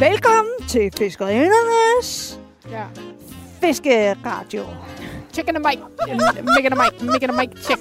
Velkommen 0.00 0.52
til 0.68 0.90
Fiskerindernes 0.98 2.38
Ja. 2.70 2.84
Fiskeradio. 3.60 4.64
Chicken 5.32 5.56
and 5.56 5.64
Mike. 5.66 5.82
Megan 6.56 6.72
and 6.72 6.80
Mike. 6.82 7.04
Megan 7.12 7.30
and 7.30 7.38
Mike. 7.38 7.62
Check. 7.62 7.80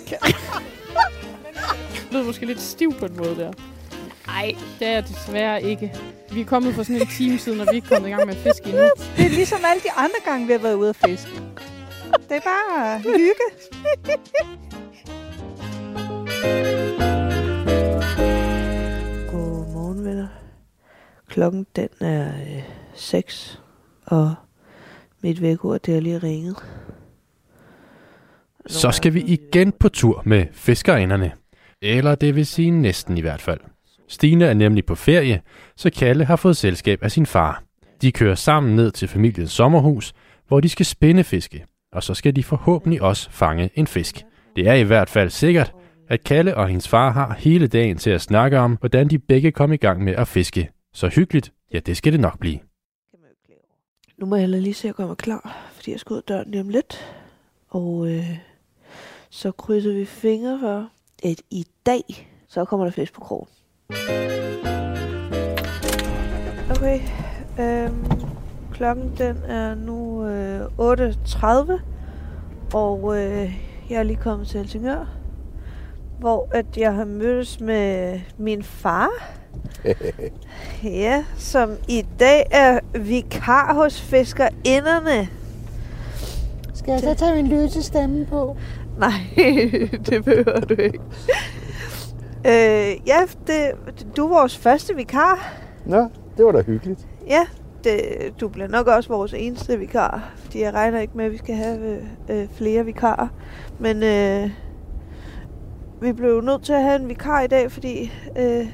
Det 1.94 2.08
lyder 2.12 2.24
måske 2.24 2.46
lidt 2.46 2.62
stiv 2.62 2.94
på 2.94 3.06
en 3.06 3.18
måde 3.18 3.36
der. 3.36 3.52
Nej, 4.28 4.56
det 4.80 4.88
er 4.88 4.92
jeg 4.92 5.08
desværre 5.08 5.64
ikke. 5.64 5.94
Vi 6.32 6.42
er 6.42 6.46
kommet 6.46 6.76
for 6.76 6.84
sådan 6.84 7.02
en 7.02 7.08
time 7.18 7.38
siden, 7.40 7.60
og 7.60 7.66
vi 7.66 7.70
er 7.70 7.76
ikke 7.76 7.88
kommet 7.88 8.10
i 8.10 8.12
gang 8.12 8.26
med 8.26 8.36
at 8.36 8.42
fiske 8.42 8.70
endnu. 8.70 8.90
Det 9.18 9.26
er 9.26 9.30
ligesom 9.30 9.60
alle 9.66 9.82
de 9.84 9.92
andre 9.92 10.20
gange, 10.26 10.48
vi 10.48 10.52
har 10.52 10.60
været 10.60 10.76
ude 10.76 10.90
at 10.90 10.96
fiske. 10.96 11.32
Det 12.30 12.38
er 12.38 12.42
bare 12.42 13.00
hygge. 13.00 13.46
Klokken 21.30 21.66
den 21.76 21.90
er 22.00 22.28
øh, 22.28 22.64
6, 22.96 23.62
og 24.06 24.36
mit 25.22 25.42
vækord 25.42 25.82
det 25.82 25.96
er 25.96 26.00
lige 26.00 26.18
ringet. 26.18 26.56
Så 28.68 28.92
skal 28.92 29.14
vi 29.14 29.22
igen 29.22 29.72
på 29.72 29.90
tur 29.90 30.22
med 30.26 30.46
fiskerinderne. 30.52 31.32
Eller 31.82 32.16
det 32.16 32.36
vil 32.36 32.46
sige 32.46 32.72
næsten 32.72 33.18
i 33.18 33.22
hvert 33.22 33.42
fald. 33.42 33.60
Stine 34.08 34.46
er 34.46 34.54
nemlig 34.54 34.86
på 34.86 34.96
ferie, 34.96 35.42
så 35.78 35.90
Kalle 35.90 36.26
har 36.26 36.36
fået 36.36 36.58
selskab 36.58 37.04
af 37.04 37.12
sin 37.12 37.26
far. 37.26 37.64
De 38.02 38.12
kører 38.12 38.36
sammen 38.36 38.76
ned 38.76 38.92
til 38.92 39.08
familiens 39.08 39.52
sommerhus, 39.52 40.14
hvor 40.48 40.60
de 40.60 40.70
skal 40.70 40.86
spændefiske, 40.86 41.66
og 41.92 42.04
så 42.04 42.14
skal 42.14 42.36
de 42.36 42.44
forhåbentlig 42.44 43.02
også 43.02 43.32
fange 43.32 43.70
en 43.76 43.88
fisk. 43.88 44.22
Det 44.56 44.68
er 44.68 44.74
i 44.74 44.84
hvert 44.84 45.10
fald 45.10 45.30
sikkert, 45.30 45.74
at 46.08 46.24
Kalle 46.24 46.56
og 46.58 46.68
hendes 46.68 46.88
far 46.88 47.12
har 47.12 47.36
hele 47.40 47.68
dagen 47.68 47.98
til 47.98 48.10
at 48.10 48.22
snakke 48.22 48.60
om, 48.60 48.78
hvordan 48.80 49.08
de 49.08 49.20
begge 49.20 49.52
kom 49.52 49.74
i 49.74 49.78
gang 49.78 50.04
med 50.04 50.16
at 50.16 50.28
fiske. 50.28 50.70
Så 50.94 51.08
hyggeligt, 51.08 51.54
ja 51.74 51.80
det 51.80 51.98
skal 51.98 52.12
det 52.12 52.20
nok 52.20 52.40
blive. 52.40 52.60
Nu 54.18 54.26
må 54.26 54.36
jeg 54.36 54.50
lige 54.50 54.74
se 54.74 54.90
at 54.90 54.96
gøre 54.96 55.08
mig 55.08 55.18
klar, 55.18 55.70
fordi 55.74 55.92
jeg 55.92 56.00
skal 56.00 56.14
ud 56.14 56.18
af 56.18 56.24
døren 56.24 56.52
lige 56.52 56.62
om 56.62 56.70
lidt. 56.70 57.16
Og 57.68 58.12
øh, 58.12 58.38
så 59.30 59.52
krydser 59.52 59.94
vi 59.94 60.06
fingre 60.06 60.60
for, 60.60 60.90
at 61.24 61.42
i 61.50 61.66
dag, 61.86 62.30
så 62.48 62.66
kommer 62.66 62.86
der 62.86 62.92
fisk 62.92 63.14
på 63.14 63.22
krogen. 63.22 63.48
Okay, 66.70 67.00
øhm, 67.60 68.06
klokken 68.72 69.18
den 69.18 69.38
er 69.38 69.76
nu 69.76 70.26
øh, 70.28 70.66
8.30, 70.66 71.82
og 72.74 73.18
øh, 73.18 73.60
jeg 73.90 74.00
er 74.00 74.04
lige 74.04 74.18
kommet 74.18 74.48
til 74.48 74.60
Helsingør, 74.60 75.06
hvor 76.20 76.48
at 76.52 76.78
jeg 76.78 76.94
har 76.94 77.06
mødtes 77.06 77.60
med 77.60 78.20
min 78.38 78.64
far. 78.64 79.39
Ja, 80.84 81.24
som 81.38 81.72
i 81.88 82.06
dag 82.20 82.48
er 82.52 82.80
vikar 82.94 83.74
hos 83.74 84.02
fiskerinderne. 84.02 85.30
Skal 86.74 86.92
jeg 86.92 87.00
så 87.00 87.14
tage 87.14 87.36
min 87.36 87.48
løse 87.48 87.84
stemme 87.84 88.26
på? 88.26 88.58
Nej, 89.00 89.12
det 90.06 90.26
behøver 90.26 90.60
du 90.60 90.74
ikke. 90.74 91.00
øh, 92.50 93.08
ja, 93.08 93.20
det, 93.48 93.72
du 94.18 94.26
er 94.26 94.30
vores 94.30 94.58
første 94.58 94.96
vikar. 94.96 95.54
Nå, 95.86 96.08
det 96.38 96.46
var 96.46 96.52
da 96.52 96.62
hyggeligt. 96.62 97.08
Ja, 97.28 97.46
det, 97.84 98.00
du 98.40 98.48
bliver 98.48 98.68
nok 98.68 98.88
også 98.88 99.10
vores 99.10 99.34
eneste 99.34 99.80
vikar, 99.80 100.32
fordi 100.36 100.62
jeg 100.62 100.74
regner 100.74 101.00
ikke 101.00 101.18
med, 101.18 101.26
at 101.26 101.32
vi 101.32 101.38
skal 101.38 101.56
have 101.56 102.02
øh, 102.30 102.48
flere 102.56 102.86
vikarer. 102.86 103.28
Men 103.80 104.04
øh, 104.04 104.50
vi 106.02 106.14
blev 106.14 106.42
nødt 106.42 106.64
til 106.64 106.74
at 106.74 106.84
have 106.84 107.02
en 107.02 107.10
vikar 107.10 107.42
i 107.42 107.48
dag, 107.48 107.72
fordi 107.72 108.14
øh, 108.38 108.68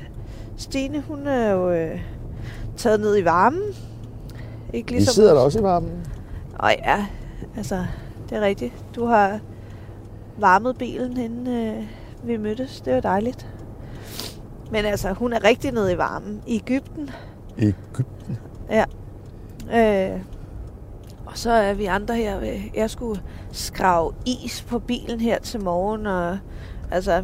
Stine, 0.58 1.02
hun 1.08 1.28
er 1.28 1.52
jo 1.52 1.72
øh, 1.72 2.02
taget 2.78 3.00
ned 3.00 3.18
i 3.18 3.26
varmen. 3.26 3.62
Ikke 4.74 4.94
Vi 4.94 5.02
sidder 5.02 5.34
der 5.34 5.42
også 5.42 5.60
i 5.60 5.64
varmen. 5.64 6.08
Og 6.60 6.76
ja, 6.84 7.06
altså, 7.58 7.86
det 8.30 8.38
er 8.38 8.42
rigtigt. 8.42 8.74
Du 8.96 9.06
har 9.06 9.40
varmet 10.38 10.78
bilen, 10.78 11.18
inden 11.18 11.48
øh, 11.48 11.84
vi 12.24 12.38
mødtes. 12.38 12.82
Det 12.82 12.94
var 12.94 13.00
dejligt. 13.00 13.48
Men 14.72 14.86
altså, 14.86 15.14
hun 15.14 15.34
er 15.34 15.44
rigtig 15.44 15.72
nede 15.72 15.94
i 15.94 15.98
varmen. 15.98 16.42
I 16.48 16.56
Ægypten. 16.56 17.10
Ægypten. 17.58 18.38
Ja. 18.70 18.86
Øh, 19.74 20.22
og 21.26 21.38
så 21.38 21.52
er 21.52 21.74
vi 21.74 21.86
andre 21.86 22.16
her. 22.16 22.40
Jeg 22.76 22.90
skulle 22.90 23.22
skrave 23.52 24.12
is 24.26 24.66
på 24.70 24.80
bilen 24.80 25.20
her 25.20 25.40
til 25.40 25.64
morgen. 25.64 26.06
Og 26.06 26.38
altså, 26.92 27.24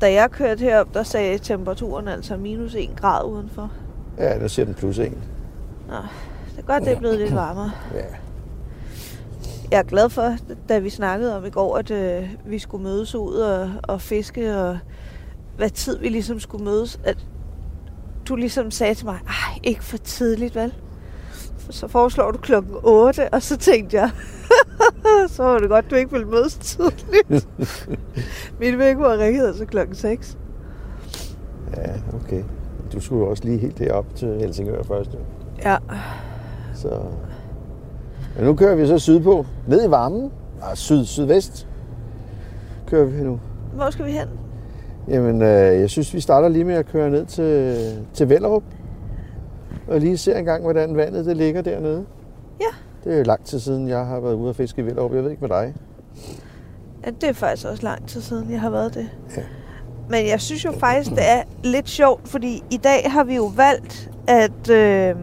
da 0.00 0.12
jeg 0.12 0.30
kørte 0.30 0.60
herop, 0.60 0.94
der 0.94 1.02
sagde 1.02 1.38
temperaturen 1.38 2.08
altså 2.08 2.36
minus 2.36 2.74
1 2.74 2.90
grad 2.96 3.26
udenfor. 3.26 3.70
Ja, 4.18 4.38
der 4.38 4.48
siger 4.48 4.66
den 4.66 4.74
plus 4.74 4.98
1. 4.98 5.12
Nå, 5.88 5.94
det 6.50 6.58
er 6.58 6.62
godt, 6.62 6.84
det 6.84 6.92
er 6.92 6.98
blevet 6.98 7.18
lidt 7.18 7.34
varmere. 7.34 7.72
Ja. 7.94 8.04
Jeg 9.70 9.78
er 9.78 9.82
glad 9.82 10.08
for, 10.10 10.36
da 10.68 10.78
vi 10.78 10.90
snakkede 10.90 11.36
om 11.36 11.44
i 11.44 11.50
går, 11.50 11.76
at 11.76 11.90
øh, 11.90 12.30
vi 12.46 12.58
skulle 12.58 12.84
mødes 12.84 13.14
ud 13.14 13.34
og, 13.34 13.70
og 13.82 14.00
fiske, 14.00 14.56
og 14.56 14.78
hvad 15.56 15.70
tid 15.70 15.98
vi 15.98 16.08
ligesom 16.08 16.40
skulle 16.40 16.64
mødes, 16.64 17.00
at 17.04 17.26
du 18.28 18.36
ligesom 18.36 18.70
sagde 18.70 18.94
til 18.94 19.06
mig, 19.06 19.18
ej, 19.26 19.58
ikke 19.62 19.84
for 19.84 19.96
tidligt, 19.96 20.54
vel? 20.54 20.74
Så 21.70 21.88
foreslår 21.88 22.30
du 22.30 22.38
klokken 22.38 22.74
8, 22.82 23.28
og 23.34 23.42
så 23.42 23.56
tænkte 23.56 23.96
jeg, 23.96 24.10
så 25.34 25.42
var 25.42 25.58
det 25.58 25.68
godt, 25.68 25.90
du 25.90 25.94
ikke 25.94 26.10
ville 26.10 26.26
mødes 26.26 26.56
tidligt. 26.56 27.48
Min 28.60 28.78
vækkeur 28.78 29.18
ringede 29.18 29.48
altså 29.48 29.64
klokken 29.64 29.94
6. 29.94 30.38
Ja, 31.76 31.92
okay. 32.14 32.42
Du 32.92 33.00
skulle 33.00 33.24
jo 33.24 33.30
også 33.30 33.44
lige 33.44 33.58
helt 33.58 33.78
derop 33.78 34.06
til 34.14 34.28
Helsingør 34.28 34.82
først. 34.82 35.10
Ja, 35.64 35.76
Så... 36.74 37.00
Men 38.36 38.44
nu 38.44 38.54
kører 38.54 38.74
vi 38.74 38.86
så 38.86 38.98
sydpå. 38.98 39.46
Ned 39.68 39.86
i 39.86 39.90
varmen. 39.90 40.30
Ah, 40.62 40.76
syd, 40.76 41.04
sydvest 41.04 41.66
kører 42.86 43.04
vi 43.04 43.22
nu. 43.22 43.40
hvor 43.74 43.90
skal 43.90 44.04
vi 44.06 44.10
hen? 44.10 44.28
Jamen, 45.08 45.42
øh, 45.42 45.80
jeg 45.80 45.90
synes, 45.90 46.14
vi 46.14 46.20
starter 46.20 46.48
lige 46.48 46.64
med 46.64 46.74
at 46.74 46.86
køre 46.86 47.10
ned 47.10 47.26
til, 47.26 47.76
til 48.14 48.28
Vellerup. 48.28 48.62
Og 49.88 50.00
lige 50.00 50.16
se 50.18 50.38
engang, 50.38 50.62
hvordan 50.62 50.96
vandet 50.96 51.26
det 51.26 51.36
ligger 51.36 51.62
dernede. 51.62 52.04
Ja. 52.60 52.66
Det 53.04 53.20
er 53.20 53.24
lang 53.24 53.44
tid 53.44 53.58
siden, 53.60 53.88
jeg 53.88 54.06
har 54.06 54.20
været 54.20 54.34
ude 54.34 54.48
og 54.48 54.56
fiske 54.56 54.82
i 54.82 54.86
Vellerup. 54.86 55.14
Jeg 55.14 55.24
ved 55.24 55.30
ikke 55.30 55.40
med 55.40 55.48
dig. 55.48 55.74
Ja, 57.06 57.10
det 57.10 57.28
er 57.28 57.32
faktisk 57.32 57.66
også 57.66 57.82
lang 57.82 58.08
tid 58.08 58.20
siden, 58.20 58.50
jeg 58.50 58.60
har 58.60 58.70
været 58.70 58.94
det. 58.94 59.08
Ja. 59.36 59.42
Men 60.08 60.26
jeg 60.26 60.40
synes 60.40 60.64
jo 60.64 60.72
faktisk, 60.72 61.10
det 61.10 61.30
er 61.30 61.42
lidt 61.64 61.88
sjovt, 61.88 62.28
fordi 62.28 62.62
i 62.70 62.76
dag 62.76 63.12
har 63.12 63.24
vi 63.24 63.36
jo 63.36 63.44
valgt, 63.44 64.10
at 64.26 64.70
øh, 64.70 65.16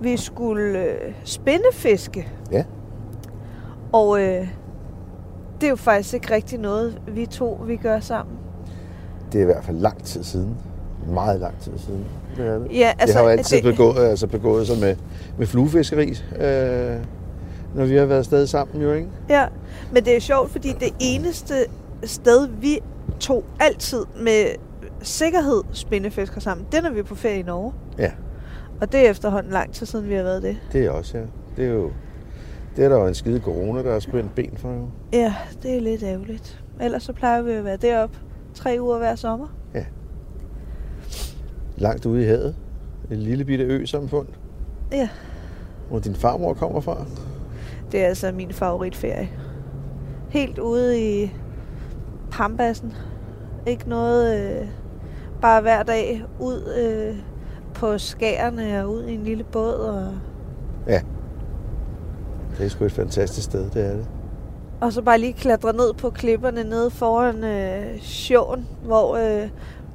vi 0.00 0.16
skulle 0.16 0.78
øh, 0.78 1.14
spindefiske. 1.24 2.28
Ja. 2.52 2.64
Og 3.92 4.20
øh, 4.22 4.48
det 5.60 5.66
er 5.66 5.70
jo 5.70 5.76
faktisk 5.76 6.14
ikke 6.14 6.34
rigtig 6.34 6.58
noget, 6.58 7.00
vi 7.08 7.26
to 7.26 7.60
vi 7.66 7.76
gør 7.76 8.00
sammen. 8.00 8.36
Det 9.32 9.38
er 9.38 9.42
i 9.42 9.46
hvert 9.46 9.64
fald 9.64 9.78
lang 9.78 10.04
tid 10.04 10.22
siden. 10.22 10.56
Meget 11.06 11.40
lang 11.40 11.60
tid 11.60 11.72
siden. 11.76 12.04
Det, 12.36 12.46
er 12.46 12.58
det. 12.58 12.72
Ja, 12.72 12.92
det 13.00 13.14
har 13.14 13.22
jo 13.22 13.28
altid 13.28 13.56
det, 13.56 13.64
begået, 13.64 13.98
altså 13.98 14.26
begået 14.26 14.66
sig 14.66 14.78
med, 14.78 14.96
med 15.38 15.46
fluefiskeri, 15.46 16.08
øh, 16.40 16.96
når 17.74 17.84
vi 17.84 17.96
har 17.96 18.06
været 18.06 18.18
afsted 18.18 18.46
sammen, 18.46 18.82
jo 18.82 18.92
ikke? 18.92 19.08
Ja, 19.28 19.46
men 19.92 20.04
det 20.04 20.16
er 20.16 20.20
sjovt, 20.20 20.50
fordi 20.50 20.72
det 20.80 20.94
eneste 21.00 21.54
sted, 22.04 22.48
vi 22.60 22.80
to 23.20 23.44
altid 23.60 24.04
med 24.20 24.46
sikkerhed 25.02 25.62
spindefisker 25.72 26.40
sammen, 26.40 26.66
det 26.72 26.78
er, 26.78 26.82
når 26.82 26.90
vi 26.90 26.98
er 26.98 27.04
på 27.04 27.14
ferie 27.14 27.38
i 27.38 27.42
Norge. 27.42 27.72
Ja. 27.98 28.10
Og 28.80 28.92
det 28.92 29.06
er 29.06 29.10
efterhånden 29.10 29.52
lang 29.52 29.72
tid 29.72 29.86
siden, 29.86 30.08
vi 30.08 30.14
har 30.14 30.22
været 30.22 30.42
det. 30.42 30.56
Det 30.72 30.86
er 30.86 30.90
også, 30.90 31.18
ja. 31.18 31.24
Det 31.56 31.64
er 31.64 31.72
jo 31.72 31.90
det 32.76 32.84
er 32.84 32.88
der 32.88 32.96
jo 32.96 33.06
en 33.06 33.14
skide 33.14 33.40
corona, 33.40 33.82
der 33.82 33.92
har 33.92 34.00
spændt 34.00 34.34
ben 34.34 34.52
for 34.56 34.68
jo. 34.68 34.88
Ja, 35.12 35.34
det 35.62 35.76
er 35.76 35.80
lidt 35.80 36.02
ærgerligt. 36.02 36.64
Ellers 36.80 37.02
så 37.02 37.12
plejer 37.12 37.42
vi 37.42 37.52
at 37.52 37.64
være 37.64 37.76
deroppe 37.76 38.18
tre 38.54 38.76
uger 38.80 38.98
hver 38.98 39.14
sommer. 39.14 39.46
Langt 41.80 42.06
ude 42.06 42.22
i 42.22 42.26
havet. 42.26 42.54
En 43.10 43.16
lille 43.18 43.44
bitte 43.44 43.64
ø-samfund. 43.64 44.26
Ja. 44.92 45.08
Hvor 45.88 45.98
din 45.98 46.14
farmor 46.14 46.54
kommer 46.54 46.80
fra. 46.80 47.04
Det 47.92 48.02
er 48.02 48.06
altså 48.06 48.32
min 48.32 48.52
favoritferie. 48.52 49.30
Helt 50.28 50.58
ude 50.58 51.00
i 51.22 51.32
Pampassen. 52.30 52.92
Ikke 53.66 53.88
noget... 53.88 54.40
Øh, 54.60 54.68
bare 55.42 55.60
hver 55.60 55.82
dag 55.82 56.24
ud 56.40 56.74
øh, 56.82 57.16
på 57.74 57.98
skærene 57.98 58.82
og 58.84 58.92
ud 58.92 59.04
i 59.04 59.14
en 59.14 59.22
lille 59.24 59.44
båd. 59.44 59.74
Og, 59.74 60.12
Det 62.58 62.64
er 62.66 62.68
sgu 62.68 62.84
et 62.84 62.92
fantastisk 62.92 63.44
sted, 63.44 63.70
det 63.70 63.86
er 63.86 63.92
det. 63.96 64.06
og 64.80 64.92
så 64.92 65.02
bare 65.02 65.18
lige 65.18 65.32
klatre 65.32 65.72
ned 65.72 65.92
på 65.94 66.10
klipperne 66.10 66.64
nede 66.64 66.90
foran 66.90 67.44
øh, 67.44 68.00
sjåen, 68.00 68.66
hvor 68.84 69.16
øh, 69.42 69.48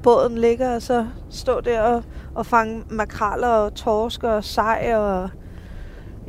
båden 0.05 0.37
ligger. 0.37 0.75
Og 0.75 0.81
så 0.81 1.05
stå 1.29 1.61
der 1.61 1.81
og, 1.81 2.03
og 2.35 2.45
fange 2.45 2.83
makraller 2.89 3.47
og 3.47 3.73
torsk 3.75 4.23
og 4.23 4.43
sej. 4.43 4.91
Og, 4.95 5.29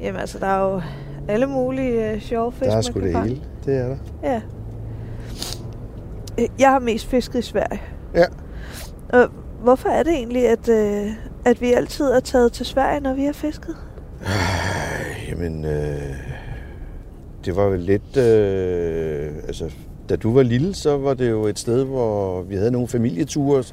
jamen 0.00 0.20
altså, 0.20 0.38
der 0.38 0.46
er 0.46 0.72
jo 0.72 0.80
alle 1.28 1.46
mulige 1.46 2.10
øh, 2.12 2.20
sjove 2.20 2.52
fisk, 2.52 2.70
der 2.70 2.76
er 2.76 2.80
sgu 2.80 3.00
det 3.00 3.18
hele. 3.22 3.40
Det 3.64 3.76
er 3.78 3.86
der. 3.88 3.96
Ja. 4.22 4.40
Øh, 6.38 6.48
Jeg 6.58 6.70
har 6.70 6.78
mest 6.78 7.06
fisket 7.06 7.38
i 7.38 7.42
Sverige. 7.42 7.82
Ja. 8.14 8.24
Øh, 9.14 9.28
Hvorfor 9.62 9.88
er 9.88 10.02
det 10.02 10.12
egentlig, 10.12 10.48
at, 10.48 10.68
øh, 10.68 11.06
at 11.44 11.60
vi 11.60 11.72
altid 11.72 12.04
er 12.04 12.20
taget 12.20 12.52
til 12.52 12.66
Sverige, 12.66 13.00
når 13.00 13.14
vi 13.14 13.24
har 13.24 13.32
fisket? 13.32 13.76
Jamen, 15.28 15.64
øh, 15.64 16.16
det 17.44 17.56
var 17.56 17.62
jo 17.64 17.76
lidt... 17.76 18.16
Øh, 18.16 19.32
altså, 19.46 19.70
da 20.08 20.16
du 20.16 20.34
var 20.34 20.42
lille, 20.42 20.74
så 20.74 20.98
var 20.98 21.14
det 21.14 21.30
jo 21.30 21.46
et 21.46 21.58
sted, 21.58 21.84
hvor 21.84 22.42
vi 22.42 22.56
havde 22.56 22.70
nogle 22.70 22.88
familieture 22.88 23.64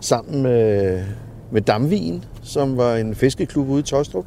sammen 0.00 0.42
med, 0.42 1.02
med 1.50 1.62
Damvin, 1.62 2.24
som 2.42 2.76
var 2.76 2.96
en 2.96 3.14
fiskeklub 3.14 3.68
ude 3.68 3.80
i 3.80 3.82
Tostrup, 3.82 4.24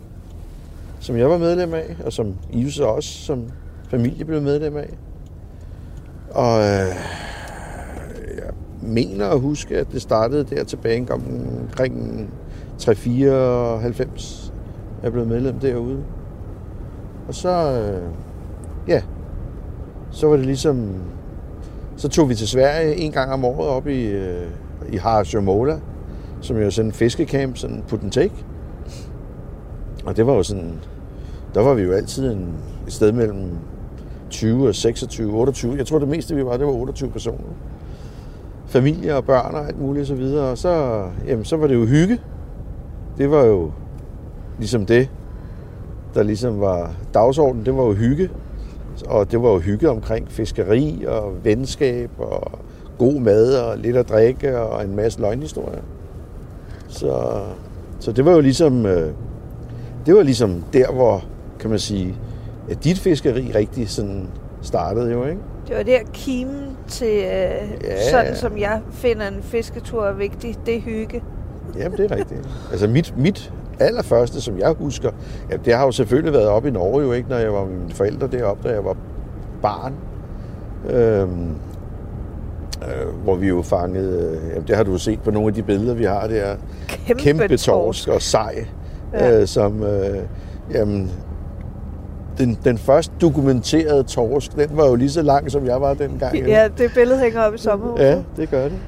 som 1.00 1.18
jeg 1.18 1.30
var 1.30 1.38
medlem 1.38 1.74
af, 1.74 1.96
og 2.06 2.14
som 2.14 2.36
I 2.52 2.70
så 2.70 2.86
også 2.86 3.10
som 3.10 3.44
familie 3.90 4.26
blev 4.26 4.42
medlem 4.42 4.78
af. 4.78 4.90
Og 6.30 6.60
øh, 6.60 6.96
jeg 8.38 8.52
mener 8.82 9.28
at 9.28 9.40
huske, 9.40 9.78
at 9.78 9.88
det 9.92 10.02
startede 10.02 10.56
der 10.56 10.64
tilbage 10.64 11.08
omkring 11.12 12.30
94 12.96 14.54
jeg 15.04 15.12
blev 15.12 15.26
medlem 15.26 15.60
derude. 15.60 16.04
Og 17.28 17.36
så, 17.36 17.50
øh, 17.50 18.10
ja, 18.88 19.02
så 20.12 20.28
var 20.28 20.36
det 20.36 20.46
ligesom, 20.46 20.90
så 21.98 22.10
tog 22.10 22.30
vi 22.30 22.36
til 22.36 22.48
Sverige 22.48 22.96
en 22.96 23.12
gang 23.12 23.34
om 23.34 23.46
året 23.46 23.70
op 23.70 23.88
i, 23.88 24.06
øh, 24.06 24.48
i 24.92 24.98
Harasjömola, 24.98 25.80
som 26.42 26.58
jo 26.58 26.66
er 26.66 26.70
sådan 26.70 26.90
en 26.90 26.94
fiskecamp, 26.94 27.58
sådan 27.58 27.84
put 27.88 28.04
and 28.04 28.12
take. 28.12 28.46
Og 30.06 30.18
det 30.18 30.28
var 30.28 30.34
jo 30.34 30.44
sådan, 30.44 30.74
der 31.54 31.62
var 31.62 31.74
vi 31.74 31.82
jo 31.82 31.92
altid 31.92 32.32
en, 32.32 32.54
et 32.88 32.94
sted 32.94 33.12
mellem 33.12 33.50
20 34.30 34.68
og 34.68 34.76
26, 34.76 35.34
28. 35.34 35.78
Jeg 35.78 35.88
tror 35.88 36.00
det 36.00 36.08
meste 36.08 36.36
vi 36.36 36.46
var, 36.46 36.58
det 36.58 36.66
var 36.68 36.74
28 36.74 37.10
personer. 37.10 37.54
Familier 38.66 39.16
og 39.16 39.26
børn 39.26 39.56
og 39.56 39.68
alt 39.68 39.82
muligt 39.82 40.02
og 40.02 40.08
så 40.08 40.16
videre. 40.16 40.50
Og 40.50 40.58
så, 40.58 41.04
jamen, 41.28 41.46
så 41.46 41.58
var 41.58 41.68
det 41.68 41.76
jo 41.76 41.86
hygge. 41.86 42.20
Det 43.18 43.32
var 43.32 43.44
jo 43.44 43.72
ligesom 44.58 44.86
det, 44.86 45.10
der 46.14 46.24
ligesom 46.24 46.60
var 46.60 46.92
dagsordenen, 47.14 47.66
det 47.66 47.76
var 47.78 47.84
jo 47.84 47.94
hygge. 47.94 48.30
Og 49.08 49.32
det 49.32 49.42
var 49.42 49.50
jo 49.50 49.60
hygge 49.60 49.90
omkring 49.90 50.32
fiskeri 50.32 51.06
og 51.08 51.34
venskab 51.44 52.10
og 52.18 52.52
god 52.98 53.14
mad 53.14 53.56
og 53.58 53.78
lidt 53.78 53.98
at 53.98 54.10
drikke 54.10 54.60
og 54.60 54.84
en 54.86 54.96
masse 54.96 55.22
løgnhistorier. 55.22 55.82
Så, 56.88 57.42
så 58.00 58.12
det 58.12 58.26
var 58.26 58.32
jo 58.32 58.40
ligesom, 58.40 58.86
øh, 58.86 59.12
det 60.06 60.16
var 60.16 60.24
ligesom 60.24 60.64
der, 60.74 60.92
hvor, 60.92 61.24
kan 61.60 61.70
man 61.70 61.80
sige, 61.80 62.16
at 62.70 62.84
dit 62.84 63.00
fiskeri 63.00 63.52
rigtig 63.56 63.90
sådan 63.90 64.28
startede 64.62 65.12
jo, 65.12 65.26
ikke? 65.26 65.42
Det 65.68 65.76
var 65.78 65.84
der 65.84 66.00
kimen 66.14 66.78
til, 66.88 67.18
øh, 67.18 67.84
Ja. 67.84 68.10
sådan 68.12 68.36
som 68.36 68.58
jeg 68.58 68.82
finder 68.92 69.28
en 69.28 69.44
fisketur 69.44 70.12
vigtig, 70.12 70.56
det 70.66 70.76
er 70.76 70.82
hygge. 70.82 71.24
Jamen, 71.78 71.98
det 71.98 72.12
er 72.12 72.16
rigtigt. 72.16 72.50
altså 72.72 72.88
mit, 72.88 73.14
mit 73.18 73.54
allerførste, 73.80 74.42
som 74.42 74.58
jeg 74.60 74.72
husker, 74.80 75.12
ja, 75.52 75.58
det 75.66 75.74
har 75.76 75.86
jo 75.86 75.92
selvfølgelig 75.92 76.34
været 76.34 76.48
op 76.48 76.66
i 76.66 76.70
Norge 76.72 77.04
jo 77.04 77.12
ikke, 77.12 77.30
når 77.30 77.38
jeg 77.38 77.54
var 77.54 77.66
med 77.66 77.76
mine 77.78 77.94
forældre 77.94 78.28
deroppe, 78.28 78.70
da 78.70 78.74
jeg 78.74 78.86
var 78.86 78.96
barn. 79.62 79.94
Øhm, 80.90 81.50
øh, 82.82 83.24
hvor 83.24 83.36
vi 83.36 83.48
jo 83.48 83.62
fangede, 83.62 84.40
øh, 84.44 84.50
jamen, 84.50 84.68
det 84.68 84.76
har 84.76 84.84
du 84.84 84.92
jo 84.92 84.98
set 84.98 85.20
på 85.22 85.32
nogle 85.32 85.48
af 85.48 85.54
de 85.54 85.64
billeder, 85.64 85.94
vi 85.94 86.04
har 86.04 86.28
der, 86.28 86.56
Kæmpe, 87.08 87.24
kæmpe 87.24 87.58
torsk 87.58 88.08
og 88.08 88.22
sej, 88.22 88.66
Ja. 89.14 89.40
øh, 89.42 89.48
som, 89.48 89.84
øh, 89.84 90.18
jamen, 90.74 91.12
den, 92.38 92.58
den 92.66 92.78
første 92.78 93.14
dokumenterede 93.22 94.04
torsk, 94.04 94.56
den 94.56 94.70
var 94.78 94.88
jo 94.88 94.96
lige 94.96 95.10
så 95.10 95.22
lang, 95.22 95.52
som 95.52 95.66
jeg 95.66 95.82
var 95.82 95.94
dengang. 95.94 96.38
Ja, 96.38 96.68
det 96.78 96.92
billede 96.96 97.20
hænger 97.20 97.42
op 97.42 97.54
i 97.54 97.58
sommerhuset. 97.58 98.04
ja 98.06 98.18
det 98.38 98.50
gør 98.50 98.64
det. 98.64 98.80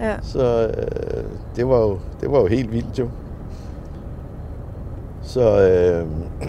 ja. 0.00 0.14
Så 0.22 0.66
øh, 0.66 1.24
det, 1.56 1.68
var 1.68 1.78
jo, 1.80 1.98
det 2.20 2.30
var 2.32 2.40
jo 2.40 2.46
helt 2.46 2.72
vildt 2.72 2.98
jo. 2.98 3.08
Så, 5.22 5.40
øh, 5.40 6.06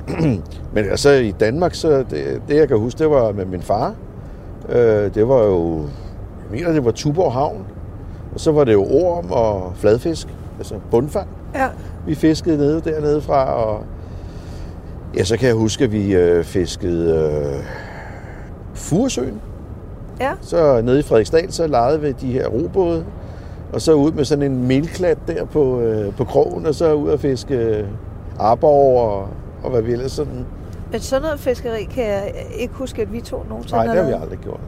men 0.74 0.86
altså 0.90 1.10
i 1.10 1.32
Danmark, 1.32 1.74
så 1.74 1.90
det, 2.10 2.42
det 2.48 2.56
jeg 2.56 2.68
kan 2.68 2.78
huske, 2.78 3.00
det 3.00 3.10
var 3.10 3.32
med 3.32 3.46
min 3.46 3.62
far. 3.62 3.96
Øh, 4.70 5.14
det 5.14 5.28
var 5.28 5.44
jo, 5.44 5.78
jeg 5.78 6.52
mener 6.52 6.72
det 6.72 6.86
var 6.86 6.92
Tuborg 6.92 7.34
Havn. 7.34 7.66
Og 8.34 8.40
så 8.40 8.52
var 8.52 8.64
det 8.64 8.74
jo 8.74 8.84
orm 8.84 9.32
og 9.32 9.72
fladfisk, 9.76 10.28
altså 10.58 10.76
bundfang. 10.92 11.28
ja. 11.56 11.68
Vi 12.06 12.16
fiskede 12.16 12.58
nede 12.58 12.82
dernede 12.82 13.22
fra, 13.22 13.54
og 13.54 13.84
ja, 15.18 15.24
så 15.24 15.38
kan 15.38 15.48
jeg 15.48 15.56
huske, 15.56 15.84
at 15.84 15.92
vi 15.92 16.16
øh, 16.16 16.44
fiskede 16.44 17.32
øh, 17.56 17.64
Furesøen. 18.74 19.42
Ja. 20.20 20.32
Så 20.42 20.82
nede 20.82 21.00
i 21.00 21.02
Frederiksdal, 21.02 21.52
så 21.52 21.68
legede 21.68 22.02
vi 22.02 22.12
de 22.12 22.32
her 22.32 22.48
robåde, 22.48 23.06
og 23.74 23.82
så 23.82 23.94
ud 23.94 24.12
med 24.12 24.26
sådan 24.26 24.52
en 24.52 24.68
melklat 24.68 25.18
der 25.28 25.46
på, 25.46 25.82
øh, 25.82 26.16
på 26.16 26.24
krogen, 26.24 26.66
og 26.66 26.76
så 26.76 26.94
ud 26.94 27.10
og 27.10 27.20
fiske 27.20 27.56
øh, 27.56 27.88
arborg 28.40 29.12
og, 29.12 29.28
og 29.64 29.72
hvad 29.72 29.82
vi 29.82 29.92
ellers 29.92 30.12
sådan. 30.12 30.46
Men 30.92 31.00
sådan 31.00 31.22
noget 31.22 31.40
fiskeri 31.40 31.84
kan 31.84 32.04
jeg 32.06 32.34
ikke 32.56 32.74
huske, 32.74 33.02
at 33.02 33.14
vi 33.14 33.22
to 33.22 33.44
nogensinde 33.50 33.86
Nej, 33.86 33.96
det 33.96 34.04
har 34.04 34.10
vi 34.10 34.24
aldrig 34.24 34.40
gjort. 34.40 34.60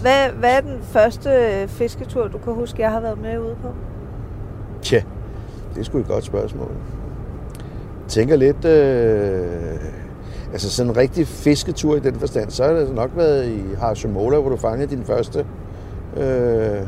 Hvad, 0.00 0.30
hvad 0.38 0.56
er 0.56 0.60
den 0.60 0.78
første 0.82 1.30
fisketur, 1.68 2.28
du 2.28 2.38
kan 2.38 2.52
huske, 2.52 2.82
jeg 2.82 2.90
har 2.90 3.00
været 3.00 3.18
med 3.22 3.38
ude 3.38 3.56
på? 3.62 3.68
Tja, 4.82 5.02
det 5.74 5.80
er 5.80 5.84
sgu 5.84 5.98
et 5.98 6.08
godt 6.08 6.24
spørgsmål. 6.24 6.70
Jeg 8.02 8.08
tænker 8.08 8.36
lidt, 8.36 8.64
øh, 8.64 9.80
altså 10.52 10.70
sådan 10.70 10.90
en 10.90 10.96
rigtig 10.96 11.26
fisketur 11.26 11.96
i 11.96 12.00
den 12.00 12.14
forstand, 12.14 12.50
så 12.50 12.64
har 12.64 12.72
det 12.72 12.94
nok 12.94 13.10
været 13.16 13.48
i 13.48 13.62
Harshomola, 13.78 14.38
hvor 14.38 14.50
du 14.50 14.56
fangede 14.56 14.90
din 14.90 15.04
første 15.04 15.46
øh, 16.16 16.86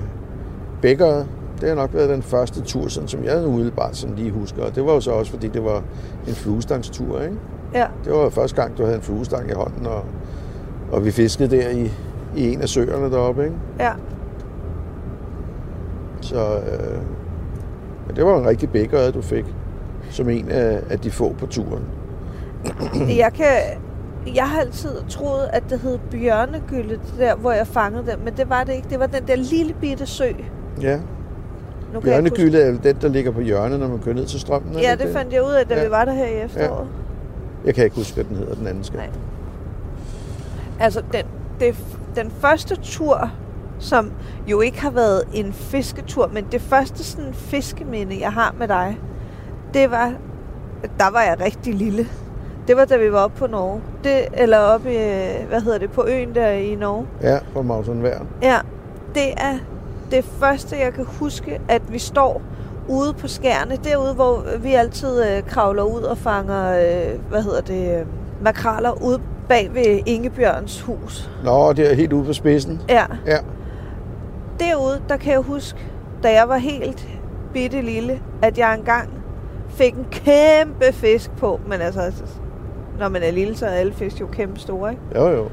bækker. 0.82 1.24
Det 1.62 1.70
har 1.70 1.76
nok 1.76 1.94
været 1.94 2.08
den 2.08 2.22
første 2.22 2.60
tur, 2.60 2.88
sådan, 2.88 3.08
som 3.08 3.24
jeg 3.24 3.46
umiddelbart 3.46 3.96
sådan 3.96 4.16
lige 4.16 4.30
husker. 4.30 4.64
Og 4.64 4.74
det 4.74 4.84
var 4.86 4.92
jo 4.92 5.00
så 5.00 5.10
også, 5.10 5.30
fordi 5.32 5.48
det 5.48 5.64
var 5.64 5.82
en 6.28 6.34
fluestangstur, 6.34 7.20
ikke? 7.20 7.36
Ja. 7.74 7.86
Det 8.04 8.12
var 8.12 8.28
første 8.28 8.62
gang, 8.62 8.78
du 8.78 8.82
havde 8.82 8.96
en 8.96 9.02
fluestang 9.02 9.50
i 9.50 9.52
hånden, 9.52 9.86
og, 9.86 10.04
og 10.92 11.04
vi 11.04 11.10
fiskede 11.10 11.56
der 11.56 11.68
i, 11.68 11.90
i 12.36 12.52
en 12.52 12.60
af 12.60 12.68
søerne 12.68 13.10
deroppe, 13.10 13.44
ikke? 13.44 13.56
Ja. 13.80 13.92
Så 16.20 16.56
øh, 16.56 17.02
men 18.06 18.16
det 18.16 18.24
var 18.24 18.38
en 18.38 18.46
rigtig 18.46 18.70
bækkerød, 18.70 19.12
du 19.12 19.22
fik, 19.22 19.44
som 20.10 20.28
en 20.28 20.48
af, 20.48 20.80
af 20.90 20.98
de 20.98 21.10
få 21.10 21.34
på 21.38 21.46
turen. 21.46 21.84
Jeg 23.08 23.32
kan... 23.34 23.46
Jeg 24.34 24.44
har 24.48 24.60
altid 24.60 24.90
troet, 25.08 25.48
at 25.52 25.62
det 25.70 25.80
hed 25.80 25.98
bjørnegylde, 26.10 26.90
det 26.90 27.14
der, 27.18 27.36
hvor 27.36 27.52
jeg 27.52 27.66
fangede 27.66 28.06
dem, 28.10 28.18
men 28.24 28.34
det 28.36 28.50
var 28.50 28.64
det 28.64 28.72
ikke. 28.72 28.88
Det 28.90 28.98
var 28.98 29.06
den 29.06 29.26
der 29.26 29.36
lille 29.36 29.74
bitte 29.80 30.06
sø. 30.06 30.24
Ja, 30.82 30.98
Nu 31.92 32.00
kan 32.00 32.10
jeg 32.10 32.18
ikke 32.18 32.30
bjørnegylde 32.36 32.62
er 32.62 32.92
den, 32.92 32.96
der 33.02 33.08
ligger 33.08 33.30
på 33.30 33.40
hjørnet, 33.40 33.80
når 33.80 33.88
man 33.88 33.98
kører 33.98 34.14
ned 34.14 34.26
til 34.26 34.40
strømmen. 34.40 34.68
huske- 34.68 34.82
Ja, 34.86 34.92
ikke 34.92 35.04
det 35.04 35.12
fandt 35.12 35.32
jeg 35.32 35.42
ud 35.44 35.50
af, 35.52 35.66
da 35.66 35.74
Ja. 35.74 35.84
vi 35.84 35.90
var 35.90 36.04
der 36.04 36.12
her 36.12 36.26
i 36.26 36.40
efteråret. 36.44 36.86
Jeg 37.64 37.74
kan 37.74 37.84
ikke 37.84 37.96
huske, 37.96 38.14
hvad 38.14 38.24
den 38.24 38.36
hedder, 38.36 38.54
den 38.54 38.66
anden 38.66 38.84
skal. 38.84 38.98
Nej. 38.98 39.08
Altså, 40.80 41.02
den, 41.12 41.24
det, 41.60 41.76
den 42.16 42.30
første 42.30 42.76
tur, 42.76 43.30
som 43.78 44.12
jo 44.46 44.60
ikke 44.60 44.80
har 44.82 44.90
været 44.90 45.22
en 45.34 45.52
fisketur, 45.52 46.30
men 46.34 46.46
det 46.52 46.60
første 46.60 47.04
sådan 47.04 47.34
fiskeminde, 47.34 48.20
jeg 48.20 48.32
har 48.32 48.54
med 48.58 48.68
dig, 48.68 48.98
det 49.74 49.90
var, 49.90 50.12
der 50.98 51.10
var 51.10 51.22
jeg 51.22 51.36
rigtig 51.40 51.74
lille. 51.74 52.06
Det 52.68 52.76
var, 52.76 52.84
da 52.84 52.96
vi 52.96 53.12
var 53.12 53.18
oppe 53.18 53.38
på 53.38 53.46
Norge. 53.46 53.80
Det, 54.04 54.12
eller 54.32 54.58
oppe 54.58 54.92
i, 54.92 54.96
hvad 55.48 55.60
hedder 55.60 55.78
det, 55.78 55.90
på 55.90 56.04
øen 56.08 56.34
der 56.34 56.48
i 56.50 56.74
Norge. 56.74 57.06
Ja, 57.22 57.38
på 57.52 57.62
Mausen 57.62 58.02
Vær. 58.02 58.18
Ja, 58.42 58.58
det 59.14 59.32
er 59.36 59.58
det 60.12 60.24
første, 60.24 60.78
jeg 60.78 60.92
kan 60.92 61.04
huske, 61.04 61.60
at 61.68 61.82
vi 61.92 61.98
står 61.98 62.42
ude 62.88 63.12
på 63.12 63.28
skærne. 63.28 63.76
Derude, 63.84 64.14
hvor 64.14 64.44
vi 64.58 64.74
altid 64.74 65.24
øh, 65.24 65.42
kravler 65.42 65.82
ud 65.82 66.02
og 66.02 66.18
fanger, 66.18 66.72
øh, 66.72 67.20
hvad 67.30 67.42
hedder 67.42 67.60
det, 67.60 68.00
øh, 68.00 68.06
makraler 68.42 69.02
ude 69.02 69.20
bag 69.48 69.70
ved 69.74 70.00
Ingebjørns 70.06 70.80
hus. 70.80 71.30
Nå, 71.44 71.72
det 71.72 71.90
er 71.90 71.94
helt 71.94 72.12
ude 72.12 72.24
på 72.24 72.32
spidsen. 72.32 72.80
Ja, 72.88 73.04
Ja, 73.26 73.38
derude, 74.60 75.02
der 75.08 75.16
kan 75.16 75.32
jeg 75.32 75.40
huske, 75.40 75.78
da 76.22 76.32
jeg 76.32 76.48
var 76.48 76.56
helt 76.56 77.08
bitte 77.52 77.80
lille, 77.80 78.20
at 78.42 78.58
jeg 78.58 78.74
engang 78.74 79.10
fik 79.68 79.94
en 79.94 80.06
kæmpe 80.10 80.92
fisk 80.92 81.30
på. 81.30 81.60
Men 81.66 81.80
altså, 81.80 82.12
når 82.98 83.08
man 83.08 83.22
er 83.22 83.30
lille, 83.30 83.56
så 83.56 83.66
er 83.66 83.70
alle 83.70 83.92
fisk 83.92 84.20
jo 84.20 84.26
kæmpe 84.26 84.60
store, 84.60 84.90
ikke? 84.90 85.02
jo 85.16 85.28
jo. 85.28 85.48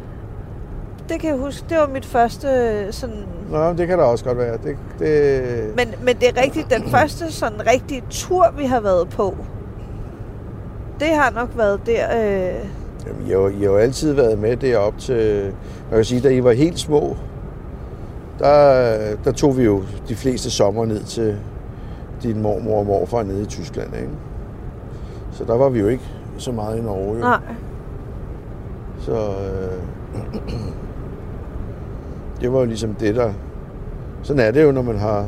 Det 1.10 1.20
kan 1.20 1.30
jeg 1.30 1.38
huske, 1.40 1.66
det 1.70 1.78
var 1.78 1.88
mit 1.88 2.06
første 2.06 2.48
øh, 2.48 2.94
sådan... 2.94 3.16
Nå, 3.52 3.74
det 3.74 3.88
kan 3.88 3.98
da 3.98 4.04
også 4.04 4.26
godt 4.26 4.38
være. 4.38 4.58
Det, 4.64 4.78
det... 5.00 5.74
Men, 5.76 5.88
men 6.06 6.16
det 6.16 6.30
er 6.38 6.42
rigtigt, 6.44 6.70
den 6.70 6.84
første 6.90 7.32
sådan 7.32 7.68
rigtige 7.68 8.04
tur, 8.10 8.54
vi 8.58 8.64
har 8.66 8.80
været 8.80 9.10
på, 9.10 9.36
det 11.00 11.08
har 11.08 11.32
nok 11.32 11.50
været 11.58 11.80
der... 11.86 12.06
Øh, 12.18 12.56
Jamen, 13.08 13.28
jo- 13.28 13.48
I 13.48 13.58
har 13.58 13.66
jo 13.66 13.78
altid 13.78 14.14
været 14.14 14.40
med 14.40 14.58
derop 14.58 14.98
til... 14.98 15.44
Man 15.90 15.98
kan 15.98 16.06
sige, 16.06 16.22
da 16.22 16.30
I 16.30 16.44
var 16.44 16.52
helt 16.52 16.80
små, 16.80 17.16
der, 18.40 19.16
der 19.24 19.32
tog 19.32 19.58
vi 19.58 19.64
jo 19.64 19.84
de 20.10 20.16
fleste 20.16 20.52
sommer 20.52 20.86
ned 20.86 21.04
til 21.04 21.38
din 22.24 22.42
mormor 22.42 22.80
og 22.80 22.86
morfar 22.86 23.24
nede 23.24 23.42
i 23.42 23.46
Tyskland, 23.46 23.96
ikke? 23.96 24.10
Så 25.32 25.44
der 25.44 25.58
var 25.58 25.70
vi 25.70 25.80
jo 25.80 25.88
ikke 25.88 26.04
så 26.38 26.52
meget 26.52 26.78
i 26.78 26.82
Norge, 26.82 27.14
jo. 27.14 27.20
nej, 27.20 27.40
Så 29.00 29.12
øh, 29.14 30.60
det 32.42 32.54
var 32.54 32.60
jo 32.60 32.66
ligesom 32.66 32.94
det, 32.94 33.16
der... 33.16 33.34
Sådan 34.24 34.40
er 34.40 34.52
det 34.52 34.64
jo, 34.64 34.72
når 34.72 34.82
man 34.82 34.98
har, 34.98 35.26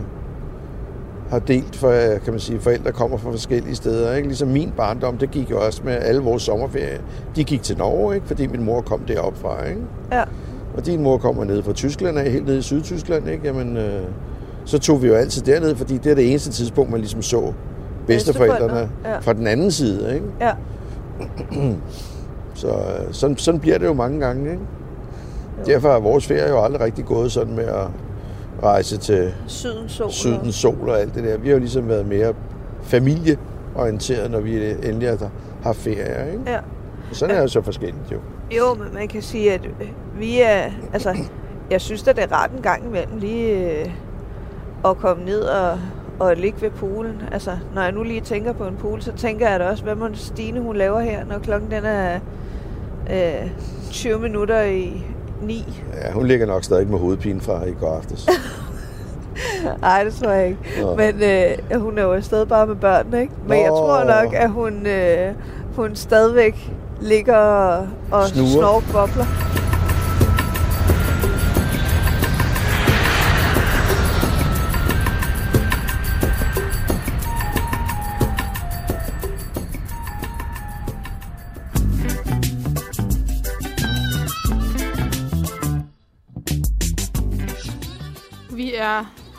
har 1.30 1.40
delt, 1.40 1.76
for, 1.76 1.92
kan 2.24 2.34
man 2.34 2.40
sige, 2.40 2.60
forældre 2.60 2.92
kommer 2.92 3.18
fra 3.18 3.32
forskellige 3.32 3.76
steder. 3.76 4.16
Ikke? 4.16 4.28
Ligesom 4.28 4.48
min 4.48 4.72
barndom, 4.78 5.18
det 5.18 5.32
gik 5.32 5.52
jo 5.52 5.66
også 5.66 5.82
med 5.86 5.94
alle 5.94 6.22
vores 6.22 6.44
sommerferie. 6.44 7.02
De 7.36 7.44
gik 7.44 7.64
til 7.64 7.78
Norge, 7.78 8.16
ikke? 8.16 8.28
fordi 8.28 8.48
min 8.48 8.64
mor 8.64 8.82
kom 8.82 9.00
derop 9.00 9.38
fra. 9.38 9.66
Ikke? 9.66 9.82
Ja. 10.12 10.24
Og 10.78 10.86
din 10.86 11.04
mor 11.04 11.18
kommer 11.18 11.44
ned 11.44 11.64
fra 11.64 11.74
Tyskland, 11.74 12.18
er 12.18 12.30
helt 12.30 12.46
nede 12.46 12.58
i 12.58 12.62
Sydtyskland. 12.62 13.30
Ikke? 13.30 13.48
Jamen, 13.48 13.78
øh, 13.78 14.02
så 14.66 14.80
tog 14.80 15.02
vi 15.02 15.08
jo 15.08 15.14
altid 15.14 15.42
derned, 15.42 15.76
fordi 15.76 15.98
det 15.98 16.12
er 16.12 16.16
det 16.16 16.30
eneste 16.30 16.52
tidspunkt, 16.52 16.92
man 16.92 17.00
ligesom 17.00 17.22
så 17.22 17.54
bedsteforældrene 18.08 18.68
Bedsteforældre, 18.68 18.90
ja. 19.06 19.20
fra 19.20 19.34
den 19.34 19.48
anden 19.48 19.72
side. 19.72 20.14
Ikke? 20.14 20.26
Ja. 20.42 20.52
Så 22.54 22.74
sådan, 23.12 23.38
sådan 23.38 23.60
bliver 23.60 23.78
det 23.78 23.86
jo 23.86 23.94
mange 23.94 24.20
gange. 24.20 24.52
Ikke? 24.52 24.64
Derfor 25.66 25.90
er 25.90 26.00
vores 26.00 26.28
ferie 26.28 26.50
jo 26.50 26.64
aldrig 26.64 26.82
rigtig 26.82 27.06
gået 27.06 27.32
sådan 27.32 27.56
med 27.56 27.64
at 27.66 27.88
rejse 28.64 28.98
til 28.98 29.34
Sydens 29.48 29.92
sol. 29.92 30.12
sydens 30.12 30.56
sol 30.56 30.90
og 30.90 31.00
alt 31.00 31.16
det 31.16 31.24
der. 31.24 31.38
Vi 31.38 31.48
har 31.48 31.54
jo 31.54 31.60
ligesom 31.60 31.88
været 31.88 32.06
mere 32.06 32.34
familieorienteret, 32.82 34.32
når 34.32 34.40
vi 34.40 34.72
endelig 34.72 35.10
har 35.10 35.30
haft 35.64 35.78
ferie. 35.78 36.32
Ikke? 36.32 36.44
Ja. 36.52 36.58
Og 37.10 37.16
sådan 37.16 37.36
er 37.36 37.42
det 37.42 37.52
så 37.52 37.62
forskelligt 37.62 38.12
jo. 38.12 38.18
Jo, 38.58 38.74
men 38.74 38.94
man 38.94 39.08
kan 39.08 39.22
sige, 39.22 39.54
at 39.54 39.66
øh, 39.66 39.88
vi 40.20 40.42
er... 40.42 40.64
Altså, 40.94 41.18
jeg 41.72 41.82
synes, 41.82 42.08
at 42.08 42.16
det 42.16 42.24
er 42.24 42.44
ret 42.44 42.52
en 42.52 42.62
gang 42.62 42.86
imellem 42.86 43.18
lige 43.18 43.80
øh, 43.80 43.92
at 44.86 44.98
komme 44.98 45.26
ned 45.26 45.42
og, 45.42 45.80
og 46.20 46.36
ligge 46.36 46.62
ved 46.62 46.70
poolen. 46.70 47.22
Altså, 47.32 47.58
når 47.76 47.82
jeg 47.82 47.92
nu 47.92 48.04
lige 48.04 48.22
tænker 48.22 48.54
på 48.54 48.66
en 48.68 48.76
pool, 48.76 49.02
så 49.02 49.12
tænker 49.12 49.50
jeg 49.50 49.60
da 49.60 49.70
også, 49.70 49.84
hvad 49.84 49.96
må 49.96 50.08
Stine 50.14 50.60
hun 50.60 50.76
laver 50.76 51.00
her, 51.00 51.26
når 51.26 51.40
klokken 51.40 51.72
den 51.72 51.86
er 51.86 52.20
øh, 53.12 53.50
20 53.92 54.20
minutter 54.20 54.62
i 54.62 55.04
9. 55.42 55.84
Ja, 56.04 56.12
hun 56.12 56.28
ligger 56.28 56.46
nok 56.46 56.64
stadig 56.64 56.88
med 56.88 57.00
hovedpine 57.00 57.42
fra 57.42 57.64
i 57.66 57.74
går 57.80 57.96
aftes. 57.98 58.28
Nej, 59.82 60.04
det 60.04 60.14
tror 60.14 60.32
jeg 60.32 60.48
ikke. 60.48 60.60
Nå. 60.82 60.96
Men 60.96 61.24
øh, 61.24 61.82
hun 61.82 61.98
er 61.98 62.02
jo 62.04 62.14
afsted 62.14 62.46
bare 62.46 62.68
med 62.68 62.76
børnene, 62.76 63.22
ikke? 63.22 63.34
Men 63.48 63.60
jeg 63.60 63.70
Nå. 63.70 63.76
tror 63.76 64.04
nok, 64.04 64.34
at 64.34 64.50
hun, 64.50 64.86
øh, 64.88 65.34
hun 65.76 65.96
stadigvæk 65.96 66.72
ligger 67.02 67.38
og, 68.12 68.28
Snurrer. 68.28 68.48
snorkbobler. 68.50 69.26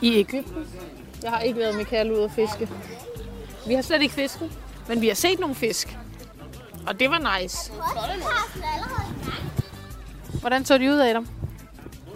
I 0.03 0.15
Ægypten. 0.19 0.67
Jeg 1.23 1.31
har 1.31 1.39
ikke 1.39 1.59
været 1.59 1.75
med 1.75 1.85
Kalle 1.85 2.13
ud 2.13 2.23
at 2.23 2.31
fiske. 2.31 2.69
Vi 3.67 3.73
har 3.73 3.81
slet 3.81 4.01
ikke 4.01 4.13
fisket, 4.13 4.51
men 4.87 5.01
vi 5.01 5.07
har 5.07 5.15
set 5.15 5.39
nogle 5.39 5.55
fisk. 5.55 5.97
Og 6.87 6.99
det 6.99 7.09
var 7.09 7.39
nice. 7.39 7.71
Hvordan 10.41 10.65
så 10.65 10.77
de 10.77 10.91
ud, 10.91 10.99
Adam? 10.99 11.27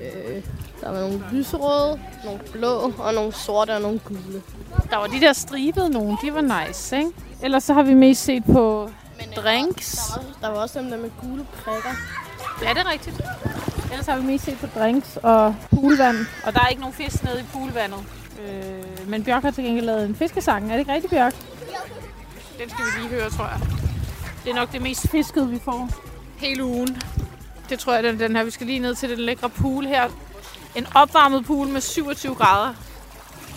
Øh, 0.02 0.44
der 0.82 0.92
var 0.92 1.00
nogle 1.00 1.24
lyserøde, 1.32 2.00
nogle 2.26 2.40
blå 2.52 2.94
og 2.98 3.14
nogle 3.14 3.34
sorte 3.34 3.76
og 3.76 3.82
nogle 3.82 4.00
gule. 4.00 4.42
Der 4.90 4.98
var 4.98 5.08
de 5.08 5.22
der 5.22 5.34
stribede 5.34 5.90
nogle, 5.90 6.18
de 6.22 6.34
var 6.34 6.66
nice, 6.68 6.98
ikke? 6.98 7.12
Ellers 7.44 7.64
så 7.64 7.74
har 7.74 7.84
vi 7.84 7.94
mest 7.94 8.24
set 8.24 8.44
på 8.46 8.90
drinks. 9.36 9.96
Der 9.96 10.22
var, 10.22 10.34
der 10.42 10.50
var 10.50 10.58
også 10.62 10.80
dem 10.80 10.90
der 10.90 10.98
med 10.98 11.10
gule 11.22 11.46
prikker. 11.64 11.90
Ja, 12.62 12.70
det 12.70 12.78
er 12.78 12.92
rigtigt. 12.92 13.22
Ellers 13.92 14.06
har 14.06 14.18
vi 14.20 14.26
mest 14.26 14.46
set 14.46 14.58
på 14.58 14.68
drinks 14.80 15.18
og 15.24 15.56
poolvand. 15.70 16.18
Og 16.44 16.54
der 16.54 16.60
er 16.60 16.68
ikke 16.68 16.82
nogen 16.82 16.96
fisk 16.96 17.24
nede 17.24 17.40
i 17.40 17.44
poolvandet. 17.54 18.00
Øh, 18.42 19.10
men 19.10 19.24
Bjørk 19.24 19.44
har 19.44 19.52
til 19.52 19.64
gengæld 19.64 19.86
lavet 19.86 20.06
en 20.06 20.16
fiskesang. 20.16 20.66
Er 20.66 20.72
det 20.72 20.80
ikke 20.80 20.94
rigtigt, 20.94 21.12
Bjørk? 21.12 21.36
Den 22.60 22.70
skal 22.70 22.86
vi 22.86 23.00
lige 23.00 23.10
høre, 23.10 23.30
tror 23.30 23.46
jeg. 23.46 23.60
Det 24.44 24.50
er 24.52 24.56
nok 24.56 24.72
det 24.72 24.82
mest 24.82 25.10
fiskede, 25.10 25.50
vi 25.50 25.60
får 25.66 25.90
hele 26.38 26.66
ugen. 26.66 27.02
Det 27.70 27.80
tror 27.80 27.94
jeg, 27.94 28.04
den, 28.04 28.20
den 28.20 28.36
her. 28.36 28.44
Vi 28.44 28.52
skal 28.52 28.68
lige 28.68 28.80
ned 28.80 28.96
til 28.96 29.10
den 29.10 29.20
lækre 29.20 29.50
pool 29.50 29.86
her. 29.86 30.10
En 30.76 30.88
opvarmet 30.96 31.46
pool 31.46 31.68
med 31.68 31.82
27 31.82 32.36
grader. 32.36 32.74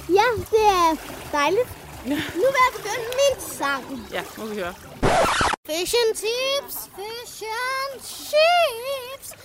Ja, 0.08 0.42
det 0.50 0.66
er 0.68 0.96
dejligt. 1.32 1.68
Nu 2.04 2.14
vil 2.14 2.60
jeg 2.64 2.72
begynde 2.76 3.06
min 3.20 3.40
sang. 3.58 3.84
Ja, 4.12 4.22
må 4.38 4.46
vi 4.46 4.54
høre. 4.54 4.74
Fish 5.66 5.94
and 6.06 6.16
chips, 6.16 6.90
fish 6.96 7.42
and 7.42 8.02
chips. 8.02 9.36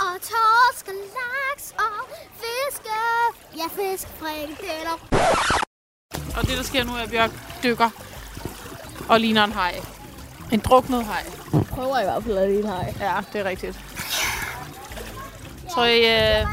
Og 0.00 0.14
torsk 0.30 0.88
og 0.88 0.94
laks 0.94 1.74
og 1.78 2.08
fiske. 2.42 2.98
Ja, 3.56 3.66
fisk, 3.78 4.08
frikadeller. 4.20 4.96
Og 6.36 6.42
det, 6.46 6.56
der 6.56 6.62
sker 6.62 6.84
nu, 6.84 6.92
er, 6.92 7.02
at 7.02 7.10
Bjørk 7.10 7.30
dykker 7.62 7.90
og 9.08 9.20
ligner 9.20 9.44
en 9.44 9.52
haj. 9.52 9.74
En 10.52 10.60
druknet 10.60 11.04
haj. 11.04 11.24
Prøver 11.70 12.00
i 12.00 12.04
hvert 12.04 12.22
fald 12.24 12.38
at 12.38 12.48
lide 12.50 12.66
hej. 12.66 12.94
Ja, 13.00 13.16
det 13.32 13.40
er 13.40 13.44
rigtigt. 13.44 13.80
Tror 15.70 15.84
I, 15.84 16.00
øh, 16.40 16.46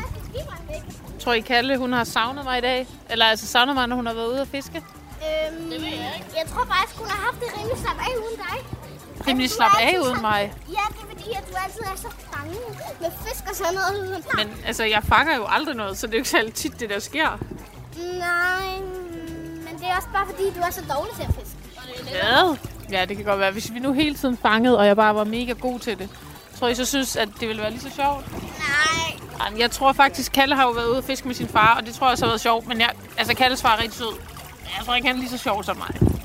tror 1.20 1.34
I 1.34 1.40
Kalle, 1.40 1.78
hun 1.78 1.94
har 1.94 2.04
savnet 2.04 2.44
mig 2.44 2.58
i 2.58 2.62
dag? 2.62 2.88
Eller 3.10 3.26
altså 3.26 3.48
savnet 3.48 3.76
mig, 3.76 3.88
når 3.88 3.96
hun 3.96 4.06
har 4.06 4.14
været 4.14 4.28
ude 4.28 4.42
at 4.42 4.48
fiske? 4.48 4.78
Øhm, 4.78 5.70
det 5.70 5.82
ved 5.82 5.88
jeg 5.88 6.14
ikke. 6.18 6.30
Jeg 6.38 6.48
tror 6.48 6.66
faktisk, 6.66 7.00
hun 7.00 7.08
har 7.08 7.26
haft 7.26 7.40
det 7.40 7.48
rimelig 7.58 7.78
slap 7.78 7.98
af 8.00 8.14
uden 8.18 8.38
dig. 8.38 8.58
Rimelig 9.28 9.44
Altså, 9.44 9.58
du 9.58 9.70
slap 9.70 9.72
er 9.84 9.88
af 9.88 10.00
uden 10.06 10.22
mig. 10.22 10.54
Ja, 10.70 10.86
det 10.98 11.17
fordi, 11.28 11.38
at 11.38 11.52
du 11.52 11.58
altid 11.66 11.82
er 11.82 11.96
så 11.96 12.08
bange 12.32 12.56
med 13.02 13.12
fisk 13.26 13.44
og 13.50 13.56
sådan 13.56 13.74
noget. 13.74 14.26
Men 14.36 14.62
altså, 14.66 14.84
jeg 14.84 15.04
fanger 15.04 15.36
jo 15.36 15.46
aldrig 15.50 15.76
noget, 15.76 15.98
så 15.98 16.08
det 16.08 16.14
er 16.14 16.18
jo 16.18 16.20
ikke 16.20 16.30
særlig 16.30 16.54
tit, 16.54 16.80
det 16.80 16.90
der 16.90 17.00
sker. 17.00 17.40
Nej, 17.98 18.80
men 19.66 19.80
det 19.80 19.88
er 19.90 19.96
også 19.96 20.08
bare 20.14 20.26
fordi, 20.26 20.44
du 20.44 20.60
er 20.62 20.72
så 20.72 20.82
dårlig 20.96 21.14
til 21.16 21.24
at 21.24 21.34
fiske. 21.34 21.58
Ja. 22.12 22.56
Ja, 22.92 23.06
det 23.06 23.18
kan 23.18 23.26
godt 23.26 23.40
være. 23.40 23.52
Hvis 23.52 23.74
vi 23.74 23.80
nu 23.80 23.94
hele 23.94 24.16
tiden 24.16 24.38
fangede, 24.38 24.78
og 24.78 24.86
jeg 24.88 24.96
bare 24.96 25.16
var 25.16 25.24
mega 25.24 25.52
god 25.52 25.80
til 25.80 26.00
det, 26.00 26.10
tror 26.60 26.68
I 26.68 26.76
så 26.76 26.86
synes, 26.86 27.16
at 27.16 27.30
det 27.40 27.48
ville 27.48 27.62
være 27.62 27.72
lige 27.72 27.82
så 27.82 27.92
sjovt? 27.96 28.32
Nej. 28.42 29.20
Ej, 29.42 29.50
men 29.50 29.60
Jeg 29.60 29.72
tror 29.72 29.94
faktisk, 29.94 30.32
Kalle 30.32 30.56
har 30.56 30.64
jo 30.64 30.70
været 30.70 30.88
ude 30.88 30.98
at 30.98 31.04
fiske 31.04 31.28
med 31.28 31.36
sin 31.36 31.48
far, 31.48 31.76
og 31.80 31.86
det 31.86 31.96
tror 31.96 32.08
jeg 32.08 32.12
også 32.12 32.26
har 32.26 32.30
været 32.32 32.42
sjovt. 32.42 32.68
Men 32.68 32.80
jeg, 32.80 32.90
altså, 33.18 33.36
Kalles 33.36 33.62
far 33.62 33.76
er 33.76 33.82
rigtig 33.82 33.98
sød. 33.98 34.14
Jeg 34.78 34.86
tror 34.86 34.96
ikke, 34.96 35.08
han 35.08 35.16
er 35.16 35.20
lige 35.20 35.30
så 35.30 35.38
sjov 35.38 35.64
som 35.64 35.78
mig. 35.78 36.17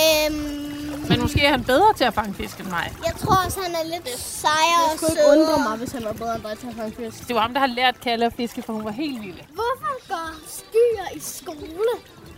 Øhm, 0.00 1.08
Men 1.08 1.20
måske 1.20 1.44
er 1.44 1.50
han 1.50 1.64
bedre 1.64 1.92
til 1.96 2.04
at 2.04 2.14
fange 2.14 2.34
fisk 2.34 2.58
end 2.60 2.68
mig. 2.68 2.92
jeg 3.06 3.14
tror 3.18 3.36
også, 3.46 3.60
han 3.66 3.74
er 3.74 3.84
lidt 3.94 4.08
sejere 4.18 4.82
Det 4.84 4.92
og 4.92 4.98
skulle 4.98 5.12
ikke 5.12 5.40
undre 5.40 5.68
mig, 5.68 5.78
hvis 5.78 5.92
han 5.92 6.04
var 6.04 6.12
bedre 6.12 6.34
end 6.34 6.42
dig 6.42 6.58
til 6.58 6.66
at 6.68 6.74
fange 6.76 6.94
fisk. 6.96 7.28
Det 7.28 7.34
var 7.36 7.42
ham, 7.42 7.52
der 7.54 7.60
har 7.60 7.66
lært 7.66 8.00
Kalle 8.00 8.26
at 8.26 8.32
fiske, 8.36 8.62
for 8.62 8.72
hun 8.72 8.84
var 8.84 8.90
helt 8.90 9.22
lille. 9.24 9.42
Hvorfor 9.54 10.08
går 10.08 10.30
skyer 10.48 11.16
i 11.16 11.20
skole? 11.20 11.92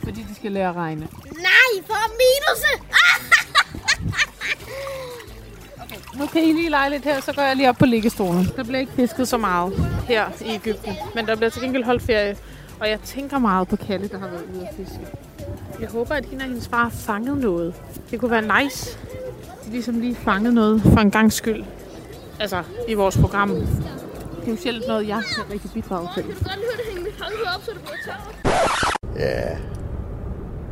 Fordi 0.05 0.23
de 0.29 0.35
skal 0.35 0.53
lære 0.53 0.69
at 0.69 0.77
regne. 0.77 1.09
Nej, 1.25 1.71
for 1.87 2.03
minuse! 2.21 2.73
Nu 6.19 6.27
kan 6.27 6.43
I 6.43 6.53
lige 6.53 6.69
lege 6.71 6.91
lidt 6.91 7.05
her, 7.05 7.21
så 7.21 7.33
går 7.33 7.43
jeg 7.43 7.57
lige 7.57 7.69
op 7.69 7.77
på 7.77 7.87
liggestolen. 7.87 8.49
Der 8.57 8.65
bliver 8.65 8.81
ikke 8.81 8.93
fisket 8.93 9.29
så 9.29 9.37
meget 9.37 9.73
her 10.09 10.27
i 10.45 10.51
Ægypten, 10.55 10.97
men 11.15 11.27
der 11.27 11.37
bliver 11.37 11.51
til 11.51 11.63
gengæld 11.63 11.85
holdt 11.85 12.03
ferie. 12.03 12.37
Og 12.81 12.89
jeg 12.89 13.01
tænker 13.01 13.39
meget 13.39 13.69
på 13.69 13.77
Kalle, 13.77 14.09
der 14.09 14.19
har 14.19 14.27
været 14.29 14.45
ude 14.55 14.69
at 14.69 14.75
fiske. 14.77 15.01
Jeg 15.81 15.89
håber, 15.89 16.15
at 16.15 16.25
hende 16.25 16.43
og 16.43 16.49
hendes 16.49 16.69
far 16.69 16.83
har 16.83 16.91
fanget 16.91 17.39
noget. 17.39 17.75
Det 18.11 18.21
kunne 18.21 18.31
være 18.31 18.63
nice. 18.63 18.99
De 19.65 19.71
ligesom 19.71 20.01
lige 20.01 20.15
fanget 20.15 20.55
noget 20.55 20.83
for 20.83 21.01
en 21.01 21.11
gang 21.11 21.33
skyld. 21.33 21.65
Altså, 22.41 22.63
i 22.89 22.95
vores 22.95 23.19
program. 23.19 23.51
Det 23.51 24.47
er 24.47 24.51
jo 24.51 24.57
sjældent 24.57 24.89
noget, 24.89 25.09
jeg 25.09 25.23
kan 25.35 25.45
rigtig 25.53 25.71
bidrage 25.75 26.09
til. 26.15 26.25
Ja, 29.17 29.57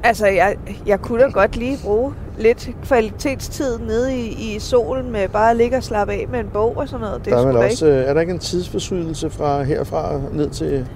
Altså, 0.05 0.27
jeg, 0.27 0.57
jeg 0.87 1.01
kunne 1.01 1.23
da 1.23 1.29
godt 1.29 1.57
lige 1.57 1.79
bruge 1.85 2.15
lidt 2.39 2.71
kvalitetstid 2.85 3.79
nede 3.79 4.17
i, 4.17 4.55
i 4.55 4.59
solen 4.59 5.13
med 5.13 5.29
bare 5.29 5.51
at 5.51 5.57
ligge 5.57 5.77
og 5.77 5.83
slappe 5.83 6.13
af 6.13 6.27
med 6.31 6.41
en 6.41 6.49
bog 6.53 6.77
og 6.77 6.89
sådan 6.89 7.01
noget. 7.01 7.25
Det 7.25 7.33
der 7.33 7.39
er, 7.39 7.47
vel 7.47 7.57
også, 7.57 7.87
øh, 7.87 8.05
er 8.05 8.15
der 8.15 8.21
ikke 8.21 8.33
en 8.33 8.39
tidsforsydelse 8.39 9.31
fra 9.31 9.63
herfra 9.63 10.21
ned 10.33 10.51
til, 10.51 10.89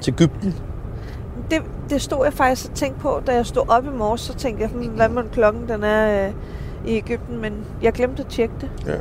til 0.00 0.12
Ægypten? 0.12 0.48
ikke. 0.48 0.58
Det, 1.50 1.62
det 1.92 2.02
stod 2.02 2.24
jeg 2.24 2.32
faktisk 2.32 2.70
og 2.70 2.76
tænkte 2.76 3.00
på, 3.00 3.22
da 3.26 3.34
jeg 3.34 3.46
stod 3.46 3.68
op 3.68 3.84
i 3.84 3.90
morges, 3.90 4.20
så 4.20 4.34
tænkte 4.34 4.62
jeg, 4.62 4.70
hmm, 4.70 4.86
hvad 4.86 5.08
med 5.08 5.22
klokken 5.32 5.68
den 5.68 5.84
er 5.84 6.26
øh, 6.26 6.34
i 6.86 6.96
Ægypten, 6.96 7.40
men 7.40 7.66
jeg 7.82 7.92
glemte 7.92 8.22
at 8.22 8.28
tjekke 8.28 8.54
det. 8.60 8.70
Ja. 8.86 8.96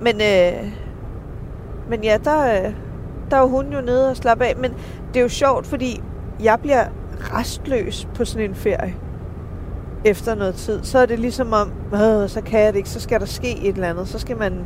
Men, 0.00 0.14
øh, 0.14 0.72
men 1.88 2.04
ja, 2.04 2.18
der, 2.24 2.64
øh, 2.64 2.74
der 3.30 3.36
var 3.36 3.46
hun 3.46 3.72
jo 3.72 3.80
nede 3.80 4.10
og 4.10 4.16
slappe 4.16 4.44
af. 4.44 4.56
Men 4.56 4.74
det 5.14 5.20
er 5.20 5.22
jo 5.22 5.28
sjovt, 5.28 5.66
fordi 5.66 6.02
jeg 6.42 6.58
bliver 6.60 6.84
restløs 7.20 8.08
på 8.14 8.24
sådan 8.24 8.50
en 8.50 8.54
ferie 8.54 8.94
efter 10.04 10.34
noget 10.34 10.54
tid. 10.54 10.84
Så 10.84 10.98
er 10.98 11.06
det 11.06 11.18
ligesom 11.18 11.52
om, 11.52 11.72
øh, 11.94 12.28
så 12.28 12.42
kan 12.46 12.60
jeg 12.60 12.72
det 12.72 12.78
ikke, 12.78 12.90
så 12.90 13.00
skal 13.00 13.20
der 13.20 13.26
ske 13.26 13.58
et 13.58 13.74
eller 13.74 13.88
andet. 13.88 14.08
Så 14.08 14.18
skal 14.18 14.36
man 14.36 14.64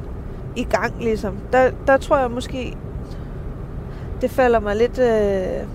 i 0.57 0.65
gang 0.65 0.95
ligesom. 1.01 1.35
Der, 1.53 1.71
der 1.87 1.97
tror 1.97 2.19
jeg 2.19 2.31
måske, 2.31 2.77
det 4.21 4.31
falder 4.31 4.61
mig 4.61 4.77
lidt 4.77 4.99
øh, 4.99 5.67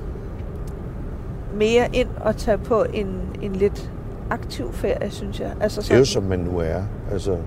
mere 1.57 1.89
ind 1.93 2.07
at 2.25 2.35
tage 2.35 2.57
på 2.57 2.85
en, 2.93 3.21
en 3.41 3.55
lidt 3.55 3.91
aktiv 4.29 4.73
ferie, 4.73 5.11
synes 5.11 5.39
jeg. 5.39 5.51
Altså 5.61 5.81
Det 5.81 5.91
er 5.91 5.97
jo 5.97 6.05
som 6.05 6.23
man 6.23 6.39
nu 6.39 6.57
er. 6.59 6.81
Altså, 7.11 7.37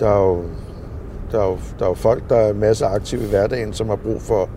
der 0.00 0.08
er 0.08 0.20
jo, 0.20 0.42
der 1.32 1.40
er 1.40 1.46
jo, 1.46 1.58
der 1.78 1.84
er 1.84 1.88
jo 1.88 1.94
folk, 1.94 2.22
der 2.28 2.36
er 2.36 2.52
masser 2.52 2.86
aktive 2.86 3.24
i 3.24 3.28
hverdagen, 3.28 3.72
som 3.72 3.88
har 3.88 3.96
brug 3.96 4.22
for 4.22 4.48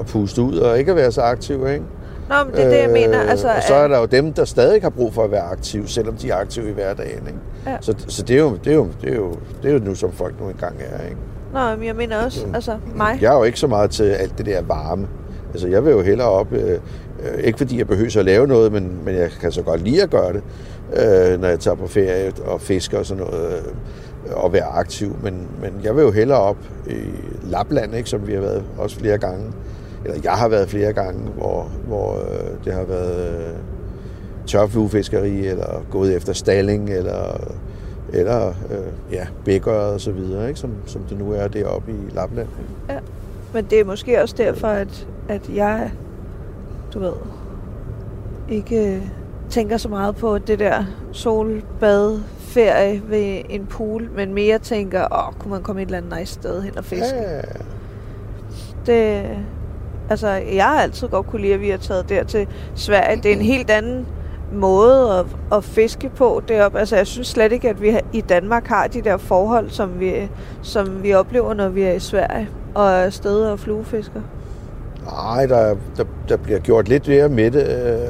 at 0.00 0.06
puste 0.06 0.42
ud 0.42 0.58
og 0.58 0.78
ikke 0.78 0.90
at 0.90 0.96
være 0.96 1.12
så 1.12 1.20
aktive, 1.20 1.72
ikke? 1.72 1.84
Nå, 2.28 2.34
men 2.44 2.54
det 2.54 2.64
er 2.64 2.68
det, 2.68 2.78
jeg 2.78 2.90
mener. 2.90 3.20
Altså, 3.20 3.48
og 3.48 3.62
så 3.62 3.74
er 3.74 3.88
der 3.88 3.98
jo 3.98 4.04
dem, 4.04 4.32
der 4.32 4.44
stadig 4.44 4.82
har 4.82 4.90
brug 4.90 5.14
for 5.14 5.24
at 5.24 5.30
være 5.30 5.42
aktive, 5.42 5.88
selvom 5.88 6.16
de 6.16 6.30
er 6.30 6.36
aktive 6.36 6.70
i 6.70 6.72
hverdagen. 6.72 7.26
Ikke? 7.26 7.38
Ja. 7.66 7.76
Så, 7.80 7.94
så 8.08 8.22
det, 8.22 8.36
er 8.36 8.40
jo, 8.40 8.56
det, 8.64 8.70
er 8.72 8.76
jo, 8.76 8.88
det, 9.02 9.10
er 9.10 9.16
jo, 9.16 9.34
det 9.62 9.68
er 9.68 9.72
jo 9.72 9.78
nu, 9.78 9.94
som 9.94 10.12
folk 10.12 10.40
nu 10.40 10.48
engang 10.48 10.76
er. 10.80 11.04
Ikke? 11.04 11.16
Nå, 11.52 11.76
men 11.76 11.86
jeg 11.86 11.96
mener 11.96 12.24
også, 12.24 12.46
altså 12.54 12.78
mig. 12.94 13.18
Jeg 13.20 13.32
er 13.32 13.36
jo 13.36 13.44
ikke 13.44 13.60
så 13.60 13.66
meget 13.66 13.90
til 13.90 14.04
alt 14.04 14.38
det 14.38 14.46
der 14.46 14.62
varme. 14.62 15.08
Altså, 15.52 15.68
jeg 15.68 15.84
vil 15.84 15.90
jo 15.90 16.00
hellere 16.00 16.28
op, 16.28 16.52
øh, 16.52 16.70
øh, 16.70 17.44
ikke 17.44 17.58
fordi 17.58 17.78
jeg 17.78 17.86
behøver 17.86 18.18
at 18.18 18.24
lave 18.24 18.46
noget, 18.46 18.72
men, 18.72 18.98
men 19.04 19.14
jeg 19.14 19.30
kan 19.40 19.52
så 19.52 19.62
godt 19.62 19.82
lide 19.84 20.02
at 20.02 20.10
gøre 20.10 20.32
det, 20.32 20.42
øh, 20.92 21.40
når 21.40 21.48
jeg 21.48 21.60
tager 21.60 21.74
på 21.74 21.86
ferie 21.86 22.32
og 22.44 22.60
fisker 22.60 22.98
og 22.98 23.06
sådan 23.06 23.24
noget, 23.24 23.52
øh, 23.52 23.62
og 24.32 24.52
være 24.52 24.64
aktiv. 24.64 25.16
Men, 25.22 25.48
men 25.62 25.72
jeg 25.84 25.96
vil 25.96 26.02
jo 26.02 26.10
hellere 26.10 26.38
op 26.38 26.56
i 26.86 26.96
Lapland, 27.42 27.94
ikke, 27.94 28.10
som 28.10 28.26
vi 28.26 28.32
har 28.32 28.40
været 28.40 28.64
også 28.78 28.98
flere 28.98 29.18
gange. 29.18 29.52
Eller 30.04 30.20
jeg 30.24 30.32
har 30.32 30.48
været 30.48 30.68
flere 30.68 30.92
gange, 30.92 31.20
hvor, 31.36 31.70
hvor 31.86 32.14
øh, 32.14 32.64
det 32.64 32.72
har 32.72 32.84
været 32.84 33.30
øh, 33.30 33.54
tørfluefiskeri, 34.46 35.46
eller 35.46 35.84
gået 35.90 36.16
efter 36.16 36.32
stalling, 36.32 36.90
eller, 36.90 37.40
eller 38.12 38.48
øh, 38.48 39.12
ja, 39.12 39.26
bækker 39.44 39.72
og 39.72 40.00
så 40.00 40.12
videre, 40.12 40.48
ikke, 40.48 40.60
som, 40.60 40.70
som 40.86 41.02
det 41.02 41.18
nu 41.18 41.32
er 41.32 41.48
deroppe 41.48 41.92
i 41.92 42.14
Lapland. 42.14 42.48
Ja. 42.88 42.98
Men 43.54 43.64
det 43.64 43.80
er 43.80 43.84
måske 43.84 44.22
også 44.22 44.34
derfor, 44.38 44.68
at, 44.68 45.06
at 45.28 45.50
jeg, 45.54 45.92
du 46.94 46.98
ved, 46.98 47.12
ikke 48.48 48.94
øh, 48.94 49.02
tænker 49.50 49.76
så 49.76 49.88
meget 49.88 50.16
på 50.16 50.38
det 50.38 50.58
der 50.58 50.84
solbad, 51.12 52.20
ferie 52.38 53.02
ved 53.08 53.40
en 53.48 53.66
pool, 53.66 54.08
men 54.16 54.34
mere 54.34 54.58
tænker, 54.58 55.28
åh, 55.28 55.34
kunne 55.38 55.50
man 55.50 55.62
komme 55.62 55.82
et 55.82 55.86
eller 55.86 55.98
andet 55.98 56.18
nice 56.18 56.34
sted 56.34 56.62
hen 56.62 56.78
og 56.78 56.84
fiske? 56.84 57.16
Ja, 57.16 57.40
Det, 58.86 59.28
altså, 60.10 60.28
jeg 60.28 60.64
har 60.64 60.80
altid 60.80 61.08
godt 61.08 61.26
kunne 61.26 61.42
lide, 61.42 61.54
at 61.54 61.60
vi 61.60 61.70
har 61.70 61.76
taget 61.78 62.08
der 62.08 62.24
til 62.24 62.46
Sverige. 62.74 63.16
Det 63.22 63.32
er 63.32 63.36
en 63.36 63.42
helt 63.42 63.70
anden 63.70 64.06
måde 64.52 65.18
at, 65.18 65.26
at 65.52 65.64
fiske 65.64 66.08
på 66.08 66.42
deroppe. 66.48 66.78
Altså, 66.78 66.96
jeg 66.96 67.06
synes 67.06 67.28
slet 67.28 67.52
ikke, 67.52 67.68
at 67.68 67.82
vi 67.82 67.96
i 68.12 68.20
Danmark 68.20 68.66
har 68.66 68.86
de 68.86 69.02
der 69.02 69.16
forhold, 69.16 69.70
som 69.70 70.00
vi, 70.00 70.28
som 70.62 71.02
vi 71.02 71.14
oplever, 71.14 71.54
når 71.54 71.68
vi 71.68 71.82
er 71.82 71.92
i 71.92 72.00
Sverige 72.00 72.48
og 72.78 73.12
stød 73.12 73.44
og 73.44 73.60
fluefisker. 73.60 74.20
Nej, 75.04 75.46
der, 75.46 75.76
der, 75.96 76.04
der 76.28 76.36
bliver 76.36 76.58
gjort 76.58 76.88
lidt 76.88 77.08
mere 77.08 77.28
med 77.28 77.50
det. 77.50 77.62
Øh, 77.62 78.08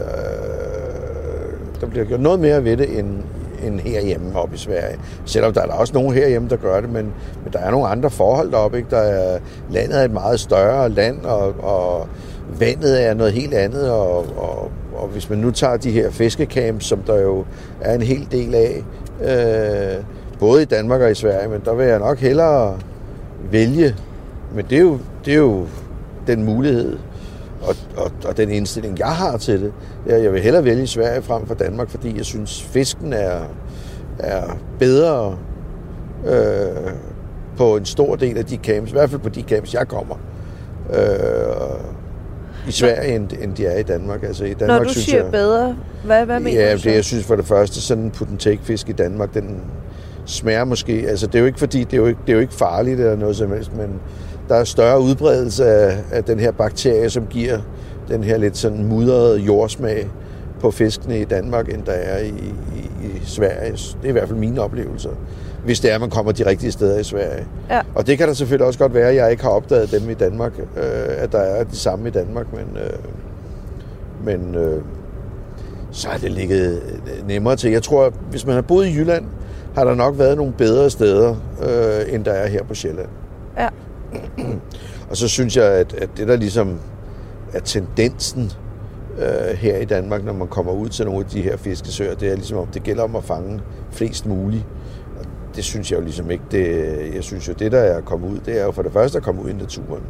der 1.81 1.87
bliver 1.87 2.05
gjort 2.05 2.21
noget 2.21 2.41
mere 2.41 2.65
ved 2.65 2.77
det, 2.77 2.99
end, 2.99 3.23
end 3.63 3.81
herhjemme 3.81 4.39
oppe 4.39 4.55
i 4.55 4.59
Sverige. 4.59 4.99
Selvom 5.25 5.53
der 5.53 5.61
er 5.61 5.67
der 5.67 5.73
også 5.73 5.95
nogen 5.95 6.15
herhjemme, 6.15 6.49
der 6.49 6.57
gør 6.57 6.81
det, 6.81 6.91
men, 6.93 7.13
men 7.45 7.53
der 7.53 7.59
er 7.59 7.71
nogle 7.71 7.89
andre 7.89 8.11
forhold 8.11 8.51
deroppe. 8.51 8.77
Ikke? 8.77 8.91
Der 8.91 8.99
er, 8.99 9.39
landet 9.71 10.01
er 10.01 10.05
et 10.05 10.11
meget 10.11 10.41
større 10.41 10.89
land, 10.89 11.25
og, 11.25 11.55
og 11.63 12.09
vandet 12.59 13.07
er 13.07 13.15
noget 13.15 13.33
helt 13.33 13.55
andet. 13.55 13.91
Og, 13.91 14.17
og, 14.19 14.71
og 14.97 15.09
hvis 15.09 15.31
man 15.31 15.39
nu 15.39 15.51
tager 15.51 15.77
de 15.77 15.91
her 15.91 16.11
fiskecamps, 16.11 16.87
som 16.87 16.99
der 16.99 17.21
jo 17.21 17.45
er 17.81 17.95
en 17.95 18.03
hel 18.03 18.29
del 18.33 18.55
af, 18.55 18.85
øh, 19.23 20.05
både 20.39 20.63
i 20.63 20.65
Danmark 20.65 21.01
og 21.01 21.11
i 21.11 21.15
Sverige, 21.15 21.49
men 21.49 21.63
der 21.65 21.75
vil 21.75 21.87
jeg 21.87 21.99
nok 21.99 22.19
hellere 22.19 22.79
vælge. 23.51 23.95
Men 24.55 24.65
det 24.71 24.79
er 24.79 24.83
jo, 24.83 24.99
det 25.25 25.33
er 25.33 25.39
jo 25.39 25.67
den 26.27 26.45
mulighed 26.45 26.99
og, 27.63 27.77
og, 27.97 28.13
og 28.25 28.37
den 28.37 28.51
indstilling, 28.51 28.99
jeg 28.99 29.13
har 29.13 29.37
til 29.37 29.63
det. 29.63 29.73
det 30.05 30.13
er, 30.13 30.17
at 30.17 30.23
jeg 30.23 30.33
vil 30.33 30.41
hellere 30.41 30.65
vælge 30.65 30.87
Sverige 30.87 31.23
frem 31.23 31.47
for 31.47 31.55
Danmark, 31.55 31.91
fordi 31.91 32.17
jeg 32.17 32.25
synes, 32.25 32.63
fisken 32.63 33.13
er, 33.13 33.41
er 34.19 34.43
bedre 34.79 35.39
øh, 36.27 36.93
på 37.57 37.77
en 37.77 37.85
stor 37.85 38.17
del 38.17 38.39
af 38.39 38.45
de 38.45 38.57
camps, 38.57 38.91
i 38.91 38.93
hvert 38.95 39.11
fald 39.11 39.21
på 39.21 39.29
de 39.29 39.43
camps, 39.43 39.75
jeg 39.75 39.89
kommer. 39.89 40.15
Øh, 40.91 41.99
i 42.69 42.73
Sverige, 42.73 43.15
end, 43.17 43.29
end 43.43 43.55
de 43.55 43.67
er 43.67 43.79
i 43.79 43.83
Danmark. 43.83 44.23
Altså, 44.23 44.45
i 44.45 44.55
Danmark 44.55 44.81
Når 44.81 44.85
du 44.85 44.91
synes 44.91 45.05
siger 45.05 45.23
jeg, 45.23 45.33
bedre, 45.33 45.77
hvad, 46.05 46.25
hvad 46.25 46.41
mener 46.41 46.61
ja, 46.61 46.73
du 46.73 46.79
så? 46.79 46.89
det, 46.89 46.95
jeg 46.95 47.05
synes 47.05 47.25
for 47.25 47.37
det 47.37 47.47
første, 47.47 47.81
sådan 47.81 48.05
en 48.05 48.11
put 48.11 48.29
take 48.39 48.61
fisk 48.63 48.89
i 48.89 48.93
Danmark, 48.93 49.35
den 49.35 49.61
smager 50.25 50.65
måske, 50.65 51.05
altså 51.09 51.27
det 51.27 51.35
er 51.35 51.39
jo 51.39 51.47
ikke 51.47 51.59
fordi, 51.59 51.85
det 51.85 51.93
er 51.93 51.97
jo 51.97 52.07
ikke, 52.07 52.21
det 52.27 52.33
er 52.33 52.35
jo 52.35 52.41
ikke 52.41 52.55
farligt 52.55 53.01
eller 53.01 53.17
noget 53.17 53.37
som 53.37 53.53
helst, 53.53 53.77
men 53.77 54.01
der 54.49 54.55
er 54.55 54.65
større 54.65 55.01
udbredelse 55.01 55.67
af, 55.67 55.99
af 56.13 56.25
den 56.25 56.41
her 56.41 56.51
bakterie, 56.51 57.11
som 57.11 57.27
giver 57.27 57.59
den 58.09 58.25
her 58.25 58.39
lidt 58.39 58.57
sådan 58.57 58.85
mudrede 58.85 59.39
jordsmag 59.41 60.11
på 60.61 60.71
fiskene 60.71 61.21
i 61.21 61.25
Danmark, 61.25 61.75
end 61.75 61.83
der 61.85 61.93
er 61.93 62.19
i, 62.19 62.29
i, 62.29 63.07
i 63.07 63.21
Sverige. 63.25 63.73
Det 63.73 64.05
er 64.05 64.09
i 64.09 64.13
hvert 64.13 64.29
fald 64.29 64.39
mine 64.39 64.61
oplevelser, 64.61 65.11
hvis 65.65 65.81
det 65.81 65.91
er, 65.91 65.95
at 65.95 66.01
man 66.01 66.11
kommer 66.11 66.33
de 66.33 66.47
rigtige 66.47 66.73
steder 66.73 66.99
i 66.99 67.05
Sverige. 67.05 67.47
Ja. 67.71 67.81
Og 67.95 68.07
det 68.07 68.19
kan 68.19 68.29
der 68.29 68.35
selvfølgelig 68.35 68.67
også 68.67 68.79
godt 68.79 68.95
være, 68.95 69.09
at 69.09 69.17
jeg 69.17 69.31
ikke 69.31 69.43
har 69.43 69.51
opdaget 69.51 69.93
dem 69.93 70.11
i 70.11 70.15
Danmark, 70.15 70.53
øh, 70.59 70.65
at 71.17 71.33
der 71.33 71.39
er 71.39 71.65
de 71.65 71.77
samme 71.77 72.09
i 72.09 72.11
Danmark, 72.11 72.47
men, 72.53 72.77
øh, 72.77 72.99
men 74.25 74.55
øh, 74.55 74.83
så 75.91 76.09
er 76.09 76.19
det 76.19 76.33
ligget 76.33 76.83
øh, 76.83 77.29
nemmere 77.29 77.57
til. 77.57 77.71
Jeg 77.71 77.83
tror, 77.83 78.05
at 78.05 78.13
hvis 78.31 78.47
man 78.47 78.55
har 78.55 78.63
boet 78.63 78.87
i 78.87 78.95
Jylland, 78.95 79.25
har 79.75 79.85
der 79.85 79.95
nok 79.95 80.19
været 80.19 80.37
nogle 80.37 80.53
bedre 80.53 80.91
steder, 80.91 81.35
øh, 81.63 82.15
end 82.15 82.25
der 82.25 82.33
er 82.33 82.49
her 82.49 82.65
på 82.65 82.75
Sjælland. 82.75 83.09
Ja. 83.59 83.69
Og 85.11 85.17
så 85.17 85.29
synes 85.29 85.57
jeg, 85.57 85.65
at, 85.65 85.95
at 85.95 86.11
det 86.17 86.29
der 86.29 86.37
ligesom 86.37 86.81
er 87.53 87.61
tendensen 87.61 88.53
øh, 89.19 89.57
her 89.57 89.77
i 89.77 89.85
Danmark, 89.85 90.25
når 90.25 90.33
man 90.33 90.49
kommer 90.49 90.73
ud 90.73 90.89
til 90.89 91.05
nogle 91.07 91.21
af 91.25 91.31
de 91.31 91.43
her 91.43 91.57
fiskesøer, 91.57 92.15
det 92.15 92.29
er 92.29 92.35
ligesom 92.35 92.59
om, 92.59 92.67
det 92.67 92.83
gælder 92.83 93.03
om 93.03 93.17
at 93.17 93.25
fange 93.25 93.61
flest 93.91 94.27
muligt. 94.27 94.67
Og 95.19 95.25
det 95.57 95.65
synes 95.65 95.91
jeg 95.91 95.99
jo 95.99 96.05
ligesom 96.05 96.31
ikke. 96.31 96.45
Det, 96.51 97.15
jeg 97.15 97.25
synes 97.25 97.49
jo, 97.49 97.53
det 97.53 97.73
der 97.73 97.79
er 97.79 97.97
at 97.97 98.05
komme 98.05 98.27
ud, 98.27 98.39
det 98.47 98.61
er 98.61 98.65
jo 98.65 98.71
for 98.71 98.83
det 98.83 98.93
første 98.93 99.19
at 99.19 99.25
komme 99.25 99.43
ud 99.43 99.51
i 99.51 99.53
naturen 99.53 100.03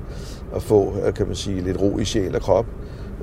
og 0.53 0.63
få, 0.63 0.95
øh, 1.07 1.15
kan 1.15 1.27
man 1.27 1.37
sige, 1.37 1.61
lidt 1.61 1.81
ro 1.81 1.99
i 1.99 2.05
sjæl 2.05 2.35
og 2.35 2.43
krop. 2.43 2.67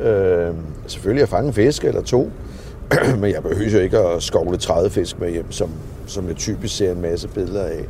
Øh, 0.02 0.54
selvfølgelig 0.88 1.24
at 1.24 1.30
fange 1.30 1.54
fisk 1.54 1.86
eller 1.86 2.02
to, 2.02 2.32
men 3.22 3.32
jeg 3.32 3.44
behøver 3.44 3.72
jo 3.72 3.80
ikke 3.80 3.98
at 3.98 4.24
skovle 4.24 4.58
30 4.58 4.90
fisk 4.90 5.20
med 5.20 5.32
hjem, 5.32 5.52
som, 5.52 5.70
som 6.06 6.28
jeg 6.28 6.36
typisk 6.36 6.78
ser 6.78 6.92
en 6.92 7.02
masse 7.02 7.28
billeder 7.28 7.64
af, 7.64 7.86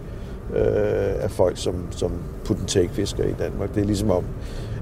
øh, 0.56 1.24
af 1.24 1.32
folk, 1.32 1.58
som, 1.58 1.76
som 1.92 2.12
put 2.46 2.58
and 2.60 2.68
take 2.68 2.90
fisker 2.94 3.24
i 3.24 3.34
Danmark. 3.40 3.76
Det 3.76 3.82
er 3.82 3.86
ligesom 3.86 4.12
om, 4.12 4.24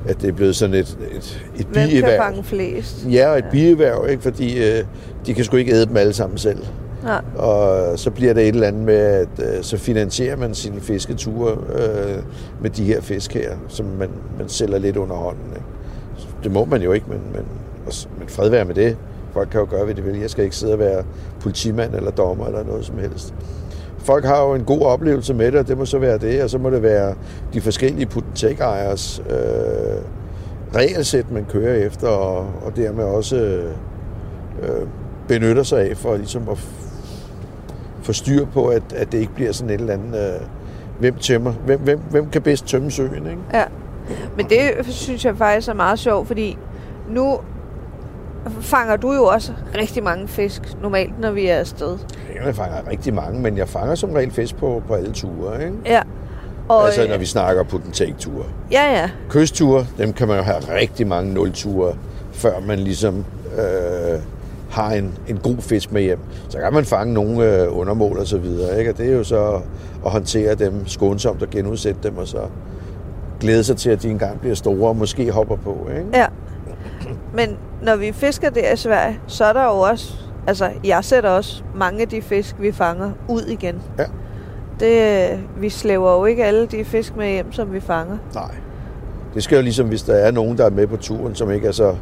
at 0.08 0.22
det 0.22 0.30
er 0.30 0.34
blevet 0.34 0.56
sådan 0.56 0.76
et, 0.76 0.98
et, 1.12 1.42
et 1.58 1.66
Hvem 1.66 1.74
kan 1.74 1.90
bierhverv. 1.90 2.18
fange 2.18 2.44
flest? 2.44 3.06
Ja, 3.12 3.30
og 3.32 3.38
et 3.38 3.46
bierhverv, 3.52 4.08
ikke? 4.10 4.24
fordi 4.24 4.64
øh, 4.64 4.86
de 5.26 5.34
kan 5.34 5.46
sgu 5.46 5.58
ikke 5.58 5.74
æde 5.74 5.86
dem 5.86 5.98
alle 5.98 6.14
sammen 6.14 6.38
selv. 6.38 6.60
Nej. 7.04 7.22
Og 7.36 8.00
så 8.00 8.12
bliver 8.12 8.34
det 8.34 8.44
et 8.44 8.48
eller 8.56 8.68
andet 8.68 8.82
med, 8.82 8.96
at 8.96 9.28
øh, 9.40 9.64
så 9.64 9.78
finansierer 9.78 10.36
man 10.38 10.54
sine 10.56 10.82
fisketure 10.82 11.52
øh, 11.52 12.24
med 12.62 12.70
de 12.70 12.84
her 12.84 13.02
fisk 13.02 13.34
her, 13.34 13.52
som 13.68 13.86
man, 13.86 14.10
man 14.38 14.50
sælger 14.50 14.78
lidt 14.78 14.98
under 14.98 15.16
hånden. 15.16 15.46
Ikke? 15.56 15.66
Det 16.44 16.52
må 16.52 16.66
man 16.66 16.82
jo 16.82 16.92
ikke, 16.92 17.06
men, 17.10 17.20
men, 17.34 17.46
men 18.20 18.28
fred 18.28 18.50
være 18.50 18.66
med 18.66 18.76
det. 18.76 18.98
Folk 19.34 19.50
kan 19.50 19.60
jo 19.60 19.68
gøre, 19.70 19.86
hvad 19.86 19.96
de 19.96 20.02
vil. 20.02 20.20
Jeg 20.20 20.30
skal 20.30 20.44
ikke 20.44 20.56
sidde 20.56 20.74
og 20.74 20.80
være 20.80 21.04
politimand 21.40 21.96
eller 21.96 22.12
dommer 22.12 22.46
eller 22.46 22.64
noget 22.64 22.86
som 22.86 22.98
helst. 22.98 23.34
Folk 24.04 24.26
har 24.26 24.42
jo 24.44 24.54
en 24.54 24.64
god 24.64 24.82
oplevelse 24.82 25.34
med 25.34 25.52
det, 25.52 25.60
og 25.60 25.68
det 25.68 25.78
må 25.78 25.86
så 25.86 25.98
være 26.00 26.18
det, 26.18 26.44
og 26.44 26.50
så 26.50 26.58
må 26.58 26.70
det 26.70 26.84
være 26.84 27.16
de 27.54 27.62
forskellige 27.62 28.06
puttentæk-ejers 28.06 29.22
øh, 29.30 30.02
regelsæt, 30.76 31.32
man 31.32 31.46
kører 31.50 31.86
efter, 31.86 32.08
og, 32.08 32.38
og 32.66 32.76
dermed 32.76 33.04
også 33.04 33.36
øh, 33.36 33.72
øh, 34.62 34.88
benytter 35.28 35.64
sig 35.64 35.90
af 35.90 35.98
for 35.98 36.16
ligesom 36.18 36.50
at 36.50 36.58
få 38.02 38.14
styr 38.14 38.46
på, 38.46 38.68
at, 38.68 38.84
at 38.96 39.12
det 39.12 39.18
ikke 39.18 39.34
bliver 39.34 39.52
sådan 39.52 39.70
et 39.70 39.80
eller 39.80 39.94
andet, 39.94 40.34
øh, 40.34 40.48
hvem 41.00 41.16
tømmer, 41.16 41.52
hvem, 41.52 41.80
hvem, 41.80 42.00
hvem 42.10 42.30
kan 42.30 42.42
bedst 42.42 42.66
tømme 42.66 42.92
søen, 42.92 43.26
ikke? 43.26 43.42
Ja, 43.54 43.64
men 44.38 44.46
det 44.50 44.86
synes 44.86 45.26
jeg 45.26 45.38
faktisk 45.38 45.70
er 45.70 45.74
meget 45.74 46.00
sjovt, 46.00 46.28
fordi 46.28 46.58
nu 47.10 47.40
fanger 48.62 48.96
du 48.96 49.14
jo 49.14 49.24
også 49.24 49.52
rigtig 49.78 50.04
mange 50.04 50.28
fisk 50.28 50.62
normalt, 50.82 51.20
når 51.20 51.32
vi 51.32 51.48
er 51.48 51.56
afsted. 51.56 51.98
Jeg 52.46 52.56
fanger 52.56 52.88
rigtig 52.92 53.14
mange, 53.14 53.42
men 53.42 53.58
jeg 53.58 53.70
fanger 53.70 53.96
som 53.96 54.12
regel 54.12 54.32
fisk 54.32 54.56
på, 54.56 54.84
på 54.88 54.94
alle 54.94 55.12
ture, 55.12 55.64
ikke? 55.66 55.76
Ja. 55.86 56.02
Og, 56.68 56.86
altså, 56.86 57.08
når 57.08 57.14
øh, 57.14 57.20
vi 57.20 57.26
snakker 57.26 57.64
på 57.64 57.78
den 57.78 57.92
take-ture. 57.92 58.46
Ja, 58.72 58.92
ja. 58.92 59.10
Kystture, 59.30 59.86
dem 59.98 60.14
kan 60.14 60.28
man 60.28 60.38
jo 60.38 60.44
have 60.44 60.58
rigtig 60.80 61.08
mange 61.08 61.34
nul-ture, 61.34 61.94
før 62.32 62.60
man 62.60 62.80
ligesom 62.80 63.26
øh, 63.58 64.20
har 64.70 64.92
en, 64.92 65.18
en 65.28 65.38
god 65.38 65.58
fisk 65.60 65.92
med 65.92 66.02
hjem. 66.02 66.20
Så 66.50 66.58
kan 66.58 66.74
man 66.74 66.86
fange 66.86 67.14
nogle 67.14 67.62
øh, 67.62 67.78
undermål 67.78 68.18
og 68.18 68.28
så 68.28 68.38
videre, 68.38 68.80
ikke? 68.80 68.92
Og 68.92 68.98
det 68.98 69.10
er 69.10 69.14
jo 69.14 69.24
så 69.24 69.62
at 70.06 70.12
håndtere 70.12 70.56
dem 70.56 70.88
skånsomt 70.88 71.42
og 71.42 71.50
genudsætte 71.50 72.00
dem, 72.04 72.18
og 72.18 72.28
så 72.28 72.40
glæde 73.40 73.64
sig 73.64 73.78
til, 73.78 73.90
at 73.90 74.04
de 74.04 74.10
engang 74.10 74.40
bliver 74.40 74.56
store 74.56 74.90
og 74.90 74.96
måske 74.96 75.32
hopper 75.32 75.56
på, 75.56 75.88
ikke? 75.98 76.08
Ja. 76.14 76.26
Men 77.34 77.58
når 77.82 77.96
vi 77.96 78.12
fisker 78.12 78.50
der 78.50 78.74
i 78.74 78.78
Sverige, 78.78 79.20
så 79.28 79.46
er 79.46 79.54
der 79.54 79.64
jo 79.64 79.80
også... 79.80 80.14
Altså, 80.48 80.70
jeg 80.84 81.04
sætter 81.04 81.30
også 81.30 81.64
mange 81.76 82.02
af 82.02 82.08
de 82.08 82.22
fisk, 82.22 82.56
vi 82.60 82.72
fanger, 82.72 83.12
ud 83.30 83.42
igen. 83.42 83.82
Ja. 83.98 84.06
Det, 84.80 85.40
vi 85.58 85.70
slæver 85.70 86.14
jo 86.14 86.26
ikke 86.26 86.46
alle 86.46 86.66
de 86.66 86.86
fisk 86.86 87.16
med 87.16 87.32
hjem, 87.32 87.52
som 87.52 87.74
vi 87.74 87.80
fanger. 87.80 88.18
Nej. 88.34 88.52
Det 89.34 89.44
skal 89.44 89.56
jo 89.56 89.62
ligesom, 89.62 89.88
hvis 89.88 90.04
der 90.04 90.14
er 90.14 90.32
nogen, 90.32 90.58
der 90.58 90.66
er 90.66 90.70
med 90.70 90.88
på 90.88 90.98
turen, 90.98 91.36
som 91.36 91.52
ikke 91.52 91.68
er 91.68 91.72
så, 91.72 91.96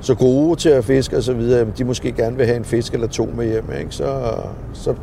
så 0.00 0.14
gode 0.14 0.56
til 0.56 0.68
at 0.68 0.84
fiske 0.84 1.16
og 1.16 1.22
så 1.22 1.32
videre, 1.32 1.66
de 1.78 1.84
måske 1.84 2.12
gerne 2.12 2.36
vil 2.36 2.46
have 2.46 2.56
en 2.56 2.64
fisk 2.64 2.94
eller 2.94 3.06
to 3.06 3.28
med 3.36 3.46
hjem, 3.46 3.72
ikke? 3.78 3.90
Så, 3.90 4.34
så 4.72 4.94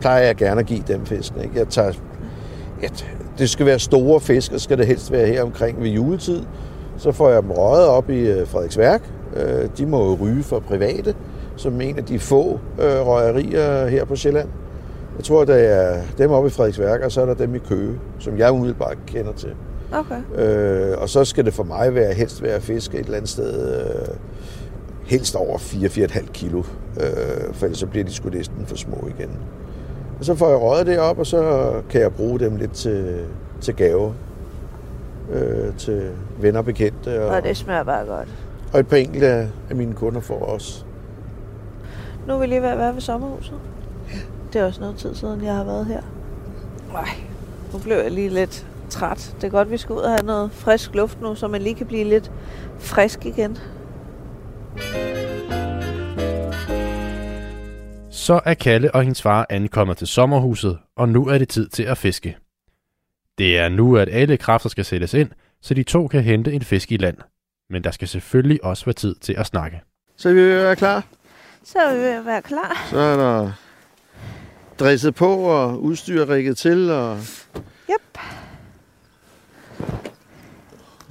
plejer 0.00 0.22
jeg 0.22 0.36
gerne 0.36 0.60
at 0.60 0.66
give 0.66 0.82
dem 0.88 1.06
fisken. 1.06 1.40
Ikke? 1.40 1.58
Jeg 1.58 1.68
tager, 1.68 1.92
et, 2.82 3.06
det 3.38 3.50
skal 3.50 3.66
være 3.66 3.78
store 3.78 4.20
fisk, 4.20 4.52
og 4.52 4.60
skal 4.60 4.78
det 4.78 4.86
helst 4.86 5.12
være 5.12 5.26
her 5.26 5.42
omkring 5.42 5.82
ved 5.82 5.88
juletid. 5.88 6.42
Så 6.98 7.12
får 7.12 7.30
jeg 7.30 7.42
dem 7.42 7.50
røget 7.50 7.88
op 7.88 8.10
i 8.10 8.18
øh, 8.18 8.46
Frederiksværk, 8.46 9.02
Øh, 9.36 9.68
de 9.78 9.86
må 9.86 10.04
jo 10.04 10.18
ryge 10.20 10.42
for 10.42 10.60
private, 10.60 11.14
som 11.56 11.80
en 11.80 11.98
af 11.98 12.04
de 12.04 12.18
få 12.18 12.60
øh, 12.80 13.06
røgerier 13.06 13.86
her 13.86 14.04
på 14.04 14.16
Sjælland. 14.16 14.48
Jeg 15.16 15.24
tror, 15.24 15.44
der 15.44 15.54
er 15.54 16.02
dem 16.18 16.30
oppe 16.30 16.46
i 16.46 16.50
Frederiksværk, 16.50 17.00
og 17.00 17.12
så 17.12 17.20
er 17.20 17.26
der 17.26 17.34
dem 17.34 17.54
i 17.54 17.58
Køge, 17.58 18.00
som 18.18 18.38
jeg 18.38 18.52
umiddelbart 18.52 18.96
kender 19.06 19.32
til. 19.32 19.54
Okay. 19.92 20.42
Øh, 20.42 20.98
og 20.98 21.08
så 21.08 21.24
skal 21.24 21.44
det 21.44 21.54
for 21.54 21.64
mig 21.64 21.94
være 21.94 22.14
helst 22.14 22.42
være 22.42 22.54
at 22.54 22.62
fiske 22.62 22.98
et 22.98 23.04
eller 23.04 23.16
andet 23.16 23.30
sted, 23.30 23.80
øh, 23.80 24.16
helst 25.04 25.36
over 25.36 25.58
4-4,5 25.58 26.32
kilo, 26.32 26.58
øh, 27.00 27.54
for 27.54 27.66
ellers 27.66 27.78
så 27.78 27.86
bliver 27.86 28.04
de 28.04 28.12
sgu 28.12 28.28
næsten 28.28 28.66
for 28.66 28.76
små 28.76 29.08
igen. 29.18 29.30
Og 30.18 30.24
så 30.24 30.34
får 30.34 30.48
jeg 30.48 30.60
røget 30.60 30.86
det 30.86 30.98
op, 30.98 31.18
og 31.18 31.26
så 31.26 31.72
kan 31.90 32.00
jeg 32.00 32.12
bruge 32.12 32.38
dem 32.38 32.56
lidt 32.56 32.72
til, 32.72 33.24
til 33.60 33.74
gave. 33.74 34.14
Øh, 35.32 35.76
til 35.76 36.10
venner 36.40 36.58
og 36.58 36.64
bekendte. 36.64 37.24
Og, 37.24 37.36
Og 37.36 37.42
det 37.42 37.56
smager 37.56 37.82
bare 37.82 38.06
godt. 38.06 38.28
og 38.72 38.80
et 38.80 38.86
par 38.88 38.96
enkelte 38.96 39.26
af, 39.26 39.48
mine 39.74 39.94
kunder 39.94 40.20
får 40.20 40.38
også. 40.46 40.84
Nu 42.26 42.32
er 42.34 42.38
vi 42.38 42.46
lige 42.46 42.62
ved 42.62 42.68
at 42.68 42.78
være 42.78 42.94
ved 42.94 43.00
sommerhuset. 43.00 43.54
Det 44.52 44.60
er 44.60 44.64
også 44.66 44.80
noget 44.80 44.96
tid 44.96 45.14
siden, 45.14 45.44
jeg 45.44 45.54
har 45.54 45.64
været 45.64 45.86
her. 45.86 46.02
Nej, 46.92 47.08
nu 47.72 47.78
blev 47.78 47.96
jeg 47.96 48.10
lige 48.10 48.28
lidt 48.28 48.66
træt. 48.90 49.34
Det 49.40 49.44
er 49.46 49.50
godt, 49.50 49.70
vi 49.70 49.76
skal 49.76 49.92
ud 49.92 50.00
og 50.00 50.10
have 50.10 50.26
noget 50.26 50.52
frisk 50.52 50.94
luft 50.94 51.20
nu, 51.20 51.34
så 51.34 51.48
man 51.48 51.62
lige 51.62 51.74
kan 51.74 51.86
blive 51.86 52.04
lidt 52.04 52.30
frisk 52.78 53.26
igen. 53.26 53.58
Så 58.10 58.40
er 58.44 58.54
Kalle 58.54 58.94
og 58.94 59.02
hendes 59.02 59.22
far 59.22 59.46
ankommet 59.50 59.96
til 59.96 60.06
sommerhuset, 60.06 60.78
og 60.96 61.08
nu 61.08 61.26
er 61.26 61.38
det 61.38 61.48
tid 61.48 61.68
til 61.68 61.82
at 61.82 61.98
fiske. 61.98 62.36
Det 63.38 63.58
er 63.58 63.68
nu, 63.68 63.96
at 63.96 64.08
alle 64.12 64.36
kræfter 64.36 64.68
skal 64.68 64.84
sættes 64.84 65.14
ind, 65.14 65.30
så 65.62 65.74
de 65.74 65.82
to 65.82 66.08
kan 66.08 66.22
hente 66.22 66.52
en 66.52 66.62
fisk 66.62 66.92
i 66.92 66.96
land. 66.96 67.16
Men 67.70 67.84
der 67.84 67.90
skal 67.90 68.08
selvfølgelig 68.08 68.64
også 68.64 68.84
være 68.84 68.92
tid 68.92 69.14
til 69.14 69.32
at 69.38 69.46
snakke. 69.46 69.80
Så 70.16 70.28
er 70.28 70.32
vi 70.32 70.40
ved 70.40 70.52
at 70.52 70.64
være 70.64 70.76
klar. 70.76 71.04
Så 71.64 71.78
er 71.78 71.94
vi 71.94 72.00
ved 72.00 72.10
at 72.10 72.26
være 72.26 72.42
klar. 72.42 72.86
Så 72.90 72.98
er 72.98 73.16
der 73.16 73.52
dresset 74.78 75.14
på 75.14 75.34
og 75.36 75.82
udstyr 75.82 76.28
rigget 76.28 76.56
til, 76.58 76.90
og 76.90 77.18
Yep. 77.90 78.18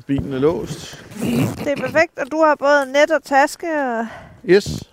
bilen 0.08 0.34
er 0.34 0.40
låst. 0.40 1.06
Det 1.58 1.68
er 1.68 1.76
perfekt, 1.76 2.20
og 2.20 2.32
du 2.32 2.44
har 2.44 2.56
både 2.60 2.86
net 2.86 3.12
og 3.12 3.24
taske, 3.24 3.68
og 3.82 4.08
Yes. 4.50 4.84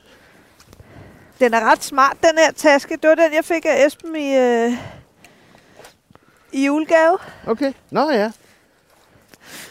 den 1.41 1.55
er 1.55 1.71
ret 1.73 1.85
smart, 1.85 2.17
den 2.21 2.39
her 2.47 2.53
taske. 2.53 2.97
Det 3.03 3.09
var 3.09 3.15
den, 3.15 3.35
jeg 3.35 3.45
fik 3.45 3.65
af 3.67 3.87
Esben 3.87 4.17
i, 4.17 4.37
øh, 4.37 4.73
i 6.53 6.67
julegave. 6.67 7.19
Okay. 7.47 7.73
Nå 7.91 8.11
ja. 8.11 8.33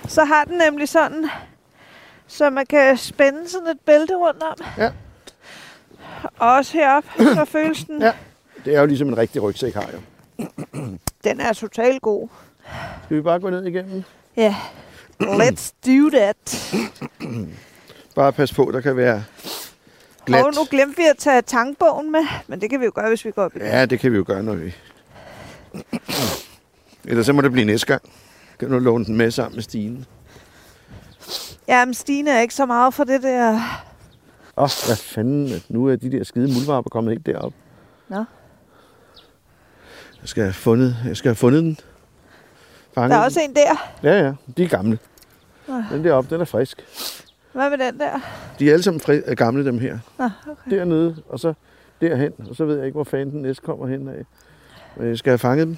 Så 0.08 0.24
har 0.24 0.46
den 0.46 0.58
nemlig 0.58 0.90
sådan, 0.90 1.30
så 2.28 2.50
man 2.50 2.66
kan 2.66 2.98
spænde 2.98 3.50
sådan 3.50 3.68
et 3.68 3.80
bælte 3.80 4.16
rundt 4.16 4.44
om. 4.44 4.58
Ja. 4.78 4.92
Og 6.38 6.52
også 6.54 6.74
herop, 6.74 7.04
så 7.38 7.46
føles 7.46 7.84
den. 7.86 8.02
Ja. 8.02 8.14
Det 8.66 8.76
er 8.76 8.80
jo 8.80 8.86
ligesom 8.86 9.08
en 9.08 9.18
rigtig 9.18 9.42
rygsæk 9.44 9.74
har 9.74 9.90
jo. 9.94 10.00
Den 11.24 11.40
er 11.40 11.54
totalt 11.54 12.02
god. 12.02 12.28
Skal 13.06 13.18
vi 13.18 13.22
bare 13.22 13.40
gå 13.40 13.50
ned 13.50 13.66
igennem? 13.66 14.04
Ja. 14.38 14.56
Let's 15.22 15.74
do 15.86 16.10
that. 16.10 16.74
Bare 18.16 18.34
pas 18.34 18.54
på, 18.54 18.72
der 18.74 18.82
kan 18.82 18.98
være 18.98 19.24
glat. 20.26 20.46
Og 20.46 20.54
nu 20.56 20.62
glemte 20.72 20.98
vi 20.98 21.04
at 21.04 21.18
tage 21.18 21.42
tankbogen 21.42 22.12
med, 22.12 22.26
men 22.48 22.62
det 22.62 22.70
kan 22.70 22.80
vi 22.80 22.86
jo 22.86 22.92
gøre, 22.96 23.08
hvis 23.08 23.26
vi 23.26 23.32
går 23.32 23.44
op 23.44 23.56
i 23.56 23.60
den. 23.60 23.68
Ja, 23.68 23.86
det 23.86 24.00
kan 24.00 24.12
vi 24.12 24.18
jo 24.18 24.24
gøre, 24.28 24.44
når 24.44 24.56
vi... 24.56 24.76
Ellers 27.08 27.26
så 27.26 27.34
må 27.34 27.42
det 27.42 27.52
blive 27.52 27.66
næste 27.66 27.88
gang. 27.88 28.02
Kan 28.60 28.72
du 28.72 28.80
låne 28.80 29.06
den 29.06 29.18
med 29.18 29.32
sammen 29.32 29.56
med 29.56 29.64
Stine? 29.64 30.06
Ja, 31.68 31.86
men 31.86 31.94
Stine 31.94 32.30
er 32.32 32.42
ikke 32.42 32.54
så 32.54 32.66
meget 32.66 32.94
for 32.94 33.04
det 33.04 33.24
der. 33.24 33.52
Åh, 34.58 34.64
oh, 34.64 34.70
hvad 34.88 34.96
fanden. 34.96 35.50
Nu 35.70 35.88
er 35.88 35.96
de 35.96 36.12
der 36.12 36.24
skide 36.24 36.54
muldvarper 36.54 36.90
kommet 36.90 37.12
helt 37.12 37.26
derop. 37.26 37.54
Nå. 38.10 38.16
Jeg 40.22 40.30
skal 40.30 40.44
have 40.44 40.54
fundet, 40.54 40.96
jeg 41.08 41.18
skal 41.18 41.30
have 41.30 41.36
fundet 41.36 41.64
den. 41.64 41.78
Fanget 42.96 43.12
Der 43.12 43.18
er 43.18 43.24
også 43.24 43.40
en 43.42 43.56
der. 43.56 43.70
den. 44.02 44.10
Ja, 44.10 44.24
ja. 44.26 44.34
De 44.58 44.64
er 44.64 44.68
gamle. 44.68 45.00
Nå. 45.68 45.84
Den 45.92 46.04
deroppe, 46.04 46.30
den 46.36 46.42
er 46.42 46.46
frisk. 46.46 46.86
Hvad 47.54 47.70
med 47.70 47.78
den 47.78 48.00
der? 48.00 48.20
De 48.60 48.68
er 48.70 48.74
alle 48.74 48.84
sammen 48.84 49.02
fri- 49.02 49.36
gamle, 49.36 49.66
dem 49.66 49.80
her. 49.80 50.00
Nå, 50.20 50.30
okay. 50.52 50.72
Dernede, 50.78 51.24
og 51.30 51.40
så 51.40 51.54
derhen. 52.02 52.32
Og 52.50 52.56
så 52.56 52.66
ved 52.66 52.76
jeg 52.78 52.86
ikke, 52.86 52.96
hvor 52.96 53.04
fanden 53.04 53.32
den 53.36 53.42
næste 53.42 53.64
kommer 53.64 53.88
hen 53.88 54.08
af. 54.08 54.26
Men 54.98 55.08
jeg 55.08 55.18
skal 55.18 55.32
have 55.32 55.38
fanget 55.40 55.68
dem. 55.68 55.78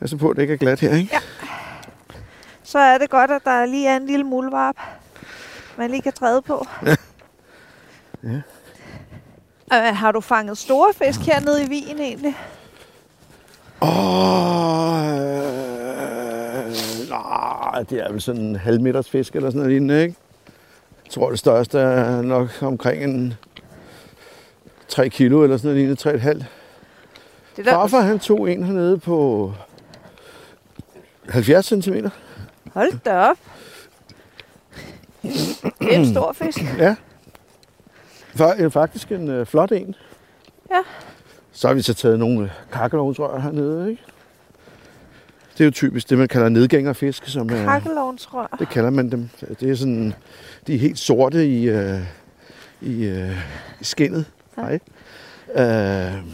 Pas 0.00 0.10
så 0.10 0.16
på, 0.16 0.30
at 0.30 0.36
det 0.36 0.42
ikke 0.42 0.54
er 0.54 0.58
glat 0.58 0.80
her, 0.80 0.94
ikke? 0.94 1.10
Ja. 1.12 1.18
Så 2.62 2.78
er 2.78 2.98
det 2.98 3.10
godt, 3.10 3.30
at 3.30 3.44
der 3.44 3.66
lige 3.66 3.88
er 3.88 3.96
en 3.96 4.06
lille 4.06 4.24
muldvarp, 4.24 4.76
man 5.78 5.90
lige 5.90 6.02
kan 6.02 6.12
træde 6.12 6.42
på. 6.42 6.66
Ja. 8.22 8.40
Øh, 9.88 9.96
har 9.96 10.12
du 10.12 10.20
fanget 10.20 10.58
store 10.58 10.92
fisk 10.94 11.20
hernede 11.20 11.64
i 11.64 11.68
Wien 11.68 11.98
egentlig? 11.98 12.36
Åh, 13.82 13.88
øh, 15.04 15.58
nej, 17.10 17.82
det 17.82 18.00
er 18.00 18.12
vel 18.12 18.20
sådan 18.20 18.40
en 18.42 18.56
halv 18.56 18.80
meters 18.80 19.10
fisk 19.10 19.36
eller 19.36 19.50
sådan 19.50 19.58
noget 19.58 19.72
lignende, 19.72 20.02
ikke? 20.02 20.14
Jeg 21.04 21.10
tror, 21.12 21.30
det 21.30 21.38
største 21.38 21.78
er 21.78 22.22
nok 22.22 22.62
omkring 22.62 23.04
en 23.04 23.34
3 24.88 25.08
kilo 25.08 25.42
eller 25.42 25.56
sådan 25.56 25.76
noget 25.76 25.96
lignende, 26.04 26.40
3,5. 26.40 26.44
Det 27.56 27.64
der, 27.64 27.72
Farfar, 27.72 28.00
han 28.00 28.18
tog 28.18 28.50
en 28.52 28.64
hernede 28.64 28.98
på 28.98 29.52
70 31.28 31.66
cm. 31.66 31.94
Hold 32.72 32.98
da 33.04 33.18
op. 33.18 33.36
Det 35.22 35.94
er 35.94 35.98
en 35.98 36.06
stor 36.12 36.32
fisk. 36.32 36.58
Ja. 36.78 36.96
Øh, 38.58 38.70
Faktisk 38.70 39.12
en 39.12 39.28
øh, 39.28 39.46
flot 39.46 39.72
en. 39.72 39.94
Ja. 40.70 40.80
Så 41.52 41.66
har 41.66 41.74
vi 41.74 41.82
så 41.82 41.94
taget 41.94 42.18
nogle 42.18 42.52
kakkelovnsrør 42.72 43.40
hernede, 43.40 43.90
ikke? 43.90 44.02
Det 45.52 45.60
er 45.60 45.64
jo 45.64 45.70
typisk 45.70 46.10
det, 46.10 46.18
man 46.18 46.28
kalder 46.28 46.48
nedgængerfisk, 46.48 47.26
som 47.26 47.48
er... 47.50 47.64
Kakkelovnsrør. 47.64 48.56
Det 48.58 48.68
kalder 48.68 48.90
man 48.90 49.10
dem. 49.10 49.28
Det 49.60 49.70
er 49.70 49.74
sådan, 49.74 50.14
de 50.66 50.74
er 50.74 50.78
helt 50.78 50.98
sorte 50.98 51.46
i, 51.46 51.68
øh, 51.68 52.00
i, 52.80 53.04
øh, 53.04 53.36
i 53.80 53.84
skinnet. 53.84 54.24
Ja. 54.56 54.62
Nej. 54.62 54.80
Øh, 55.54 56.24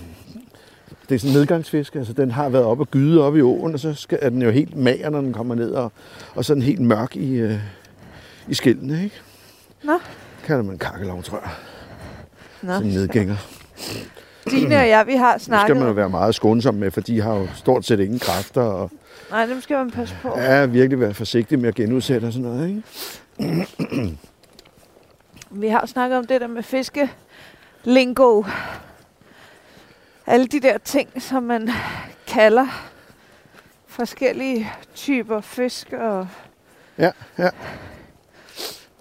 det 1.11 1.17
er 1.17 1.19
sådan 1.19 1.31
en 1.31 1.39
nedgangsfisk, 1.39 1.95
altså 1.97 2.13
den 2.13 2.31
har 2.31 2.49
været 2.49 2.65
op 2.65 2.81
og 2.81 2.91
gyde 2.91 3.23
op 3.25 3.37
i 3.37 3.41
åen, 3.41 3.75
og 3.75 3.81
så 3.81 3.95
skal, 3.95 4.19
er 4.23 4.29
den 4.31 4.43
jo 4.43 4.51
helt 4.51 4.77
mager, 4.77 5.11
når 5.11 5.21
den 5.21 5.33
kommer 5.33 5.55
ned, 5.55 5.71
og, 5.71 5.93
og 6.35 6.45
så 6.45 6.55
den 6.55 6.63
helt 6.63 6.81
mørk 6.81 7.17
i, 7.17 7.35
øh, 7.35 7.55
i 8.49 8.55
skillene, 8.55 9.05
ikke? 9.05 9.21
Nå. 9.85 9.99
Kalder 10.45 10.63
man 10.63 10.79
kakkelovnsrør, 10.79 11.59
Nå. 12.63 12.73
sådan 12.73 12.87
en 12.89 12.93
nedgænger. 12.95 13.37
Stine 14.47 14.77
og 14.77 14.89
jeg, 14.89 15.07
vi 15.07 15.15
har 15.15 15.33
Det 15.33 15.43
skal 15.43 15.51
snakket 15.55 15.77
man 15.77 15.87
jo 15.87 15.93
være 15.93 16.09
meget 16.09 16.35
skånsom 16.35 16.75
med, 16.75 16.91
for 16.91 17.01
de 17.01 17.21
har 17.21 17.35
jo 17.35 17.49
stort 17.55 17.85
set 17.85 18.01
ingen 18.01 18.19
kræfter, 18.19 18.63
og 18.63 18.91
Nej, 19.31 19.47
dem 19.47 19.61
skal 19.61 19.77
man 19.77 19.91
passe 19.91 20.15
på. 20.23 20.33
er 20.37 20.67
virkelig 20.67 21.01
være 21.01 21.15
forsigtig 21.15 21.59
med 21.59 21.69
at 21.69 21.75
genudsætte 21.75 22.27
og 22.27 22.33
sådan 22.33 22.49
noget, 22.51 22.69
ikke? 22.69 22.83
Vi 25.51 25.69
har 25.69 25.87
snakket 25.87 26.19
om 26.19 26.27
det 26.27 26.41
der 26.41 26.47
med 26.47 26.63
fiske. 26.63 27.11
Lingo. 27.85 28.43
Alle 30.31 30.47
de 30.47 30.61
der 30.61 30.79
ting, 30.79 31.23
som 31.23 31.43
man 31.43 31.71
kalder 32.27 32.67
forskellige 33.87 34.73
typer 34.95 35.41
fisk. 35.41 35.93
Og 35.93 36.29
Ja, 36.99 37.11
ja. 37.39 37.49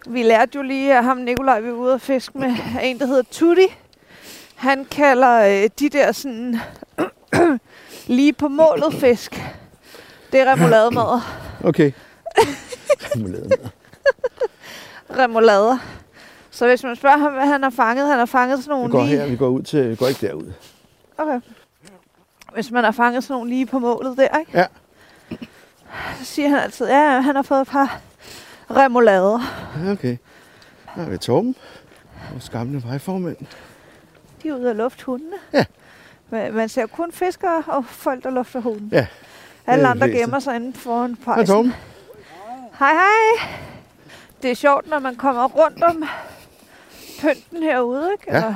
vi 0.08 0.24
lærte 0.24 0.52
jo 0.56 0.62
lige 0.62 0.98
af 0.98 1.04
ham, 1.04 1.18
Nikolaj, 1.18 1.60
vi 1.60 1.68
var 1.68 1.74
ude 1.78 1.94
og 1.94 2.02
fiske 2.02 2.38
med 2.38 2.56
en, 2.84 3.00
der 3.00 3.06
hedder 3.06 3.24
Tutti. 3.32 3.68
Han 4.56 4.86
kalder 4.86 5.64
øh, 5.64 5.70
de 5.80 5.90
der 5.90 6.12
sådan 6.12 6.60
lige 8.08 8.34
på 8.34 8.48
målet 8.48 8.94
fisk. 8.94 9.44
Det 10.32 10.40
er 10.40 10.52
remoulademad. 10.54 11.22
Okay. 11.64 11.92
Remoulade. 13.16 13.50
Remoulader. 15.20 15.78
Så 16.52 16.68
hvis 16.68 16.84
man 16.84 16.96
spørger 16.96 17.18
ham, 17.18 17.34
hvad 17.34 17.46
han 17.48 17.64
har 17.64 17.70
fanget, 17.70 18.08
han 18.08 18.20
har 18.20 18.26
fanget 18.26 18.64
sådan 18.64 18.76
Vi 18.76 18.80
nogle 18.80 18.92
går 18.92 19.04
lige... 19.04 19.18
her, 19.18 19.26
vi 19.28 19.36
går 19.36 19.48
ud 19.48 19.62
til, 19.64 19.90
vi 19.90 19.96
går 19.96 20.08
ikke 20.08 20.28
derud. 20.28 20.52
Okay. 21.20 21.40
Hvis 22.54 22.72
man 22.72 22.84
har 22.84 22.92
fanget 22.92 23.24
sådan 23.24 23.34
nogle 23.34 23.50
lige 23.50 23.66
på 23.66 23.80
målet 23.80 24.18
der, 24.18 24.38
ikke? 24.38 24.52
Ja. 24.54 24.66
Så 26.18 26.26
siger 26.26 26.50
han 26.50 26.60
altid, 26.60 26.88
ja, 26.88 27.22
han 27.22 27.36
har 27.36 27.42
fået 27.42 27.62
et 27.62 27.68
par 27.68 28.00
remoulader. 28.72 29.40
Ja, 29.86 29.92
okay. 29.92 30.18
Der 30.96 31.02
er 31.02 31.10
vi 31.10 31.18
Torben, 31.18 31.56
vores 32.32 32.50
gamle 32.50 32.84
vejformand. 32.86 33.38
De 34.44 34.50
er 34.50 34.54
ude 34.54 34.70
at 34.70 34.76
lufte 34.76 35.06
hundene. 35.06 35.36
Ja. 35.54 35.66
Men 36.30 36.54
man 36.54 36.70
ser 36.70 36.86
kun 36.86 37.12
fiskere 37.12 37.64
og 37.68 37.86
folk, 37.86 38.24
der 38.24 38.30
lufter 38.30 38.60
hunden. 38.60 38.90
Ja. 38.92 39.08
Alle 39.68 39.88
andre 39.88 40.08
fleste. 40.08 40.22
gemmer 40.22 40.40
sig 40.40 40.56
inde 40.56 40.74
foran 40.78 41.18
Hej 41.26 41.36
pejsen. 41.36 41.56
Torben. 41.56 41.74
Hej, 42.80 42.94
hej. 42.94 43.50
Det 44.42 44.52
er 44.52 44.56
sjovt, 44.56 44.88
når 44.88 45.00
man 45.00 45.16
kommer 45.16 45.48
rundt 45.48 45.84
om 45.84 46.04
pynten 47.22 47.64
herude, 47.64 48.12
ikke? 48.12 48.32
Ja. 48.32 48.38
Eller 48.38 48.56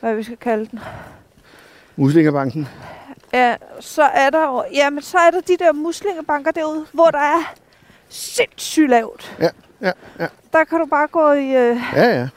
hvad 0.00 0.14
vi 0.14 0.22
skal 0.22 0.36
kalde 0.36 0.66
den. 0.66 0.80
Muslingerbanken. 2.00 2.68
Ja, 3.32 3.56
så 3.80 4.02
er 4.02 4.30
der 4.30 4.46
jo, 4.46 4.64
jamen, 4.72 5.02
så 5.02 5.18
er 5.18 5.30
der 5.30 5.40
de 5.40 5.56
der 5.56 5.72
muslingebanker 5.72 6.50
derude, 6.50 6.86
hvor 6.92 7.10
der 7.10 7.18
er 7.18 7.54
sindssygt 8.08 8.90
lavt. 8.90 9.36
Ja. 9.40 9.48
Ja, 9.80 9.92
ja. 10.18 10.26
Der 10.52 10.64
kan 10.64 10.78
du 10.80 10.86
bare 10.86 11.06
gå 11.06 11.32
i, 11.32 11.44
øh, 11.44 11.76
Ja, 11.94 12.18
ja. 12.20 12.28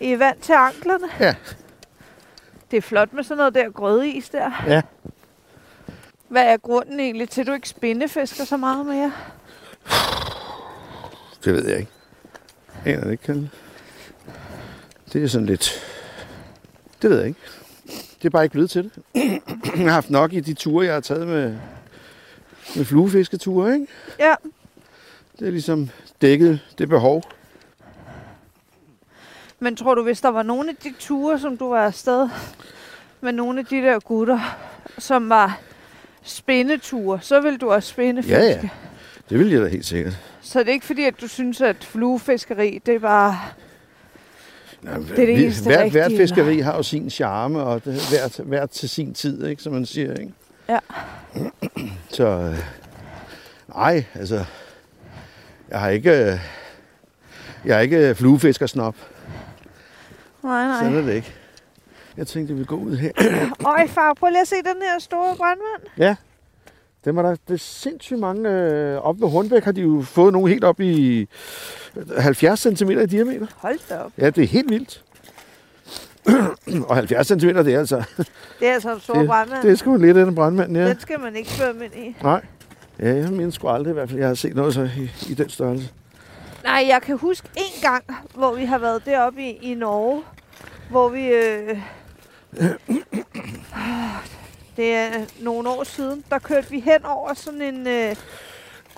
i 0.00 0.18
vand 0.18 0.40
til 0.40 0.52
anklerne. 0.52 1.06
Ja. 1.20 1.34
Det 2.70 2.76
er 2.76 2.80
flot 2.80 3.12
med 3.12 3.24
sådan 3.24 3.36
noget 3.36 3.54
der 3.54 3.70
grødeis 3.70 4.28
der. 4.28 4.64
Ja. 4.66 4.82
Hvad 6.28 6.44
er 6.44 6.56
grunden 6.56 7.00
egentlig 7.00 7.30
til, 7.30 7.40
at 7.40 7.46
du 7.46 7.52
ikke 7.52 7.68
spindefisker 7.68 8.44
så 8.44 8.56
meget 8.56 8.86
mere? 8.86 9.12
Det 11.44 11.54
ved 11.54 11.68
jeg 11.68 11.78
ikke. 11.78 11.90
Aner 12.84 13.04
det 13.04 13.10
ikke, 13.10 13.24
Kalle. 13.24 13.50
Det 15.12 15.24
er 15.24 15.28
sådan 15.28 15.46
lidt... 15.46 15.70
Det 17.02 17.10
ved 17.10 17.18
jeg 17.18 17.28
ikke. 17.28 17.40
Det 18.26 18.30
er 18.30 18.32
bare 18.32 18.44
ikke 18.44 18.52
blevet 18.52 18.70
til 18.70 18.82
det. 18.84 19.02
jeg 19.76 19.84
har 19.84 19.90
haft 19.90 20.10
nok 20.10 20.32
i 20.32 20.40
de 20.40 20.54
ture, 20.54 20.86
jeg 20.86 20.94
har 20.94 21.00
taget 21.00 21.26
med, 21.26 21.56
med 22.76 22.84
fluefisketure, 22.84 23.74
ikke? 23.74 23.86
Ja. 24.18 24.34
Det 25.38 25.46
er 25.46 25.50
ligesom 25.50 25.90
dækket 26.22 26.60
det 26.78 26.88
behov. 26.88 27.22
Men 29.58 29.76
tror 29.76 29.94
du, 29.94 30.02
hvis 30.02 30.20
der 30.20 30.28
var 30.28 30.42
nogle 30.42 30.70
af 30.70 30.76
de 30.76 30.94
ture, 30.98 31.38
som 31.38 31.56
du 31.56 31.68
var 31.68 31.86
afsted 31.86 32.28
med 33.20 33.32
nogle 33.32 33.58
af 33.58 33.66
de 33.66 33.76
der 33.76 33.98
gutter, 33.98 34.40
som 34.98 35.28
var 35.28 35.60
spændeture, 36.22 37.18
så 37.22 37.40
ville 37.40 37.58
du 37.58 37.70
også 37.70 37.88
spændefiske? 37.88 38.38
Ja, 38.38 38.44
ja. 38.44 38.68
Det 39.30 39.38
vil 39.38 39.50
jeg 39.50 39.62
da 39.62 39.68
helt 39.68 39.86
sikkert. 39.86 40.18
Så 40.40 40.58
det 40.58 40.68
er 40.68 40.72
ikke 40.72 40.86
fordi, 40.86 41.04
at 41.04 41.20
du 41.20 41.28
synes, 41.28 41.60
at 41.60 41.84
fluefiskeri, 41.84 42.80
det 42.86 42.94
er 42.94 42.98
bare... 42.98 43.38
Jamen, 44.84 45.02
Det 45.02 45.10
er 45.10 45.16
det 45.16 45.28
vi- 45.28 45.42
eneste 45.44 45.62
hvert, 45.70 45.90
hvert 45.90 46.04
rigtige, 46.04 46.18
fiskeri 46.20 46.58
har 46.58 46.76
jo 46.76 46.82
sin 46.82 47.10
charme, 47.10 47.62
og 47.62 47.84
det, 47.84 47.92
hvert, 48.10 48.40
hvert 48.46 48.70
til 48.70 48.88
sin 48.88 49.14
tid, 49.14 49.46
ikke, 49.46 49.62
som 49.62 49.72
man 49.72 49.86
siger. 49.86 50.14
Ikke? 50.14 50.32
Ja. 50.68 50.78
Så 52.08 52.24
øh, 52.26 52.56
nej, 53.68 54.04
altså, 54.14 54.44
jeg 55.70 55.80
har 55.80 55.88
ikke, 55.88 56.10
øh, 56.10 56.38
jeg 57.64 57.76
er 57.76 57.80
ikke 57.80 58.14
fluefiskersnop. 58.14 58.96
Nej, 60.42 60.64
nej. 60.66 60.78
Sådan 60.82 60.94
er 60.98 61.02
det 61.02 61.14
ikke. 61.14 61.32
Jeg 62.16 62.26
tænkte, 62.26 62.50
jeg 62.50 62.56
ville 62.56 62.66
gå 62.66 62.76
ud 62.76 62.96
her. 62.96 63.10
Øj, 63.78 63.86
far, 63.86 64.14
prøv 64.14 64.28
lige 64.30 64.40
at 64.40 64.48
se 64.48 64.56
den 64.56 64.82
her 64.92 64.98
store 64.98 65.36
brandmand. 65.36 65.82
Ja, 65.98 66.16
dem 67.04 67.18
er 67.18 67.22
der 67.22 67.36
det 67.48 67.54
er 67.54 67.58
sindssygt 67.58 68.20
mange. 68.20 68.50
Øh, 68.50 68.96
op 68.98 69.20
ved 69.20 69.28
Hornbæk 69.30 69.64
har 69.64 69.72
de 69.72 69.80
jo 69.80 70.02
fået 70.02 70.32
nogle 70.32 70.48
helt 70.48 70.64
op 70.64 70.80
i 70.80 71.28
70 72.18 72.60
cm 72.60 72.90
i 72.90 73.06
diameter. 73.06 73.46
Hold 73.56 73.78
da 73.88 73.98
op. 73.98 74.12
Ja, 74.18 74.30
det 74.30 74.44
er 74.44 74.48
helt 74.48 74.70
vildt. 74.70 75.02
og 76.88 76.96
70 76.96 77.26
cm, 77.26 77.48
det 77.48 77.74
er 77.74 77.78
altså... 77.78 78.04
Det 78.60 78.68
er 78.68 78.74
altså 78.74 78.94
en 78.94 79.00
stor 79.00 79.26
brandmand. 79.26 79.62
Det 79.62 79.70
er 79.70 79.74
sgu 79.74 79.96
lidt 79.96 80.16
af 80.16 80.22
en 80.22 80.34
brandmand, 80.34 80.76
ja. 80.76 80.88
Den 80.88 81.00
skal 81.00 81.20
man 81.20 81.36
ikke 81.36 81.50
svømme 81.50 81.84
ind 81.84 81.94
i. 81.94 82.16
Nej. 82.22 82.44
Ja, 82.98 83.14
jeg 83.14 83.30
mener 83.30 83.50
sgu 83.50 83.68
aldrig 83.68 83.90
i 83.90 83.94
hvert 83.94 84.08
fald, 84.08 84.18
jeg 84.18 84.28
har 84.28 84.34
set 84.34 84.56
noget 84.56 84.74
så 84.74 84.88
i, 84.98 85.10
i 85.30 85.34
den 85.34 85.48
størrelse. 85.48 85.90
Nej, 86.64 86.84
jeg 86.88 87.02
kan 87.02 87.18
huske 87.18 87.48
en 87.56 87.82
gang, 87.82 88.04
hvor 88.34 88.54
vi 88.54 88.64
har 88.64 88.78
været 88.78 89.06
deroppe 89.06 89.42
i, 89.42 89.58
i 89.62 89.74
Norge, 89.74 90.22
hvor 90.90 91.08
vi... 91.08 91.26
Øh, 91.26 91.78
det 94.76 94.92
er 94.94 95.10
nogle 95.40 95.68
år 95.68 95.84
siden, 95.84 96.24
der 96.30 96.38
kørte 96.38 96.70
vi 96.70 96.80
hen 96.80 97.04
over 97.04 97.34
sådan 97.34 97.62
en, 97.62 97.86
øh, 97.86 98.16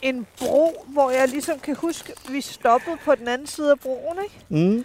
en 0.02 0.26
bro, 0.38 0.84
hvor 0.88 1.10
jeg 1.10 1.28
ligesom 1.28 1.58
kan 1.58 1.76
huske, 1.76 2.12
vi 2.28 2.40
stoppede 2.40 2.96
på 3.04 3.14
den 3.14 3.28
anden 3.28 3.46
side 3.46 3.70
af 3.70 3.78
broen, 3.80 4.18
ikke? 4.24 4.66
Mm. 4.68 4.84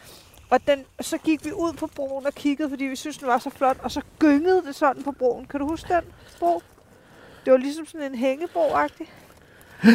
Og 0.49 0.59
den, 0.67 0.85
så 1.01 1.17
gik 1.17 1.45
vi 1.45 1.51
ud 1.51 1.73
på 1.73 1.87
broen 1.95 2.25
og 2.25 2.33
kiggede, 2.33 2.69
fordi 2.69 2.83
vi 2.85 2.95
synes 2.95 3.17
den 3.17 3.27
var 3.27 3.37
så 3.37 3.49
flot, 3.49 3.77
og 3.83 3.91
så 3.91 4.01
gyngede 4.19 4.63
det 4.67 4.75
sådan 4.75 5.03
på 5.03 5.11
broen. 5.11 5.45
Kan 5.45 5.59
du 5.59 5.67
huske 5.67 5.93
den 5.93 6.03
bro? 6.39 6.61
Det 7.45 7.51
var 7.51 7.57
ligesom 7.57 7.85
sådan 7.85 8.13
en 8.13 8.19
hængebro-agtig. 8.19 9.07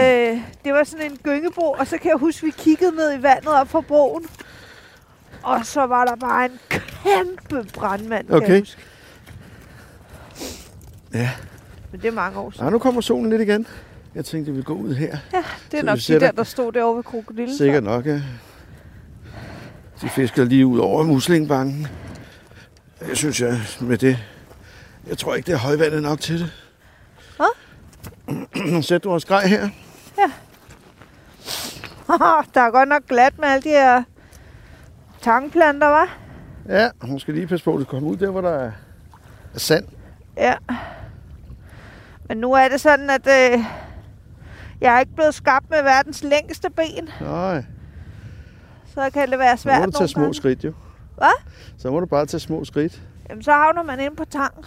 øh, 0.00 0.42
det 0.64 0.72
var 0.74 0.84
sådan 0.84 1.10
en 1.12 1.18
gyngebro, 1.22 1.70
og 1.72 1.86
så 1.86 1.98
kan 1.98 2.08
jeg 2.08 2.16
huske, 2.18 2.46
vi 2.46 2.50
kiggede 2.58 2.96
ned 2.96 3.18
i 3.18 3.22
vandet 3.22 3.48
op 3.48 3.68
på 3.68 3.80
broen. 3.80 4.26
Og 5.42 5.66
så 5.66 5.86
var 5.86 6.04
der 6.04 6.16
bare 6.16 6.44
en 6.44 6.58
kæmpe 6.68 7.70
brandmand, 7.74 8.26
kan 8.26 8.36
Okay. 8.36 8.48
jeg 8.48 8.60
huske. 8.60 8.82
Ja. 11.14 11.30
Men 11.92 12.00
det 12.00 12.08
er 12.08 12.12
mange 12.12 12.38
år 12.38 12.50
siden. 12.50 12.66
Ah, 12.66 12.72
nu 12.72 12.78
kommer 12.78 13.00
solen 13.00 13.30
lidt 13.30 13.42
igen. 13.42 13.66
Jeg 14.14 14.24
tænkte, 14.24 14.48
jeg 14.48 14.54
ville 14.54 14.64
gå 14.64 14.74
ud 14.74 14.94
her. 14.94 15.16
Det 15.70 15.74
er 15.74 15.80
Så 15.80 15.86
nok 15.86 15.98
vi 16.08 16.14
de 16.14 16.20
der, 16.20 16.30
der 16.30 16.42
stod 16.44 16.72
derovre 16.72 16.96
ved 16.96 17.04
krokodillen. 17.04 17.56
Sikkert 17.56 17.84
nok, 17.84 18.06
ja. 18.06 18.22
De 20.02 20.08
fisker 20.08 20.44
lige 20.44 20.66
ud 20.66 20.78
over 20.78 21.02
muslingbanken. 21.02 21.86
Jeg 23.08 23.16
synes, 23.16 23.40
jeg 23.40 23.60
med 23.80 23.98
det... 23.98 24.18
Jeg 25.08 25.18
tror 25.18 25.34
ikke, 25.34 25.46
det 25.46 25.52
er 25.52 25.58
højvandet 25.58 26.02
nok 26.02 26.20
til 26.20 26.38
det. 26.40 26.52
Hvad? 27.36 28.82
Sætter 28.88 29.10
du 29.10 29.14
os 29.14 29.24
grej 29.24 29.46
her. 29.46 29.68
der 32.54 32.60
er 32.60 32.70
godt 32.70 32.88
nok 32.88 33.06
glat 33.08 33.38
med 33.38 33.48
alle 33.48 33.62
de 33.62 33.68
her 33.68 34.02
tangplanter, 35.22 35.86
var? 35.86 36.18
Ja, 36.68 36.88
hun 37.02 37.20
skal 37.20 37.34
lige 37.34 37.46
passe 37.46 37.64
på, 37.64 37.74
at 37.74 37.80
du 37.80 37.84
kommer 37.84 38.08
ud 38.10 38.16
der, 38.16 38.30
hvor 38.30 38.40
der 38.40 38.50
er 38.50 38.72
er 39.54 39.58
sand. 39.58 39.84
Ja. 40.36 40.54
Men 42.30 42.38
nu 42.38 42.52
er 42.52 42.68
det 42.68 42.80
sådan, 42.80 43.10
at 43.10 43.26
øh, 43.26 43.58
jeg 44.80 44.96
er 44.96 45.00
ikke 45.00 45.14
blevet 45.14 45.34
skabt 45.34 45.70
med 45.70 45.82
verdens 45.82 46.24
længste 46.24 46.70
ben, 46.70 47.08
Nej, 47.20 47.64
så 48.94 49.10
kan 49.12 49.30
det 49.30 49.38
være 49.38 49.56
så 49.56 49.62
svært 49.62 49.80
må 49.80 49.86
du 49.86 49.92
tage 49.92 49.98
nogle 50.00 50.08
små 50.08 50.22
gange. 50.22 50.34
skridt, 50.34 50.64
jo. 50.64 50.72
Hvad? 51.16 51.42
Så 51.78 51.90
må 51.90 52.00
du 52.00 52.06
bare 52.06 52.26
tage 52.26 52.40
små 52.40 52.64
skridt. 52.64 53.02
Jamen, 53.30 53.42
så 53.42 53.52
havner 53.52 53.82
man 53.82 54.00
ind 54.00 54.16
på 54.16 54.24
tang. 54.24 54.64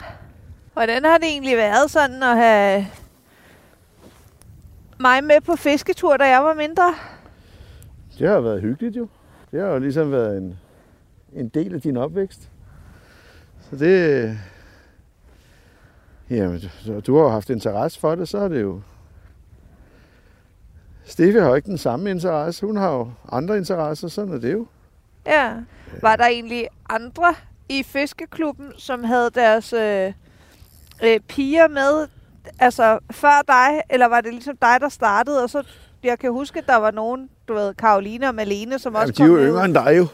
Hvordan 0.73 1.05
har 1.05 1.17
det 1.17 1.27
egentlig 1.27 1.57
været 1.57 1.91
sådan 1.91 2.23
at 2.23 2.37
have 2.37 2.87
mig 4.99 5.23
med 5.23 5.41
på 5.41 5.55
fisketur, 5.55 6.17
da 6.17 6.29
jeg 6.29 6.43
var 6.43 6.53
mindre? 6.53 6.95
Det 8.19 8.29
har 8.29 8.39
været 8.39 8.61
hyggeligt, 8.61 8.97
jo. 8.97 9.07
Det 9.51 9.61
har 9.61 9.67
jo 9.67 9.79
ligesom 9.79 10.11
været 10.11 10.37
en, 10.37 10.59
en 11.33 11.49
del 11.49 11.75
af 11.75 11.81
din 11.81 11.97
opvækst. 11.97 12.49
Så 13.69 13.75
det... 13.75 14.37
Jamen, 16.29 16.61
du, 17.07 17.15
har 17.17 17.23
jo 17.23 17.29
haft 17.29 17.49
interesse 17.49 17.99
for 17.99 18.15
det, 18.15 18.29
så 18.29 18.37
er 18.37 18.47
det 18.47 18.61
jo... 18.61 18.81
Steffi 21.05 21.39
har 21.39 21.47
jo 21.47 21.55
ikke 21.55 21.69
den 21.69 21.77
samme 21.77 22.11
interesse. 22.11 22.65
Hun 22.65 22.77
har 22.77 22.91
jo 22.91 23.11
andre 23.31 23.57
interesser, 23.57 24.07
sådan 24.07 24.33
er 24.33 24.37
det 24.37 24.53
jo. 24.53 24.65
Ja. 25.25 25.53
Var 26.01 26.15
der 26.15 26.25
egentlig 26.25 26.67
andre 26.89 27.35
i 27.69 27.83
fiskeklubben, 27.83 28.71
som 28.77 29.03
havde 29.03 29.29
deres 29.35 29.73
øh, 29.73 30.13
øh, 31.03 31.19
piger 31.19 31.67
med, 31.67 32.07
altså 32.59 32.99
før 33.11 33.41
dig, 33.47 33.81
eller 33.89 34.05
var 34.05 34.21
det 34.21 34.33
ligesom 34.33 34.57
dig, 34.57 34.77
der 34.79 34.89
startede, 34.89 35.43
og 35.43 35.49
så, 35.49 35.63
jeg 36.03 36.19
kan 36.19 36.31
huske, 36.31 36.59
at 36.59 36.67
der 36.67 36.75
var 36.75 36.91
nogen, 36.91 37.29
du 37.47 37.53
ved, 37.53 37.73
Karoline 37.73 38.27
og 38.27 38.35
Malene, 38.35 38.79
som 38.79 38.95
også 38.95 39.13
Jamen, 39.17 39.17
de 39.17 39.21
er 39.21 39.25
jo 39.27 39.33
kom 39.33 39.39
med. 39.41 39.49
yngre 39.49 39.65
end 39.65 39.73
dig 39.73 39.97
jo. 39.97 40.07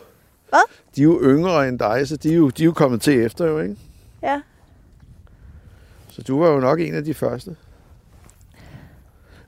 Hvad? 0.49 0.59
De 0.95 1.01
er 1.01 1.05
jo 1.05 1.21
yngre 1.23 1.67
end 1.67 1.79
dig, 1.79 2.07
så 2.07 2.17
de 2.17 2.31
er 2.31 2.35
jo, 2.35 2.49
de 2.49 2.63
er 2.63 2.65
jo 2.65 2.71
kommet 2.73 3.01
til 3.01 3.25
efter 3.25 3.45
jo, 3.45 3.59
ikke? 3.59 3.75
Ja. 4.23 4.41
Så 6.09 6.21
du 6.21 6.39
var 6.39 6.49
jo 6.49 6.59
nok 6.59 6.79
en 6.79 6.93
af 6.95 7.03
de 7.03 7.13
første. 7.13 7.55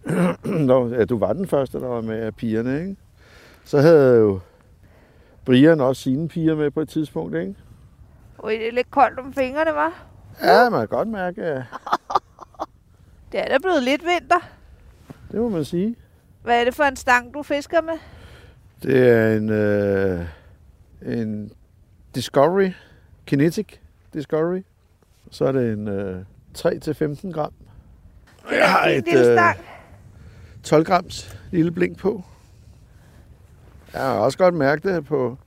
Nå, 0.43 0.89
ja, 0.93 1.05
du 1.05 1.17
var 1.17 1.33
den 1.33 1.47
første, 1.47 1.79
der 1.79 1.87
var 1.87 2.01
med 2.01 2.19
af 2.19 2.35
pigerne, 2.35 2.79
ikke? 2.79 2.95
Så 3.65 3.79
havde 3.81 4.17
jo 4.19 4.39
Brian 5.45 5.81
også 5.81 6.01
sine 6.01 6.27
piger 6.27 6.55
med 6.55 6.71
på 6.71 6.81
et 6.81 6.89
tidspunkt, 6.89 7.35
ikke? 7.35 7.55
Ui, 8.43 8.53
det 8.53 8.67
er 8.67 8.71
lidt 8.71 8.91
koldt 8.91 9.19
om 9.19 9.33
fingrene, 9.33 9.71
var. 9.73 10.03
Ja, 10.43 10.69
man 10.69 10.79
kan 10.79 10.87
godt 10.87 11.07
mærke, 11.07 11.43
at 11.43 11.63
Det 13.31 13.39
er 13.39 13.45
da 13.47 13.57
blevet 13.61 13.83
lidt 13.83 14.01
vinter. 14.03 14.49
det 15.31 15.39
må 15.39 15.49
man 15.49 15.65
sige. 15.65 15.95
Hvad 16.43 16.59
er 16.61 16.63
det 16.65 16.75
for 16.75 16.83
en 16.83 16.95
stang, 16.95 17.33
du 17.33 17.43
fisker 17.43 17.81
med? 17.81 17.93
Det 18.83 19.07
er 19.09 19.33
en, 19.37 19.49
øh, 19.49 20.25
en 21.05 21.51
Discovery, 22.15 22.71
Kinetic 23.25 23.67
Discovery. 24.13 24.61
Så 25.31 25.45
er 25.45 25.51
det 25.51 25.73
en 25.73 25.87
øh, 25.87 26.23
3-15 26.57 27.31
gram. 27.31 27.53
Jeg 28.51 28.71
har 28.71 28.85
en 28.85 28.97
et 28.97 29.05
lille 29.05 29.27
øh, 29.27 29.37
stang. 29.37 29.57
12 30.63 30.85
grams 30.85 31.37
lille 31.51 31.71
blink 31.71 31.97
på. 31.97 32.23
Jeg 33.93 34.01
har 34.01 34.13
også 34.13 34.37
godt 34.37 34.53
mærket 34.53 34.83
det 34.83 35.05
på 35.05 35.37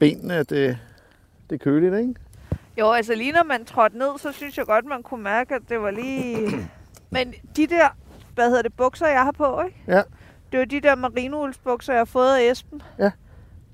benene, 0.00 0.34
at 0.34 0.50
det, 0.50 0.78
det 1.50 1.60
er 1.60 1.64
køligt, 1.64 1.94
ikke? 1.94 2.14
Jo, 2.78 2.90
altså 2.92 3.14
lige 3.14 3.32
når 3.32 3.42
man 3.44 3.64
trådte 3.64 3.98
ned, 3.98 4.18
så 4.18 4.32
synes 4.32 4.58
jeg 4.58 4.66
godt, 4.66 4.84
man 4.84 5.02
kunne 5.02 5.22
mærke, 5.22 5.54
at 5.54 5.62
det 5.68 5.80
var 5.80 5.90
lige... 5.90 6.48
Men 7.10 7.34
de 7.56 7.66
der, 7.66 7.88
hvad 8.34 8.48
hedder 8.48 8.62
det, 8.62 8.74
bukser, 8.74 9.06
jeg 9.06 9.22
har 9.22 9.32
på, 9.32 9.62
ikke? 9.62 9.82
Ja. 9.86 10.02
Det 10.52 10.58
var 10.58 10.64
de 10.64 10.80
der 10.80 10.94
merinoulsbukser, 10.94 11.92
jeg 11.92 12.00
har 12.00 12.04
fået 12.04 12.36
af 12.36 12.50
Esben. 12.50 12.82
Ja. 12.98 13.10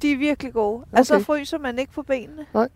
De 0.02 0.12
er 0.12 0.16
virkelig 0.16 0.52
gode. 0.52 0.76
Okay. 0.82 0.96
Altså, 0.98 1.18
fryser 1.18 1.58
man 1.58 1.78
ikke 1.78 1.92
på 1.92 2.02
benene. 2.02 2.46
Nej. 2.54 2.68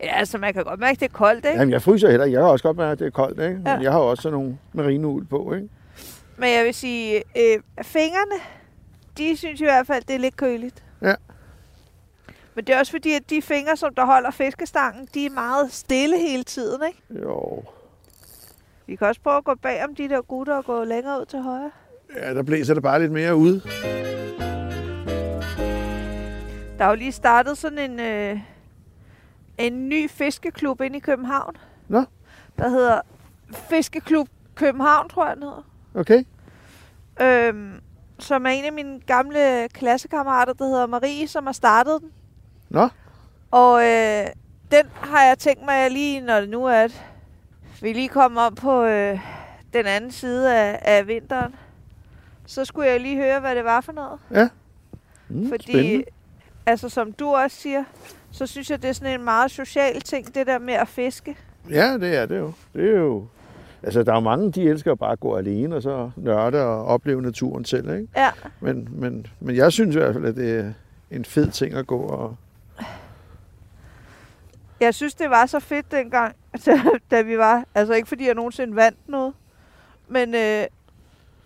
Ja, 0.00 0.14
altså, 0.18 0.38
man 0.38 0.54
kan 0.54 0.64
godt 0.64 0.80
mærke, 0.80 0.92
at 0.92 1.00
det 1.00 1.06
er 1.08 1.12
koldt, 1.12 1.44
ikke? 1.46 1.58
Jamen, 1.58 1.72
jeg 1.72 1.82
fryser 1.82 2.10
heller. 2.10 2.26
Jeg 2.26 2.40
har 2.40 2.48
også 2.48 2.62
godt 2.62 2.76
mærke, 2.76 2.92
at 2.92 2.98
det 2.98 3.06
er 3.06 3.10
koldt, 3.10 3.40
ikke? 3.40 3.54
Men 3.54 3.66
Ja. 3.66 3.78
jeg 3.78 3.92
har 3.92 3.98
også 3.98 4.22
sådan 4.22 4.38
nogle 4.38 4.58
merinoul 4.72 5.24
på, 5.24 5.54
ikke? 5.54 5.68
Men 6.36 6.50
jeg 6.50 6.64
vil 6.64 6.74
sige, 6.74 7.16
øh, 7.16 7.62
fingrene, 7.82 8.34
de 9.18 9.36
synes 9.36 9.60
i 9.60 9.64
hvert 9.64 9.86
fald, 9.86 10.02
det 10.08 10.14
er 10.14 10.18
lidt 10.18 10.36
køligt. 10.36 10.82
Ja. 11.02 11.14
Men 12.54 12.64
det 12.64 12.74
er 12.74 12.78
også 12.78 12.92
fordi, 12.92 13.12
at 13.14 13.30
de 13.30 13.42
fingre, 13.42 13.76
som 13.76 13.94
der 13.94 14.04
holder 14.06 14.30
fiskestangen, 14.30 15.08
de 15.14 15.26
er 15.26 15.30
meget 15.30 15.72
stille 15.72 16.18
hele 16.18 16.42
tiden, 16.44 16.80
ikke? 16.88 17.22
Jo. 17.22 17.64
Vi 18.86 18.96
kan 18.96 19.06
også 19.06 19.20
prøve 19.20 19.36
at 19.36 19.44
gå 19.44 19.54
bag 19.54 19.84
om 19.84 19.94
de 19.94 20.08
der 20.08 20.20
gutter 20.22 20.54
og 20.56 20.64
gå 20.64 20.84
længere 20.84 21.20
ud 21.20 21.24
til 21.26 21.38
højre. 21.38 21.70
Ja, 22.16 22.34
der 22.34 22.42
blæser 22.42 22.74
det 22.74 22.82
bare 22.82 23.00
lidt 23.00 23.12
mere 23.12 23.36
ude. 23.36 23.60
Der 26.78 26.84
er 26.84 26.88
jo 26.88 26.94
lige 26.94 27.12
startet 27.12 27.58
sådan 27.58 27.90
en, 27.90 28.00
øh, 28.00 28.38
en 29.66 29.88
ny 29.88 30.10
fiskeklub 30.10 30.80
inde 30.80 30.96
i 30.96 31.00
København. 31.00 31.56
Nå. 31.88 32.04
Der 32.58 32.68
hedder 32.68 33.00
Fiskeklub 33.52 34.28
København, 34.54 35.08
tror 35.08 35.26
jeg, 35.26 35.36
den 35.36 35.42
hedder. 35.42 35.62
Okay. 35.94 36.24
Øhm, 37.20 37.80
som 38.18 38.46
er 38.46 38.50
en 38.50 38.64
af 38.64 38.72
mine 38.72 39.00
gamle 39.00 39.68
klassekammerater, 39.68 40.52
der 40.52 40.64
hedder 40.64 40.86
Marie, 40.86 41.28
som 41.28 41.46
har 41.46 41.52
startet 41.52 42.00
den. 42.00 42.10
Nå. 42.68 42.88
Og 43.50 43.82
øh, 43.84 44.26
den 44.70 44.86
har 44.94 45.22
jeg 45.24 45.38
tænkt 45.38 45.64
mig 45.64 45.90
lige, 45.90 46.20
når 46.20 46.40
det 46.40 46.48
nu 46.48 46.64
er, 46.64 46.74
at 46.80 47.04
vi 47.82 47.92
lige 47.92 48.08
kommer 48.08 48.40
op 48.40 48.54
på 48.54 48.84
øh, 48.84 49.20
den 49.72 49.86
anden 49.86 50.10
side 50.10 50.56
af, 50.56 50.78
af 50.82 51.06
vinteren. 51.06 51.54
Så 52.46 52.64
skulle 52.64 52.88
jeg 52.88 53.00
lige 53.00 53.16
høre, 53.16 53.40
hvad 53.40 53.56
det 53.56 53.64
var 53.64 53.80
for 53.80 53.92
noget. 53.92 54.20
Mm, 55.28 55.48
Fordi, 55.48 55.72
Spændende. 55.72 56.04
Altså 56.66 56.88
som 56.88 57.12
du 57.12 57.34
også 57.34 57.56
siger, 57.56 57.84
så 58.30 58.46
synes 58.46 58.70
jeg, 58.70 58.82
det 58.82 58.88
er 58.88 58.92
sådan 58.92 59.20
en 59.20 59.24
meget 59.24 59.50
social 59.50 60.00
ting, 60.00 60.34
det 60.34 60.46
der 60.46 60.58
med 60.58 60.74
at 60.74 60.88
fiske. 60.88 61.36
Ja, 61.70 61.98
det 61.98 62.16
er 62.16 62.26
det 62.26 62.38
jo. 62.38 62.52
Det 62.74 62.94
er 62.94 62.98
jo... 62.98 63.26
Altså, 63.82 64.02
der 64.02 64.12
er 64.12 64.16
jo 64.16 64.20
mange, 64.20 64.52
de 64.52 64.62
elsker 64.62 64.94
bare 64.94 65.12
at 65.12 65.20
gå 65.20 65.36
alene 65.36 65.76
og 65.76 65.82
så 65.82 66.10
nørde 66.16 66.64
og 66.66 66.84
opleve 66.84 67.22
naturen 67.22 67.64
selv, 67.64 67.94
ikke? 67.94 68.08
Ja, 68.16 68.30
Men, 68.60 68.88
men, 68.90 69.26
men 69.40 69.56
jeg 69.56 69.72
synes 69.72 69.96
i 69.96 69.98
hvert 69.98 70.14
fald, 70.14 70.24
at 70.24 70.36
det 70.36 70.60
er 70.60 70.72
en 71.10 71.24
fed 71.24 71.50
ting 71.50 71.74
at 71.74 71.86
gå 71.86 71.98
og... 71.98 72.36
jeg 74.80 74.94
synes, 74.94 75.14
det 75.14 75.30
var 75.30 75.46
så 75.46 75.60
fedt 75.60 75.90
dengang, 75.90 76.36
da, 77.10 77.22
vi 77.22 77.38
var, 77.38 77.64
altså 77.74 77.94
ikke 77.94 78.08
fordi 78.08 78.26
jeg 78.26 78.34
nogensinde 78.34 78.76
vandt 78.76 79.08
noget, 79.08 79.34
men 80.08 80.34
øh, 80.34 80.64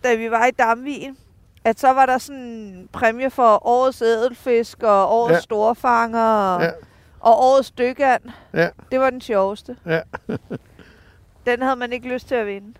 da 0.03 0.15
vi 0.17 0.31
var 0.31 0.45
i 0.45 0.51
Damvien, 0.51 1.17
at 1.69 1.79
så 1.79 1.93
var 1.93 2.05
der 2.05 2.17
sådan 2.17 2.41
en 2.41 2.89
præmie 2.93 3.29
for 3.29 3.67
årets 3.67 4.01
ædelfisk 4.01 4.83
og 4.83 5.11
årets 5.13 5.31
Ja. 5.31 5.35
ja. 5.35 5.41
storfanger 5.41 6.19
og, 6.21 6.61
Ja. 6.61 6.65
ja. 6.65 6.71
og 7.19 7.33
årets 7.39 7.71
dykand. 7.71 8.21
Ja. 8.53 8.69
Det 8.91 8.99
var 8.99 9.09
den 9.09 9.21
sjoveste. 9.21 9.77
Ja. 9.85 10.01
den 11.47 11.61
havde 11.61 11.75
man 11.75 11.93
ikke 11.93 12.07
lyst 12.13 12.27
til 12.27 12.35
at 12.35 12.47
vinde. 12.47 12.73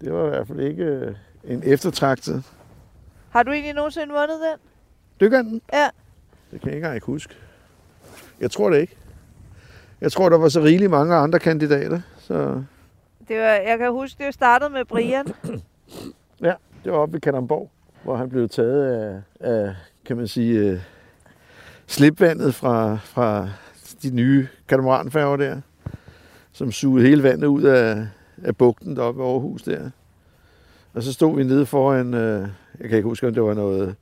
Det 0.00 0.12
var 0.12 0.26
i 0.26 0.28
hvert 0.28 0.46
fald 0.46 0.60
ikke 0.60 0.84
øh, 0.84 1.14
en 1.44 1.62
eftertragtet. 1.66 2.44
Har 3.30 3.42
du 3.42 3.50
egentlig 3.52 3.74
nogensinde 3.74 4.12
vundet 4.14 4.40
den? 4.40 4.58
Dykkeren? 5.20 5.62
Ja. 5.72 5.88
Det 6.50 6.60
kan 6.60 6.68
jeg 6.68 6.76
ikke 6.76 6.86
engang 6.86 7.04
huske. 7.04 7.34
Jeg 8.40 8.50
tror 8.50 8.70
det 8.70 8.80
ikke. 8.80 8.96
Jeg 10.00 10.12
tror, 10.12 10.28
der 10.28 10.38
var 10.38 10.48
så 10.48 10.60
rigeligt 10.60 10.90
mange 10.90 11.14
andre 11.14 11.38
kandidater. 11.38 12.00
Så 12.18 12.62
Det 13.28 13.38
var, 13.40 13.44
jeg 13.46 13.78
kan 13.78 13.90
huske, 13.92 14.24
det 14.24 14.34
startede 14.34 14.70
med 14.70 14.84
Brian. 14.84 15.26
det 16.84 16.92
var 16.92 16.98
oppe 16.98 17.12
ved 17.12 17.20
Kalamborg, 17.20 17.70
hvor 18.04 18.16
han 18.16 18.28
blev 18.28 18.48
taget 18.48 18.84
af, 18.84 19.22
af 19.40 19.74
kan 20.04 20.16
man 20.16 20.28
sige, 20.28 20.58
øh, 20.58 20.80
slipvandet 21.86 22.54
fra, 22.54 22.96
fra 22.96 23.48
de 24.02 24.10
nye 24.10 24.48
katamaranfærger 24.68 25.36
der, 25.36 25.60
som 26.52 26.72
sugede 26.72 27.06
hele 27.08 27.22
vandet 27.22 27.46
ud 27.46 27.62
af, 27.62 28.06
af 28.44 28.56
bugten 28.56 28.96
deroppe 28.96 29.22
ved 29.22 29.28
Aarhus 29.28 29.62
der. 29.62 29.90
Og 30.94 31.02
så 31.02 31.12
stod 31.12 31.36
vi 31.36 31.44
nede 31.44 31.66
foran, 31.66 32.14
øh, 32.14 32.48
jeg 32.80 32.88
kan 32.88 32.96
ikke 32.96 33.08
huske, 33.08 33.26
om 33.26 33.34
det 33.34 33.42
var 33.42 33.54
noget 33.54 33.94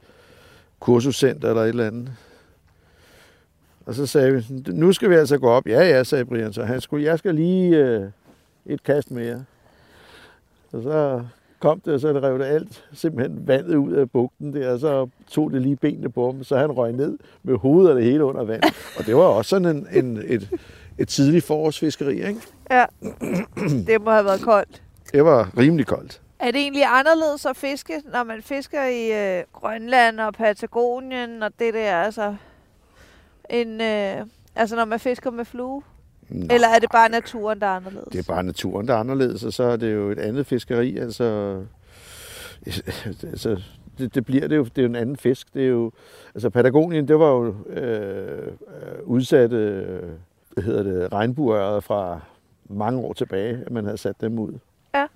kursuscenter 0.80 1.48
eller 1.48 1.62
et 1.62 1.68
eller 1.68 1.86
andet. 1.86 2.12
Og 3.86 3.94
så 3.94 4.06
sagde 4.06 4.32
vi, 4.32 4.44
nu 4.72 4.92
skal 4.92 5.10
vi 5.10 5.14
altså 5.14 5.38
gå 5.38 5.48
op. 5.48 5.66
Ja, 5.66 5.80
ja, 5.80 6.04
sagde 6.04 6.24
Brian, 6.24 6.52
så 6.52 6.64
han 6.64 6.80
skulle, 6.80 7.04
jeg 7.04 7.18
skal 7.18 7.34
lige 7.34 7.76
øh, 7.76 8.10
et 8.66 8.82
kast 8.82 9.10
mere. 9.10 9.44
Og 10.72 10.82
så 10.82 11.24
kom 11.60 11.80
det, 11.80 11.94
og 11.94 12.00
så 12.00 12.08
rev 12.08 12.38
det 12.38 12.44
alt 12.44 12.84
simpelthen 12.92 13.48
vandet 13.48 13.74
ud 13.74 13.92
af 13.92 14.10
bugten 14.10 14.54
der, 14.54 14.72
og 14.72 14.80
så 14.80 15.08
tog 15.30 15.52
det 15.52 15.62
lige 15.62 15.76
benene 15.76 16.10
på 16.10 16.32
ham, 16.32 16.44
så 16.44 16.56
han 16.56 16.72
røg 16.72 16.92
ned 16.92 17.18
med 17.42 17.56
hovedet 17.56 17.90
og 17.90 17.96
det 17.96 18.04
hele 18.04 18.24
under 18.24 18.44
vand. 18.44 18.62
Og 18.98 19.06
det 19.06 19.16
var 19.16 19.22
også 19.22 19.48
sådan 19.48 19.76
en, 19.76 19.86
en, 19.92 20.22
et, 20.26 20.50
et 20.98 21.08
tidligt 21.08 21.44
forårsfiskeri, 21.44 22.14
ikke? 22.28 22.40
Ja. 22.70 22.84
det 23.86 24.02
må 24.02 24.10
have 24.10 24.24
været 24.24 24.40
koldt. 24.40 24.82
Det 25.12 25.24
var 25.24 25.50
rimelig 25.58 25.86
koldt. 25.86 26.20
Er 26.38 26.50
det 26.50 26.60
egentlig 26.60 26.84
anderledes 26.86 27.46
at 27.46 27.56
fiske, 27.56 28.02
når 28.12 28.24
man 28.24 28.42
fisker 28.42 28.84
i 28.84 29.38
øh, 29.38 29.44
Grønland 29.52 30.20
og 30.20 30.34
Patagonien 30.34 31.42
og 31.42 31.52
det 31.58 31.74
der, 31.74 31.96
altså, 31.96 32.36
end, 33.50 33.82
øh, 33.82 34.26
altså 34.56 34.76
når 34.76 34.84
man 34.84 35.00
fisker 35.00 35.30
med 35.30 35.44
flue? 35.44 35.82
Nå, 36.30 36.46
Eller 36.50 36.68
er 36.68 36.78
det 36.78 36.90
bare 36.92 37.08
naturen, 37.08 37.60
der 37.60 37.66
er 37.66 37.76
anderledes? 37.76 38.08
det 38.12 38.18
er 38.18 38.32
bare 38.32 38.42
naturen, 38.42 38.88
der 38.88 38.94
er 38.94 38.98
anderledes, 38.98 39.44
og 39.44 39.52
så 39.52 39.62
er 39.62 39.76
det 39.76 39.94
jo 39.94 40.10
et 40.10 40.18
andet 40.18 40.46
fiskeri, 40.46 40.98
altså... 40.98 41.56
altså 43.22 43.62
det, 43.98 44.14
det 44.14 44.24
bliver 44.24 44.48
det 44.48 44.56
jo, 44.56 44.64
det 44.64 44.78
er 44.78 44.82
jo 44.82 44.88
en 44.88 44.96
anden 44.96 45.16
fisk. 45.16 45.54
Det 45.54 45.62
er 45.62 45.68
jo, 45.68 45.92
altså 46.34 46.50
Patagonien, 46.50 47.08
det 47.08 47.18
var 47.18 47.30
jo 47.30 47.54
øh, 47.68 48.52
udsatte, 49.02 49.56
hvad 50.54 50.64
hedder 50.64 50.82
det, 50.82 51.12
regnbueøret 51.12 51.84
fra 51.84 52.20
mange 52.68 53.00
år 53.00 53.12
tilbage, 53.12 53.62
at 53.66 53.72
man 53.72 53.84
havde 53.84 53.98
sat 53.98 54.20
dem 54.20 54.38
ud. 54.38 54.52
Ja. 54.94 55.06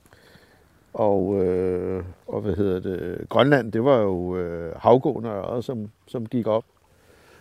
Og, 0.95 1.45
øh, 1.45 2.05
og 2.27 2.41
hvad 2.41 2.55
hedder 2.55 2.81
det, 2.81 3.29
Grønland, 3.29 3.73
det 3.73 3.85
var 3.85 3.99
jo 3.99 4.37
øh, 4.37 4.73
havgående 4.77 5.31
øret, 5.31 5.65
som, 5.65 5.91
som 6.07 6.27
gik 6.27 6.47
op 6.47 6.65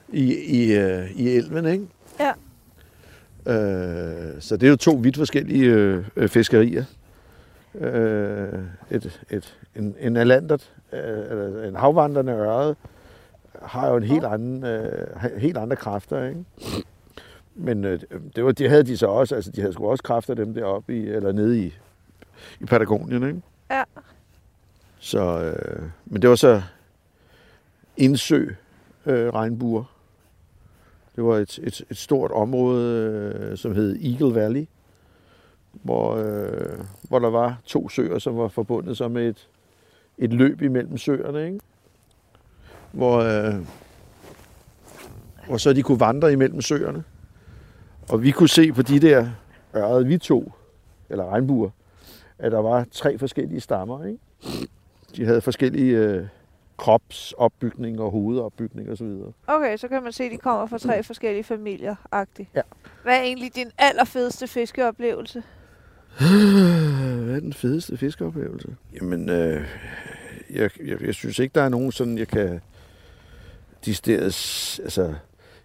i, 0.10 0.34
i, 0.34 0.78
øh, 0.78 1.12
i 1.12 1.30
elven, 1.30 1.66
ikke? 1.66 1.88
Ja. 2.20 2.32
Øh, 3.46 4.42
så 4.42 4.58
det 4.58 4.64
er 4.64 4.70
jo 4.70 4.76
to 4.76 4.92
vidt 4.92 5.18
forskellige 5.18 5.66
øh, 5.66 6.06
øh, 6.16 6.30
fiskerier. 6.30 6.86
Øh, 7.76 8.60
et, 8.92 9.22
et, 9.30 9.58
en, 9.76 9.96
en 10.00 10.18
alandert, 10.18 10.74
øh, 10.94 11.68
en 11.68 11.76
havvandrende 11.76 12.34
øre, 12.34 12.76
har 13.62 13.90
jo 13.90 13.98
en 13.98 14.04
helt 14.04 14.26
anden, 14.26 14.66
øh, 14.66 15.08
helt 15.38 15.58
andre 15.58 15.76
kræfter, 15.76 16.24
ikke? 16.24 16.46
Men 17.56 17.86
øh, 17.86 18.00
det, 18.36 18.46
var, 18.46 18.52
det 18.52 18.70
havde 18.70 18.84
de 18.84 18.98
så 18.98 19.08
også, 19.08 19.36
altså 19.36 19.52
de 19.52 19.62
havde 19.62 19.74
sgu 19.74 19.90
også 19.90 20.04
kræfter 20.04 20.34
dem 20.34 20.54
deroppe 20.54 20.98
i, 20.98 21.10
eller 21.10 21.32
nede 21.32 21.60
i, 21.60 21.74
i 22.60 22.66
Patagonien, 22.66 23.28
ikke? 23.28 23.42
Ja. 23.72 23.84
Så, 25.00 25.42
øh, 25.42 25.84
men 26.06 26.22
det 26.22 26.30
var 26.30 26.36
så 26.36 26.62
indsø 27.98 28.48
øh, 29.06 29.34
regnbuer. 29.34 29.93
Det 31.16 31.24
var 31.24 31.38
et, 31.38 31.60
et, 31.64 31.82
et 31.90 31.98
stort 31.98 32.32
område, 32.32 33.04
øh, 33.36 33.58
som 33.58 33.76
hed 33.76 34.00
Eagle 34.04 34.36
Valley, 34.36 34.66
hvor, 35.72 36.16
øh, 36.16 36.80
hvor 37.02 37.20
der 37.20 37.30
var 37.30 37.62
to 37.66 37.90
søer, 37.90 38.20
som 38.20 38.38
var 38.38 38.48
forbundet 38.48 38.98
så 38.98 39.08
med 39.08 39.30
et, 39.30 39.50
et 40.18 40.34
løb 40.34 40.62
imellem 40.62 40.98
søerne, 40.98 41.46
ikke? 41.46 41.60
Hvor, 42.92 43.18
øh, 43.18 43.56
hvor 45.48 45.58
så 45.58 45.74
de 45.74 45.84
kunne 45.84 46.00
vandre 46.00 46.32
imellem 46.34 46.62
søerne. 46.62 47.04
Og 48.10 48.24
vi 48.24 48.32
kunne 48.32 48.50
se 48.50 48.72
på 48.72 48.82
de 48.82 49.00
der 49.00 49.28
øret, 49.76 50.08
vi 50.08 50.18
to, 50.18 50.52
eller 51.10 51.26
regnbuer, 51.26 51.70
at 52.40 52.52
der 52.52 52.60
var 52.60 52.86
tre 52.92 53.18
forskellige 53.18 53.60
stammer, 53.60 54.06
ikke? 54.06 54.20
De 55.16 55.26
havde 55.26 55.42
forskellige 55.42 55.98
øh, 55.98 56.28
kropsopbygning 56.78 58.00
og 58.00 58.12
hovedopbygning 58.12 58.90
osv. 58.90 59.08
Okay, 59.48 59.78
så 59.78 59.88
kan 59.88 60.04
man 60.04 60.12
se, 60.12 60.24
at 60.24 60.32
de 60.32 60.38
kommer 60.38 60.68
fra 60.68 60.78
tre 60.78 61.04
forskellige 61.04 61.44
familier 61.44 61.96
-agtigt. 62.16 62.46
Ja. 62.56 62.62
Hvad 63.04 63.18
er 63.18 63.22
egentlig 63.22 63.56
din 63.56 63.72
allerfedeste 63.78 64.48
fiskeoplevelse? 64.48 65.44
Hvad 66.18 67.36
er 67.36 67.40
den 67.40 67.54
fedeste 67.54 67.98
fiskeoplevelse? 67.98 68.76
Jamen, 68.94 69.30
øh, 69.30 69.66
jeg, 70.50 70.70
jeg, 70.86 71.02
jeg 71.02 71.14
synes 71.14 71.40
ikke, 71.40 71.54
der 71.54 71.62
er 71.62 71.70
nogen 71.70 71.92
sådan, 71.92 72.18
jeg 72.18 72.28
kan... 72.28 72.62
De 73.86 73.96
steder, 73.96 74.24
altså, 74.84 75.14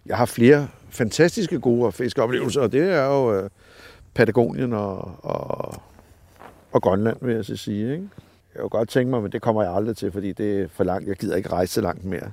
jeg 0.05 0.17
har 0.17 0.25
flere 0.25 0.67
fantastiske 0.89 1.59
gode 1.59 1.91
fiskeoplevelser, 1.91 2.61
og 2.61 2.71
det 2.71 2.81
er 2.81 3.05
jo 3.05 3.33
øh, 3.33 3.49
Patagonien 4.13 4.73
og, 4.73 5.15
og, 5.23 5.81
og 6.71 6.81
Grønland, 6.81 7.17
vil 7.21 7.35
jeg 7.35 7.45
så 7.45 7.55
sige. 7.55 7.93
Ikke? 7.93 8.09
Jeg 8.59 8.63
kunne 8.63 8.79
godt 8.79 8.89
tænke 8.89 9.09
mig, 9.09 9.21
men 9.21 9.31
det 9.31 9.41
kommer 9.41 9.63
jeg 9.63 9.73
aldrig 9.73 9.97
til, 9.97 10.11
fordi 10.11 10.33
det 10.33 10.61
er 10.61 10.67
for 10.67 10.83
langt. 10.83 11.07
Jeg 11.07 11.15
gider 11.15 11.35
ikke 11.35 11.49
rejse 11.49 11.73
så 11.73 11.81
langt 11.81 12.05
mere. 12.05 12.31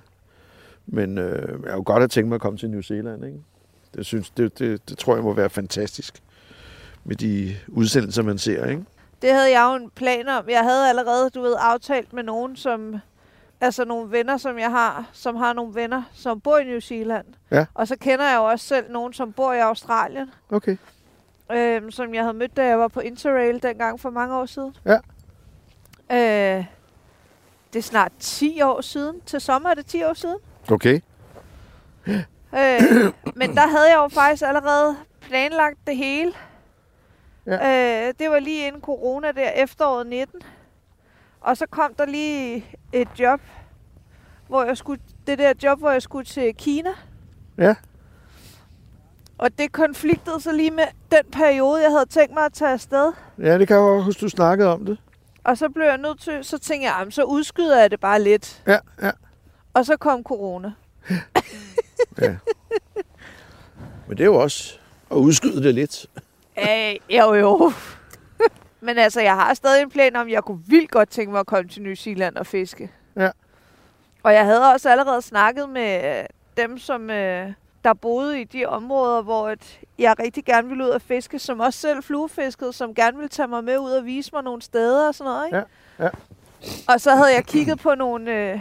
Men 0.86 1.18
øh, 1.18 1.48
jeg 1.64 1.72
kunne 1.72 1.84
godt 1.84 1.98
have 2.00 2.08
tænkt 2.08 2.28
mig 2.28 2.34
at 2.34 2.40
komme 2.40 2.58
til 2.58 2.70
New 2.70 2.80
Zealand. 2.80 3.24
Ikke? 3.24 3.38
Det, 3.94 4.06
synes, 4.06 4.30
det, 4.30 4.58
det, 4.58 4.88
det 4.88 4.98
tror 4.98 5.14
jeg 5.14 5.24
må 5.24 5.32
være 5.32 5.50
fantastisk 5.50 6.22
med 7.04 7.16
de 7.16 7.56
udsendelser, 7.68 8.22
man 8.22 8.38
ser. 8.38 8.64
Ikke? 8.66 8.84
Det 9.22 9.32
havde 9.32 9.50
jeg 9.50 9.68
jo 9.70 9.84
en 9.84 9.90
plan 9.90 10.28
om. 10.28 10.44
Jeg 10.48 10.60
havde 10.62 10.88
allerede, 10.88 11.30
du 11.30 11.40
ved, 11.40 11.56
aftalt 11.60 12.12
med 12.12 12.22
nogen, 12.22 12.56
som... 12.56 12.96
Altså 13.60 13.84
nogle 13.84 14.10
venner, 14.10 14.36
som 14.36 14.58
jeg 14.58 14.70
har, 14.70 15.10
som 15.12 15.36
har 15.36 15.52
nogle 15.52 15.74
venner, 15.74 16.02
som 16.12 16.40
bor 16.40 16.58
i 16.58 16.64
New 16.64 16.80
Zealand. 16.80 17.26
Ja. 17.50 17.66
Og 17.74 17.88
så 17.88 17.96
kender 18.00 18.24
jeg 18.24 18.36
jo 18.36 18.44
også 18.44 18.66
selv 18.66 18.92
nogen, 18.92 19.12
som 19.12 19.32
bor 19.32 19.52
i 19.52 19.58
Australien, 19.58 20.30
Okay. 20.50 20.76
øhm, 21.52 21.90
som 21.90 22.14
jeg 22.14 22.22
havde 22.22 22.36
mødt, 22.36 22.56
da 22.56 22.66
jeg 22.66 22.78
var 22.78 22.88
på 22.88 23.00
Interrail 23.00 23.62
dengang 23.62 24.00
for 24.00 24.10
mange 24.10 24.34
år 24.36 24.46
siden. 24.46 24.74
Ja. 24.84 24.98
Øh, 26.12 26.64
det 27.72 27.78
er 27.78 27.82
snart 27.82 28.12
10 28.18 28.62
år 28.62 28.80
siden. 28.80 29.20
Til 29.26 29.40
sommer 29.40 29.70
er 29.70 29.74
det 29.74 29.86
10 29.86 30.02
år 30.02 30.14
siden. 30.14 30.38
Okay. 30.70 31.00
Øh, 32.54 33.12
men 33.40 33.54
der 33.54 33.68
havde 33.68 33.90
jeg 33.90 33.96
jo 33.96 34.08
faktisk 34.08 34.42
allerede 34.42 34.96
planlagt 35.20 35.78
det 35.86 35.96
hele. 35.96 36.32
Ja. 37.46 38.06
Øh, 38.08 38.14
det 38.18 38.30
var 38.30 38.38
lige 38.38 38.66
inden 38.66 38.80
corona 38.80 39.32
der, 39.32 39.50
efteråret 39.50 40.06
19. 40.06 40.40
Og 41.40 41.56
så 41.56 41.66
kom 41.70 41.94
der 41.94 42.06
lige 42.06 42.64
et 42.92 43.08
job, 43.18 43.40
hvor 44.48 44.64
jeg 44.64 44.76
skulle, 44.76 45.02
det 45.26 45.38
der 45.38 45.52
job, 45.62 45.78
hvor 45.78 45.90
jeg 45.90 46.02
skulle 46.02 46.24
til 46.24 46.54
Kina. 46.54 46.90
Ja. 47.58 47.74
Og 49.38 49.58
det 49.58 49.72
konfliktede 49.72 50.40
så 50.40 50.52
lige 50.52 50.70
med 50.70 50.84
den 51.10 51.30
periode, 51.32 51.82
jeg 51.82 51.90
havde 51.90 52.06
tænkt 52.06 52.34
mig 52.34 52.44
at 52.44 52.52
tage 52.52 52.70
afsted. 52.72 53.12
Ja, 53.38 53.58
det 53.58 53.68
kan 53.68 53.76
jeg 53.76 54.02
huske, 54.02 54.20
du 54.20 54.28
snakkede 54.28 54.72
om 54.72 54.86
det. 54.86 54.98
Og 55.46 55.58
så 55.58 55.68
blev 55.68 55.86
jeg 55.86 55.98
nødt 55.98 56.20
til, 56.20 56.44
så 56.44 56.58
tænkte 56.58 56.88
jeg, 56.88 56.94
"Jamen, 56.98 57.12
så 57.12 57.22
udskyder 57.24 57.80
jeg 57.80 57.90
det 57.90 58.00
bare 58.00 58.22
lidt. 58.22 58.62
Ja, 58.66 58.78
ja. 59.02 59.10
Og 59.74 59.86
så 59.86 59.96
kom 59.96 60.22
corona. 60.22 60.72
Men 64.08 64.16
det 64.16 64.20
er 64.20 64.24
jo 64.24 64.34
også 64.36 64.78
at 65.10 65.16
udskyde 65.16 65.62
det 65.62 65.74
lidt. 65.74 66.06
Æh, 66.58 66.96
jo, 67.10 67.34
jo. 67.34 67.72
Men 68.80 68.98
altså, 68.98 69.20
jeg 69.20 69.34
har 69.34 69.54
stadig 69.54 69.82
en 69.82 69.90
plan 69.90 70.16
om, 70.16 70.26
at 70.26 70.32
jeg 70.32 70.42
kunne 70.42 70.62
vildt 70.66 70.90
godt 70.90 71.08
tænke 71.10 71.32
mig 71.32 71.40
at 71.40 71.46
komme 71.46 71.68
til 71.70 71.82
New 71.82 71.94
Zealand 71.94 72.36
og 72.36 72.46
fiske. 72.46 72.90
Ja. 73.16 73.30
Og 74.22 74.32
jeg 74.32 74.44
havde 74.44 74.72
også 74.72 74.90
allerede 74.90 75.22
snakket 75.22 75.68
med 75.68 76.18
øh, 76.18 76.24
dem, 76.56 76.78
som 76.78 77.10
øh, 77.10 77.52
der 77.86 77.94
boede 77.94 78.40
i 78.40 78.44
de 78.44 78.66
områder, 78.66 79.22
hvor 79.22 79.48
at 79.48 79.80
jeg 79.98 80.18
rigtig 80.18 80.44
gerne 80.44 80.68
ville 80.68 80.84
ud 80.84 80.88
og 80.88 81.02
fiske, 81.02 81.38
som 81.38 81.60
også 81.60 81.80
selv 81.80 82.02
fluefiskede, 82.02 82.72
som 82.72 82.94
gerne 82.94 83.16
ville 83.16 83.28
tage 83.28 83.48
mig 83.48 83.64
med 83.64 83.78
ud 83.78 83.90
og 83.90 84.04
vise 84.04 84.30
mig 84.32 84.42
nogle 84.42 84.62
steder 84.62 85.08
og 85.08 85.14
sådan 85.14 85.32
noget. 85.32 85.46
Ikke? 85.46 85.56
Ja, 85.98 86.04
ja. 86.04 86.10
Og 86.88 87.00
så 87.00 87.10
havde 87.10 87.34
jeg 87.34 87.44
kigget 87.44 87.78
på 87.78 87.94
nogle, 87.94 88.32
øh, 88.32 88.60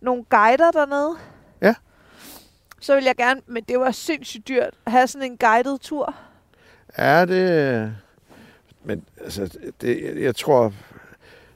nogle 0.00 0.24
guider 0.24 0.70
dernede. 0.70 1.16
Ja. 1.62 1.74
Så 2.80 2.94
ville 2.94 3.06
jeg 3.06 3.16
gerne, 3.16 3.40
men 3.46 3.64
det 3.64 3.80
var 3.80 3.90
sindssygt 3.90 4.48
dyrt, 4.48 4.74
at 4.86 4.92
have 4.92 5.06
sådan 5.06 5.30
en 5.30 5.36
guided 5.36 5.78
tur. 5.78 6.14
Ja, 6.98 7.26
det... 7.26 7.94
Men 8.84 9.04
altså, 9.24 9.58
det, 9.80 10.22
jeg 10.22 10.36
tror... 10.36 10.72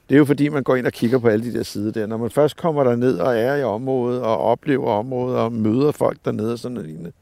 Det 0.09 0.15
er 0.15 0.19
jo 0.19 0.25
fordi, 0.25 0.49
man 0.49 0.63
går 0.63 0.77
ind 0.77 0.87
og 0.87 0.93
kigger 0.93 1.19
på 1.19 1.29
alle 1.29 1.45
de 1.45 1.59
der 1.59 1.63
sider 1.63 1.93
der. 1.93 2.07
Når 2.07 2.17
man 2.17 2.31
først 2.31 2.57
kommer 2.57 2.85
der 2.85 2.97
ned 2.97 3.19
og 3.19 3.39
er 3.39 3.57
i 3.57 3.63
området 3.63 4.23
og 4.23 4.39
oplever 4.39 4.91
området 4.91 5.39
og 5.39 5.53
møder 5.53 5.93
folk 5.93 6.19
dernede 6.25 6.53
og 6.53 6.59
sådan 6.59 6.75
noget 6.75 6.89
lignende, 6.89 7.13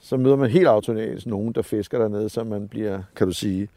så 0.00 0.16
møder 0.16 0.36
man 0.36 0.50
helt 0.50 0.66
automatisk 0.66 1.26
nogen, 1.26 1.52
der 1.52 1.62
fisker 1.62 1.98
dernede, 1.98 2.28
så 2.28 2.44
man 2.44 2.68
bliver, 2.68 3.02
kan 3.16 3.26
du 3.26 3.32
sige, 3.32 3.68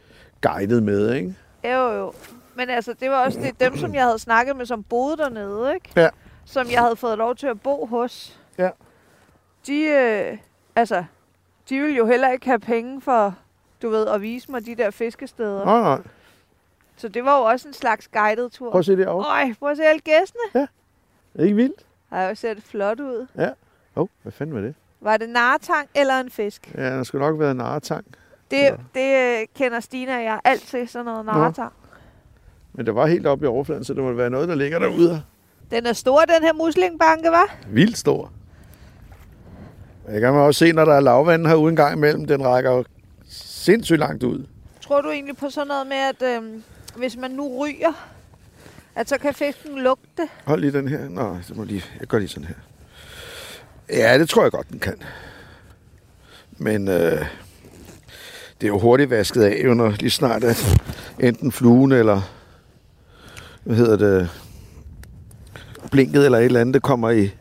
guidet 0.42 0.84
med, 0.84 1.14
ikke? 1.14 1.36
Jo, 1.64 1.92
jo. 1.92 2.14
Men 2.56 2.70
altså, 2.70 2.94
det 3.00 3.10
var 3.10 3.26
også 3.26 3.39
det, 3.39 3.60
dem, 3.60 3.78
som 3.78 3.96
jeg 3.96 4.04
havde 4.04 4.20
snakket 4.20 4.56
med, 4.56 4.66
som 4.66 4.84
boede 4.84 5.18
dernede, 5.18 5.74
ikke? 5.74 5.89
Ja. 5.96 6.10
Som 6.46 6.68
jeg 6.72 6.82
havde 6.82 6.96
fået 6.96 7.18
lov 7.18 7.36
til 7.36 7.48
at 7.48 7.62
bo 7.62 7.86
hos. 7.86 8.39
Ja. 8.58 8.70
De, 9.68 9.84
øh, 9.84 10.38
altså, 10.76 11.04
de 11.70 11.80
ville 11.80 11.96
jo 11.96 12.06
heller 12.06 12.32
ikke 12.32 12.46
have 12.46 12.60
penge 12.60 13.02
for, 13.02 13.36
du 13.82 13.89
ved, 13.89 14.08
at 14.08 14.22
vise 14.22 14.52
mig 14.52 14.66
de 14.66 14.76
der 14.76 14.92
fiskesteder. 14.92 15.66
Nej, 15.66 15.82
nej. 15.82 16.02
Så 17.02 17.08
det 17.08 17.26
var 17.26 17.38
jo 17.38 17.43
også 17.43 17.68
en 17.68 17.74
slags 17.74 18.08
guided 18.08 18.49
tur. 18.49 18.72
Prøv 18.72 18.80
at 18.80 18.86
se 18.86 18.95
det 18.97 19.08
over. 19.08 19.26
Øj, 19.28 19.54
prøv 19.60 19.70
at 19.72 19.78
se 19.78 19.84
alle 19.84 19.99
gæstene. 20.02 20.41
Er 20.54 20.68
det 21.38 21.43
ikke 21.43 21.56
vildt? 21.56 21.86
Ej, 22.12 22.34
ser 22.34 22.54
det 22.54 22.64
flot 22.64 22.99
ud. 22.99 23.28
Åh, 23.38 23.45
oh, 23.95 24.08
hvad 24.22 24.32
fanden 24.32 24.56
var 24.56 24.62
det? 24.62 24.76
Var 25.02 25.18
det 25.18 25.30
nartang 25.30 25.89
eller 25.95 26.20
en 26.20 26.30
fisk? 26.30 26.72
Ja, 26.78 26.97
der 26.97 27.04
skulle 27.04 27.26
nok 27.26 27.39
være 27.39 27.52
en 27.52 27.58
narretang. 27.58 28.06
Det, 28.52 28.58
Ja. 28.58 28.76
det 28.95 29.39
øh, 29.41 29.47
kender 29.56 29.80
Stina 29.80 30.18
og 30.18 30.24
jeg 30.24 30.39
altid, 30.43 30.88
sådan 30.88 31.06
noget 31.06 31.26
nartang. 31.26 31.74
Men 32.74 32.86
det 32.86 32.95
var 32.95 33.06
helt 33.06 33.28
oppe 33.28 33.45
i 33.45 33.47
overfladen, 33.47 33.84
så 33.84 33.93
det 33.93 34.04
må 34.04 34.12
være 34.14 34.30
noget, 34.30 34.47
der 34.49 34.56
ligger 34.56 34.80
derude. 34.80 35.24
Den 35.72 35.86
er 35.86 35.93
stor, 35.93 36.22
den 36.22 36.43
her 36.43 36.54
muslingbanke, 36.54 37.30
var? 37.32 37.56
Vildt 37.68 37.97
stor. 37.97 38.32
Jeg 40.10 40.22
kan 40.22 40.34
man 40.34 40.41
også 40.41 40.60
se, 40.60 40.72
når 40.72 40.86
der 40.86 40.93
er 40.93 40.99
lavvand 40.99 41.47
herude 41.47 41.70
en 41.70 41.76
gang 41.76 41.97
imellem. 41.97 42.26
Den 42.26 42.45
rækker 42.45 42.72
jo 42.72 42.84
sindssygt 43.30 43.99
langt 43.99 44.24
ud. 44.24 44.45
Tror 44.82 45.02
du 45.02 45.10
egentlig 45.10 45.38
på 45.38 45.49
sådan 45.49 45.68
noget 45.68 45.88
med, 45.88 45.97
at 45.97 46.38
øhm, 46.38 46.64
hvis 46.96 47.18
man 47.18 47.32
nu 47.32 47.58
ryger, 47.58 48.12
at 48.96 49.10
så 49.10 49.18
kan 49.18 49.34
fisken 49.34 49.80
lugte? 49.80 50.30
Hold 50.46 50.62
lige 50.62 50.72
den 50.72 50.88
her. 50.88 51.10
Nå, 51.10 51.38
så 51.42 51.54
må 51.54 51.64
lige, 51.64 51.84
jeg 52.00 52.08
gør 52.08 52.20
lige 52.20 52.30
sådan 52.30 52.48
her. 52.48 52.56
Ja, 53.89 54.20
det 54.20 54.30
tror 54.30 54.42
jeg 54.42 54.52
godt, 54.52 54.70
den 54.70 54.80
kan. 54.80 55.04
Men 56.58 56.88
øh, 56.88 57.26
det 58.62 58.68
er 58.68 58.68
jo 58.68 58.80
hurtigt 58.80 59.10
vasket 59.10 59.44
af, 59.44 59.62
jo, 59.66 59.74
når 59.74 59.89
lige 59.89 60.12
snart 60.12 60.44
at 60.44 60.80
enten 61.20 61.52
fluen 61.52 61.92
eller 61.92 62.22
hvad 63.64 63.76
hedder 63.76 63.98
det, 63.98 64.30
blinket 65.92 66.26
eller 66.26 66.38
et 66.38 66.46
eller 66.46 66.62
andet, 66.62 66.74
det 66.74 66.84
kommer 66.84 67.10
i, 67.10 67.32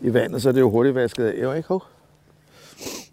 i 0.00 0.14
vandet, 0.14 0.42
så 0.42 0.48
er 0.48 0.52
det 0.52 0.60
jo 0.60 0.70
hurtigt 0.70 0.94
vasket 0.94 1.24
af, 1.24 1.42
jo 1.42 1.52
ikke? 1.52 1.68
Hov. 1.68 1.84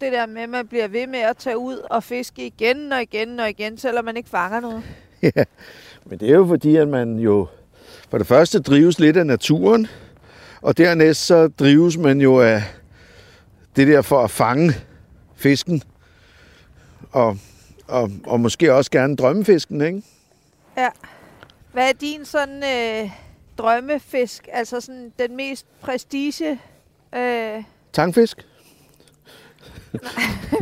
Det 0.00 0.12
der 0.12 0.26
med, 0.26 0.42
at 0.42 0.48
man 0.48 0.68
bliver 0.68 0.88
ved 0.88 1.06
med 1.06 1.18
at 1.18 1.36
tage 1.36 1.58
ud 1.58 1.78
og 1.90 2.02
fiske 2.02 2.46
igen 2.46 2.92
og 2.92 3.02
igen 3.02 3.40
og 3.40 3.50
igen, 3.50 3.78
selvom 3.78 4.04
man 4.04 4.16
ikke 4.16 4.30
fanger 4.30 4.60
noget. 4.60 4.82
Ja, 5.36 5.44
men 6.04 6.20
det 6.20 6.30
er 6.30 6.34
jo 6.34 6.46
fordi, 6.46 6.76
at 6.76 6.88
man 6.88 7.18
jo 7.18 7.46
for 8.10 8.18
det 8.18 8.26
første 8.26 8.60
drives 8.60 8.98
lidt 8.98 9.16
af 9.16 9.26
naturen, 9.26 9.86
og 10.62 10.78
dernæst 10.78 11.26
så 11.26 11.48
drives 11.48 11.96
man 11.96 12.20
jo 12.20 12.40
af 12.40 12.62
det 13.76 13.86
der 13.86 14.02
for 14.02 14.24
at 14.24 14.30
fange 14.30 14.72
fisken, 15.36 15.82
og, 17.12 17.38
og, 17.88 18.10
og 18.26 18.40
måske 18.40 18.74
også 18.74 18.90
gerne 18.90 19.16
drømmefisken, 19.16 19.80
ikke? 19.80 20.02
Hvad 21.74 21.88
er 21.88 21.92
din 21.92 22.24
sådan 22.24 22.62
øh, 22.64 23.10
drømmefisk? 23.58 24.48
Altså 24.52 24.80
sådan 24.80 25.12
den 25.18 25.36
mest 25.36 25.66
prestige... 25.80 26.60
Øh, 27.14 27.62
Tangfisk? 27.92 28.46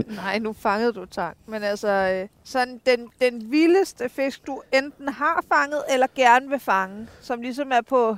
Nej, 0.07 0.39
nu 0.39 0.53
fangede 0.53 0.93
du 0.93 1.05
tang. 1.05 1.37
Men 1.47 1.63
altså, 1.63 1.89
øh, 1.89 2.29
sådan 2.45 2.81
den, 2.87 3.09
den 3.21 3.51
vildeste 3.51 4.09
fisk, 4.09 4.47
du 4.47 4.63
enten 4.73 5.09
har 5.09 5.45
fanget 5.55 5.83
eller 5.93 6.07
gerne 6.15 6.49
vil 6.49 6.61
fange, 6.61 7.09
som 7.21 7.41
ligesom 7.41 7.73
er 7.73 7.81
på 7.89 8.17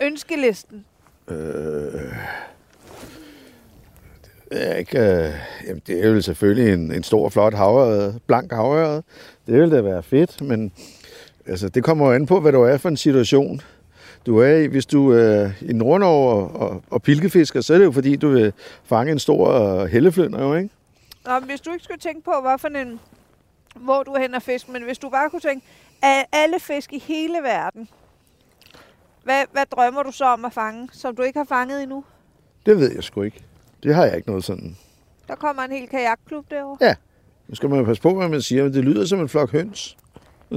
ønskelisten. 0.00 0.84
Øh, 1.28 1.36
det 4.50 4.70
er 4.70 4.74
ikke... 4.74 4.98
Øh, 4.98 5.32
jamen, 5.66 5.82
det 5.86 6.04
er 6.04 6.08
jo 6.08 6.20
selvfølgelig 6.20 6.74
en, 6.74 6.92
en 6.92 7.02
stor, 7.02 7.28
flot 7.28 7.54
havørred, 7.54 8.14
blank 8.26 8.52
havørred. 8.52 9.02
Det 9.46 9.54
ville 9.54 9.76
da 9.76 9.82
være 9.82 10.02
fedt, 10.02 10.40
men 10.40 10.72
altså, 11.46 11.68
det 11.68 11.84
kommer 11.84 12.06
jo 12.06 12.12
an 12.12 12.26
på, 12.26 12.40
hvad 12.40 12.52
du 12.52 12.62
er 12.62 12.76
for 12.76 12.88
en 12.88 12.96
situation. 12.96 13.60
Du 14.26 14.38
er 14.38 14.56
i, 14.56 14.66
hvis 14.66 14.86
du 14.86 15.12
er 15.12 15.50
i 15.60 15.72
Nordnorge 15.72 16.34
og, 16.34 16.60
og, 16.60 16.82
og 16.90 17.02
pilkefisker, 17.02 17.60
så 17.60 17.74
er 17.74 17.78
det 17.78 17.84
jo 17.84 17.92
fordi, 17.92 18.16
du 18.16 18.28
vil 18.28 18.52
fange 18.84 19.12
en 19.12 19.18
stor 19.18 19.50
øh, 19.50 19.86
helleflynder, 19.86 20.42
jo, 20.42 20.54
ikke? 20.54 20.70
Nå, 21.26 21.38
men 21.38 21.48
hvis 21.48 21.60
du 21.60 21.72
ikke 21.72 21.84
skulle 21.84 22.00
tænke 22.00 22.24
på, 22.24 22.32
hvad 22.42 22.58
for 22.58 22.68
en, 22.68 23.00
hvor 23.76 24.02
du 24.02 24.10
er 24.10 24.20
hen 24.20 24.34
og 24.34 24.42
fisk, 24.42 24.68
men 24.68 24.82
hvis 24.82 24.98
du 24.98 25.08
bare 25.08 25.30
kunne 25.30 25.40
tænke, 25.40 25.66
af 26.02 26.26
alle 26.32 26.60
fisk 26.60 26.92
i 26.92 26.98
hele 26.98 27.38
verden, 27.42 27.88
hvad, 29.24 29.44
hvad 29.52 29.66
drømmer 29.66 30.02
du 30.02 30.12
så 30.12 30.24
om 30.24 30.44
at 30.44 30.52
fange, 30.52 30.88
som 30.92 31.16
du 31.16 31.22
ikke 31.22 31.38
har 31.38 31.46
fanget 31.46 31.82
endnu? 31.82 32.04
Det 32.66 32.78
ved 32.78 32.92
jeg 32.94 33.04
sgu 33.04 33.22
ikke. 33.22 33.42
Det 33.82 33.94
har 33.94 34.04
jeg 34.04 34.16
ikke 34.16 34.28
noget 34.28 34.44
sådan. 34.44 34.76
Der 35.28 35.34
kommer 35.34 35.62
en 35.62 35.72
hel 35.72 35.88
kajakklub 35.88 36.50
derovre. 36.50 36.94
Nu 37.48 37.54
skal 37.54 37.68
man 37.68 37.78
jo 37.78 37.84
passe 37.84 38.02
på, 38.02 38.14
hvad 38.14 38.28
man 38.28 38.42
siger, 38.42 38.64
men 38.64 38.72
det 38.72 38.84
lyder 38.84 39.06
som 39.06 39.20
en 39.20 39.28
flok 39.28 39.52
høns. 39.52 39.96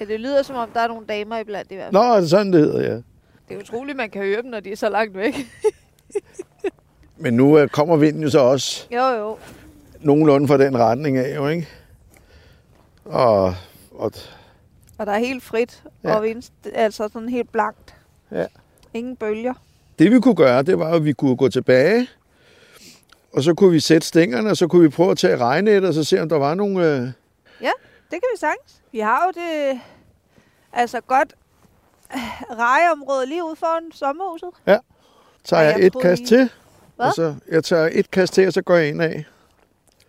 Ja, 0.00 0.04
det 0.04 0.20
lyder 0.20 0.42
som 0.42 0.56
om, 0.56 0.68
der 0.74 0.80
er 0.80 0.88
nogle 0.88 1.06
damer 1.06 1.38
iblandt 1.38 1.72
i 1.72 1.74
hvert 1.74 1.84
fald. 1.84 1.92
Nå, 1.92 2.14
er 2.14 2.20
det 2.20 2.30
sådan, 2.30 2.52
det 2.52 2.60
hedder, 2.60 2.82
ja. 2.82 2.94
Det 3.48 3.56
er 3.56 3.58
utroligt, 3.58 3.96
man 3.96 4.10
kan 4.10 4.22
høre 4.22 4.42
dem, 4.42 4.50
når 4.50 4.60
de 4.60 4.72
er 4.72 4.76
så 4.76 4.88
langt 4.88 5.16
væk. 5.16 5.34
Men 7.16 7.34
nu 7.34 7.58
øh, 7.58 7.68
kommer 7.68 7.96
vinden 7.96 8.22
jo 8.22 8.30
så 8.30 8.38
også 8.38 8.86
jo, 8.92 9.06
jo. 9.08 9.36
nogenlunde 10.00 10.48
fra 10.48 10.58
den 10.58 10.78
retning 10.78 11.16
af, 11.16 11.36
jo, 11.36 11.48
ikke? 11.48 11.68
Og, 13.04 13.54
og 13.90 14.12
Og 14.98 15.06
der 15.06 15.12
er 15.12 15.18
helt 15.18 15.42
frit, 15.42 15.82
Ja. 16.04 16.08
ja. 16.08 16.16
og 16.16 16.22
vind, 16.22 16.42
altså 16.74 17.08
sådan 17.12 17.28
helt 17.28 17.52
blankt. 17.52 17.94
Ja. 18.32 18.46
Ingen 18.94 19.16
bølger. 19.16 19.54
det 19.98 20.10
vi 20.12 20.20
kunne 20.20 20.34
gøre, 20.36 20.62
det 20.62 20.78
var, 20.78 20.90
at 20.92 21.04
vi 21.04 21.12
kunne 21.12 21.36
gå 21.36 21.48
tilbage, 21.48 22.08
og 23.32 23.42
så 23.42 23.54
kunne 23.54 23.70
vi 23.70 23.80
sætte 23.80 24.06
stængerne, 24.06 24.50
og 24.50 24.56
så 24.56 24.66
kunne 24.66 24.82
vi 24.82 24.88
prøve 24.88 25.10
at 25.10 25.18
tage 25.18 25.36
regnet, 25.36 25.84
og 25.84 25.94
så 25.94 26.04
se, 26.04 26.22
om 26.22 26.28
der 26.28 26.38
var 26.38 26.54
nogle... 26.54 26.96
Øh... 26.96 27.08
Det 28.10 28.20
kan 28.22 28.28
vi 28.34 28.38
sagtens. 28.38 28.82
Vi 28.92 28.98
har 28.98 29.24
jo 29.26 29.32
det 29.42 29.80
altså 30.72 31.00
godt 31.00 31.34
øh, 32.14 32.20
rejeområde 32.58 33.26
lige 33.26 33.44
ude 33.44 33.56
foran 33.56 33.92
sommerhuset. 33.92 34.48
Tager 35.44 35.62
Ja, 35.62 35.68
jeg, 35.68 35.78
jeg 35.78 35.86
et 35.86 35.94
kast 36.02 36.20
lige- 36.20 36.28
til, 36.28 36.50
Hvad? 36.96 37.06
og 37.06 37.12
så 37.14 37.34
jeg 37.48 37.64
tager 37.64 37.88
et 37.92 38.10
kast 38.10 38.32
til, 38.32 38.46
og 38.46 38.52
så 38.52 38.62
går 38.62 38.76
jeg 38.76 38.88
ind 38.88 39.02
af. 39.02 39.24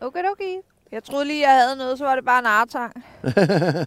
Okay, 0.01 0.23
okay. 0.31 0.55
Jeg 0.91 1.03
troede 1.03 1.25
lige, 1.25 1.47
jeg 1.49 1.61
havde 1.61 1.75
noget, 1.75 1.97
så 1.97 2.03
var 2.05 2.15
det 2.15 2.25
bare 2.25 2.39
en 2.39 2.45
artang. 2.45 3.05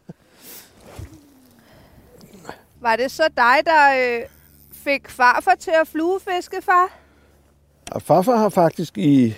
var 2.80 2.96
det 2.96 3.10
så 3.10 3.22
dig, 3.36 3.56
der 3.64 4.18
øh, 4.20 4.26
fik 4.72 5.08
farfar 5.08 5.54
til 5.54 5.70
at 5.80 5.88
fluefiske, 5.88 6.62
far? 6.62 6.90
Og 7.90 8.02
farfar 8.02 8.36
har 8.36 8.48
faktisk 8.48 8.98
i, 8.98 9.34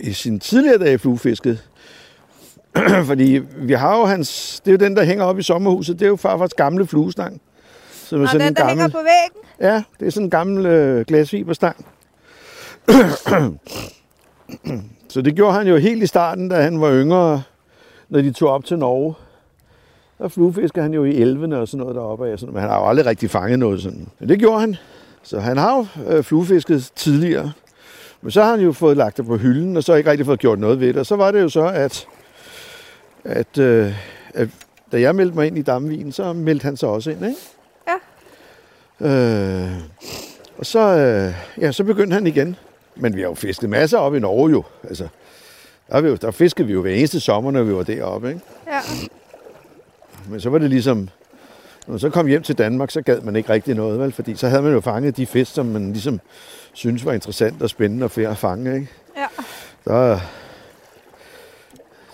i 0.00 0.12
sin 0.12 0.40
tidligere 0.40 0.78
dage 0.78 0.98
fluefisket. 0.98 1.68
Fordi 3.10 3.40
vi 3.56 3.72
har 3.72 3.98
jo 3.98 4.04
hans... 4.04 4.60
Det 4.64 4.68
er 4.70 4.72
jo 4.72 4.78
den, 4.78 4.96
der 4.96 5.04
hænger 5.04 5.24
op 5.24 5.38
i 5.38 5.42
sommerhuset. 5.42 5.98
Det 5.98 6.04
er 6.04 6.08
jo 6.08 6.16
farfars 6.16 6.54
gamle 6.54 6.86
fluestang. 6.86 7.40
Som 7.92 8.18
er 8.18 8.22
Og 8.22 8.28
sådan 8.28 8.40
den, 8.40 8.48
en 8.48 8.54
der 8.56 8.62
gammel, 8.66 8.82
hænger 8.82 8.98
på 8.98 9.04
væggen? 9.04 9.70
Ja, 9.72 9.82
det 10.00 10.06
er 10.06 10.10
sådan 10.10 10.26
en 10.26 10.30
gammel 10.30 10.66
øh, 10.66 11.04
glasfiberstang. 11.06 11.86
Så 15.08 15.22
det 15.22 15.34
gjorde 15.34 15.52
han 15.52 15.66
jo 15.66 15.76
helt 15.76 16.02
i 16.02 16.06
starten, 16.06 16.48
da 16.48 16.62
han 16.62 16.80
var 16.80 16.92
yngre, 16.92 17.42
når 18.08 18.20
de 18.22 18.32
tog 18.32 18.48
op 18.50 18.64
til 18.64 18.78
Norge. 18.78 19.14
Der 20.18 20.28
fluefisker 20.28 20.82
han 20.82 20.94
jo 20.94 21.04
i 21.04 21.16
elvene 21.16 21.58
og 21.58 21.68
sådan 21.68 21.80
noget 21.80 21.94
deroppe 21.96 22.28
af, 22.28 22.36
men 22.46 22.60
han 22.60 22.70
har 22.70 22.78
jo 22.78 22.88
aldrig 22.88 23.06
rigtig 23.06 23.30
fanget 23.30 23.58
noget 23.58 23.82
sådan. 23.82 24.08
Men 24.18 24.28
det 24.28 24.38
gjorde 24.38 24.60
han. 24.60 24.76
Så 25.22 25.40
han 25.40 25.56
har 25.56 25.76
jo 25.76 25.86
øh, 26.10 26.24
fluefisket 26.24 26.90
tidligere. 26.96 27.52
Men 28.22 28.30
så 28.30 28.42
har 28.42 28.50
han 28.50 28.60
jo 28.60 28.72
fået 28.72 28.96
lagt 28.96 29.16
det 29.16 29.26
på 29.26 29.36
hylden, 29.36 29.76
og 29.76 29.84
så 29.84 29.94
ikke 29.94 30.10
rigtig 30.10 30.26
fået 30.26 30.38
gjort 30.38 30.58
noget 30.58 30.80
ved 30.80 30.88
det. 30.88 30.96
Og 30.96 31.06
så 31.06 31.16
var 31.16 31.30
det 31.30 31.40
jo 31.42 31.48
så, 31.48 31.66
at, 31.66 32.06
at, 33.24 33.58
øh, 33.58 33.94
at 34.34 34.48
da 34.92 35.00
jeg 35.00 35.14
meldte 35.14 35.34
mig 35.34 35.46
ind 35.46 35.58
i 35.58 35.62
Damvin, 35.62 36.12
så 36.12 36.32
meldte 36.32 36.64
han 36.64 36.76
sig 36.76 36.88
også 36.88 37.10
ind, 37.10 37.24
ikke? 37.24 37.38
Ja. 39.00 39.06
Øh, 39.06 39.72
og 40.58 40.66
så, 40.66 40.78
øh, 40.78 41.34
ja, 41.62 41.72
så 41.72 41.84
begyndte 41.84 42.14
han 42.14 42.26
igen. 42.26 42.56
Men 42.96 43.16
vi 43.16 43.20
har 43.20 43.28
jo 43.28 43.34
fisket 43.34 43.70
masser 43.70 43.98
op 43.98 44.14
i 44.14 44.18
Norge 44.18 44.50
jo. 44.50 44.64
Altså, 44.88 45.08
der, 45.88 45.94
er 45.94 46.00
vi 46.00 46.08
jo, 46.08 46.14
der 46.14 46.30
fiskede 46.30 46.66
vi 46.66 46.72
jo 46.72 46.80
hver 46.80 46.94
eneste 46.94 47.20
sommer, 47.20 47.50
når 47.50 47.62
vi 47.62 47.74
var 47.74 47.82
deroppe, 47.82 48.28
ikke? 48.28 48.40
Ja. 48.66 48.80
Men 50.28 50.40
så 50.40 50.50
var 50.50 50.58
det 50.58 50.70
ligesom, 50.70 51.08
når 51.86 51.92
man 51.92 51.98
så 51.98 52.10
kom 52.10 52.26
hjem 52.26 52.42
til 52.42 52.58
Danmark, 52.58 52.90
så 52.90 53.02
gad 53.02 53.20
man 53.20 53.36
ikke 53.36 53.50
rigtig 53.50 53.74
noget, 53.74 54.00
vel? 54.00 54.12
Fordi 54.12 54.34
så 54.34 54.48
havde 54.48 54.62
man 54.62 54.72
jo 54.72 54.80
fanget 54.80 55.16
de 55.16 55.26
fisk, 55.26 55.54
som 55.54 55.66
man 55.66 55.92
ligesom 55.92 56.20
synes 56.72 57.04
var 57.04 57.12
interessant 57.12 57.62
og 57.62 57.70
spændende 57.70 58.04
og 58.04 58.10
fair 58.10 58.28
at 58.28 58.38
fange, 58.38 58.74
ikke? 58.74 58.88
Ja. 59.16 59.26
Der, 59.84 60.20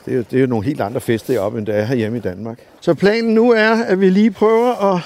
det, 0.06 0.12
er 0.12 0.16
jo, 0.16 0.24
det 0.30 0.36
er 0.36 0.40
jo 0.40 0.46
nogle 0.46 0.64
helt 0.64 0.80
andre 0.80 1.00
fisk 1.00 1.26
deroppe, 1.28 1.58
end 1.58 1.66
der 1.66 1.72
er 1.74 1.84
herhjemme 1.84 2.18
i 2.18 2.20
Danmark. 2.20 2.58
Så 2.80 2.94
planen 2.94 3.34
nu 3.34 3.50
er, 3.50 3.84
at 3.84 4.00
vi 4.00 4.10
lige 4.10 4.30
prøver 4.30 4.94
at... 4.94 5.00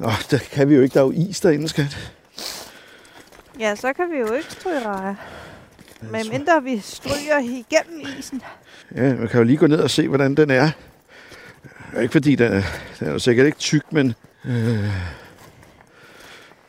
Åh, 0.00 0.12
der 0.30 0.38
kan 0.38 0.68
vi 0.68 0.74
jo 0.74 0.82
ikke, 0.82 0.94
der 0.94 1.00
er 1.00 1.04
jo 1.04 1.10
is 1.10 1.40
derinde, 1.40 1.68
skat. 1.68 2.12
Ja, 3.60 3.74
så 3.74 3.92
kan 3.92 4.04
vi 4.12 4.18
jo 4.18 4.32
ikke 4.32 4.52
stryge 4.52 4.86
rejer. 4.86 5.14
Men 6.00 6.22
mindre 6.32 6.62
vi 6.62 6.78
stryger 6.78 7.38
igennem 7.38 8.06
isen. 8.18 8.42
Ja, 8.96 9.14
man 9.14 9.28
kan 9.28 9.38
jo 9.38 9.44
lige 9.44 9.56
gå 9.56 9.66
ned 9.66 9.80
og 9.80 9.90
se, 9.90 10.08
hvordan 10.08 10.34
den 10.34 10.50
er. 10.50 10.70
Ikke 12.00 12.12
fordi 12.12 12.34
den 12.34 12.52
er, 12.52 12.62
den 12.98 13.08
er 13.08 13.12
jo 13.12 13.18
sikkert 13.18 13.46
ikke 13.46 13.58
tyk, 13.58 13.92
men... 13.92 14.14
Øh, 14.44 14.90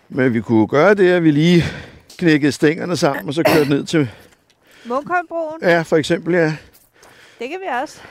men 0.10 0.34
vi 0.34 0.42
kunne 0.42 0.68
gøre 0.68 0.94
det, 0.94 1.12
at 1.12 1.24
vi 1.24 1.32
lige 1.32 1.64
knækkede 2.18 2.52
stængerne 2.52 2.98
sammen, 2.98 3.28
og 3.28 3.34
så 3.34 3.44
kørte 3.44 3.70
ned 3.70 3.84
til... 3.86 4.10
Munkholmbroen, 4.86 5.62
Ja, 5.62 5.82
for 5.82 5.98
eksempel, 5.98 6.34
ja. 6.34 6.54
Det 7.40 7.50
kan 7.50 7.60
vi 7.60 7.68
også. 7.82 8.02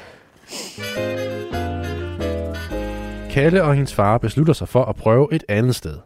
Kalle 3.30 3.62
og 3.62 3.74
hendes 3.74 3.94
far 3.94 4.18
beslutter 4.18 4.52
sig 4.52 4.68
for 4.68 4.84
at 4.84 4.96
prøve 4.96 5.28
et 5.32 5.44
andet 5.48 5.74
sted. 5.74 5.98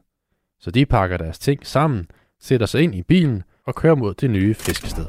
Så 0.60 0.70
de 0.70 0.86
pakker 0.86 1.16
deres 1.16 1.38
ting 1.38 1.66
sammen, 1.66 2.06
sætter 2.40 2.66
sig 2.66 2.82
ind 2.82 2.94
i 2.94 3.02
bilen 3.02 3.42
og 3.66 3.74
kører 3.74 3.94
mod 3.94 4.14
det 4.14 4.30
nye 4.30 4.54
fiskested. 4.54 5.06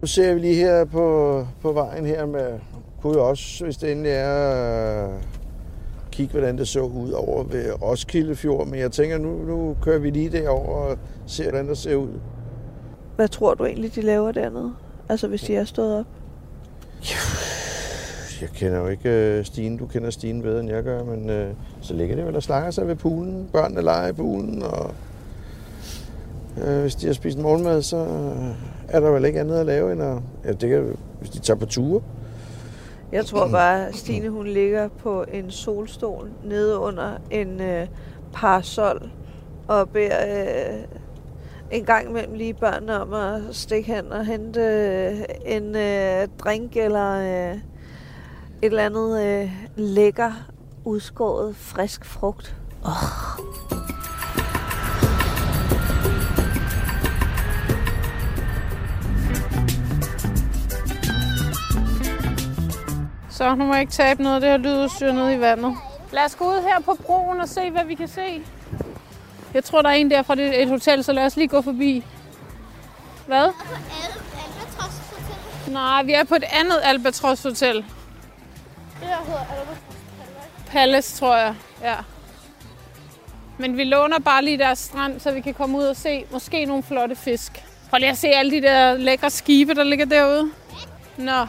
Nu 0.00 0.06
ser 0.06 0.34
vi 0.34 0.40
lige 0.40 0.54
her 0.54 0.84
på, 0.84 1.46
på 1.62 1.72
vejen 1.72 2.06
her 2.06 2.26
med... 2.26 2.60
Kunne 3.02 3.18
jo 3.18 3.28
også, 3.28 3.64
hvis 3.64 3.76
det 3.76 3.92
endelig 3.92 4.12
er... 4.12 5.39
Kigge, 6.20 6.32
hvordan 6.32 6.58
det 6.58 6.68
så 6.68 6.80
ud 6.80 7.10
over 7.10 7.44
ved 7.44 7.82
Roskilde 7.82 8.36
Fjord. 8.36 8.66
Men 8.66 8.80
jeg 8.80 8.92
tænker, 8.92 9.18
nu, 9.18 9.30
nu 9.30 9.76
kører 9.82 9.98
vi 9.98 10.10
lige 10.10 10.30
derover 10.30 10.76
og 10.76 10.98
ser, 11.26 11.50
hvordan 11.50 11.68
det 11.68 11.78
ser 11.78 11.96
ud. 11.96 12.08
Hvad 13.16 13.28
tror 13.28 13.54
du 13.54 13.64
egentlig, 13.64 13.94
de 13.94 14.00
laver 14.00 14.32
dernede? 14.32 14.72
Altså, 15.08 15.28
hvis 15.28 15.42
de 15.42 15.56
er 15.56 15.64
stået 15.64 15.98
op? 15.98 16.06
Jeg 18.40 18.48
kender 18.54 18.78
jo 18.78 18.86
ikke 18.86 19.10
øh, 19.10 19.44
Stine. 19.44 19.78
Du 19.78 19.86
kender 19.86 20.10
Stine 20.10 20.42
bedre, 20.42 20.60
end 20.60 20.70
jeg 20.70 20.82
gør. 20.82 21.04
Men 21.04 21.30
øh, 21.30 21.52
så 21.80 21.94
ligger 21.94 22.16
det 22.16 22.26
vel 22.26 22.36
og 22.36 22.42
slanger 22.42 22.70
sig 22.70 22.88
ved 22.88 22.96
poolen. 22.96 23.48
Børnene 23.52 23.82
leger 23.82 24.08
i 24.08 24.12
poolen. 24.12 24.62
Og 24.62 24.94
øh, 26.64 26.80
hvis 26.80 26.94
de 26.94 27.06
har 27.06 27.14
spist 27.14 27.38
morgenmad, 27.38 27.82
så 27.82 28.06
er 28.88 29.00
der 29.00 29.10
vel 29.10 29.24
ikke 29.24 29.40
andet 29.40 29.56
at 29.56 29.66
lave, 29.66 29.92
end 29.92 30.02
at... 30.02 30.16
Ja, 30.44 30.52
det 30.52 30.68
kan, 30.68 30.96
hvis 31.20 31.30
de 31.30 31.38
tager 31.38 31.58
på 31.58 31.66
ture. 31.66 32.02
Jeg 33.12 33.26
tror 33.26 33.48
bare, 33.48 33.86
at 33.86 33.96
Stine 33.96 34.28
hun 34.28 34.46
ligger 34.46 34.88
på 34.88 35.24
en 35.32 35.50
solstol 35.50 36.30
nede 36.44 36.78
under 36.78 37.16
en 37.30 37.60
øh, 37.60 37.86
parasol 38.32 39.10
og 39.68 39.88
beder 39.88 40.74
øh, 40.74 40.84
en 41.70 41.84
gang 41.84 42.08
imellem 42.08 42.34
lige 42.34 42.54
børnene 42.54 43.00
om 43.00 43.12
at 43.12 43.42
stikke 43.52 43.94
hen 43.94 44.12
og 44.12 44.26
hente 44.26 44.60
øh, 44.60 45.20
en 45.46 45.76
øh, 45.76 46.28
drink 46.38 46.76
eller 46.76 47.12
øh, 47.12 47.54
et 47.54 47.60
eller 48.62 48.86
andet 48.86 49.26
øh, 49.26 49.52
lækker 49.76 50.32
udskåret 50.84 51.56
frisk 51.56 52.04
frugt. 52.04 52.56
Så 63.40 63.54
nu 63.54 63.64
må 63.64 63.72
jeg 63.72 63.80
ikke 63.80 63.92
tabe 63.92 64.22
noget 64.22 64.34
af 64.34 64.40
det 64.40 64.50
her 64.50 64.56
lydudstyr 64.56 65.12
nede 65.12 65.34
i 65.34 65.40
vandet. 65.40 65.76
Lad 66.12 66.24
os 66.24 66.34
gå 66.36 66.44
ud 66.44 66.62
her 66.62 66.80
på 66.80 66.94
broen 66.94 67.40
og 67.40 67.48
se, 67.48 67.70
hvad 67.70 67.84
vi 67.84 67.94
kan 67.94 68.08
se. 68.08 68.42
Jeg 69.54 69.64
tror, 69.64 69.82
der 69.82 69.88
er 69.88 69.94
en 69.94 70.10
der 70.10 70.22
fra 70.22 70.34
det, 70.34 70.62
et 70.62 70.68
hotel, 70.68 71.04
så 71.04 71.12
lad 71.12 71.24
os 71.24 71.36
lige 71.36 71.48
gå 71.48 71.62
forbi. 71.62 72.04
Hvad? 73.26 73.48
På 73.48 73.74
alle 73.74 74.20
Albatros 74.44 74.94
Hotel. 75.10 75.72
Nej, 75.72 76.02
vi 76.02 76.12
er 76.12 76.24
på 76.24 76.34
et 76.34 76.44
andet 76.52 76.80
Albatros 76.82 77.42
Hotel. 77.42 77.76
Det 77.76 77.84
her 79.00 79.16
hedder 79.26 79.40
Albatros 79.40 79.78
Palace, 80.66 81.16
tror 81.16 81.36
jeg. 81.36 81.54
Ja. 81.82 81.96
Men 83.58 83.76
vi 83.76 83.84
låner 83.84 84.18
bare 84.18 84.44
lige 84.44 84.58
deres 84.58 84.78
strand, 84.78 85.20
så 85.20 85.32
vi 85.32 85.40
kan 85.40 85.54
komme 85.54 85.78
ud 85.78 85.84
og 85.84 85.96
se 85.96 86.24
måske 86.32 86.64
nogle 86.64 86.82
flotte 86.82 87.16
fisk. 87.16 87.64
Prøv 87.90 87.98
lige 87.98 88.10
at 88.10 88.18
se 88.18 88.28
alle 88.28 88.50
de 88.50 88.62
der 88.62 88.94
lækre 88.94 89.30
skibe, 89.30 89.74
der 89.74 89.84
ligger 89.84 90.06
derude. 90.06 90.50
Nå. 91.16 91.46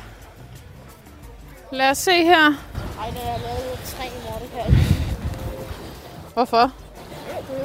Lad 1.72 1.90
os 1.90 1.98
se 1.98 2.12
her. 2.12 2.54
Ej, 3.00 3.10
det 3.10 3.22
er 3.24 3.38
lavet 3.38 3.72
kan 4.52 4.60
jeg 4.60 4.68
ikke. 4.68 4.92
Hvorfor? 6.34 6.72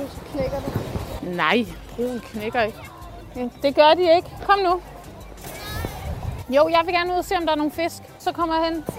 Så 0.08 0.20
knækker 0.32 0.60
det. 0.60 1.36
Nej, 1.36 1.66
broen 1.96 2.20
knækker 2.20 2.62
ikke. 2.62 2.78
Det 3.62 3.74
gør 3.74 3.94
de 3.94 4.16
ikke. 4.16 4.28
Kom 4.46 4.58
nu. 4.58 4.80
Jo, 6.48 6.68
jeg 6.68 6.82
vil 6.84 6.94
gerne 6.94 7.12
ud 7.12 7.18
og 7.18 7.24
se, 7.24 7.36
om 7.36 7.42
der 7.42 7.52
er 7.52 7.56
nogle 7.56 7.72
fisk. 7.72 8.02
Så 8.18 8.32
kommer 8.32 8.54
jeg 8.54 8.64
hen. 8.64 8.74
Altså 8.74 8.92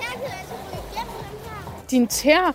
her. 0.95 1.03
Din 1.91 2.07
tær. 2.07 2.41
Ja. 2.41 2.51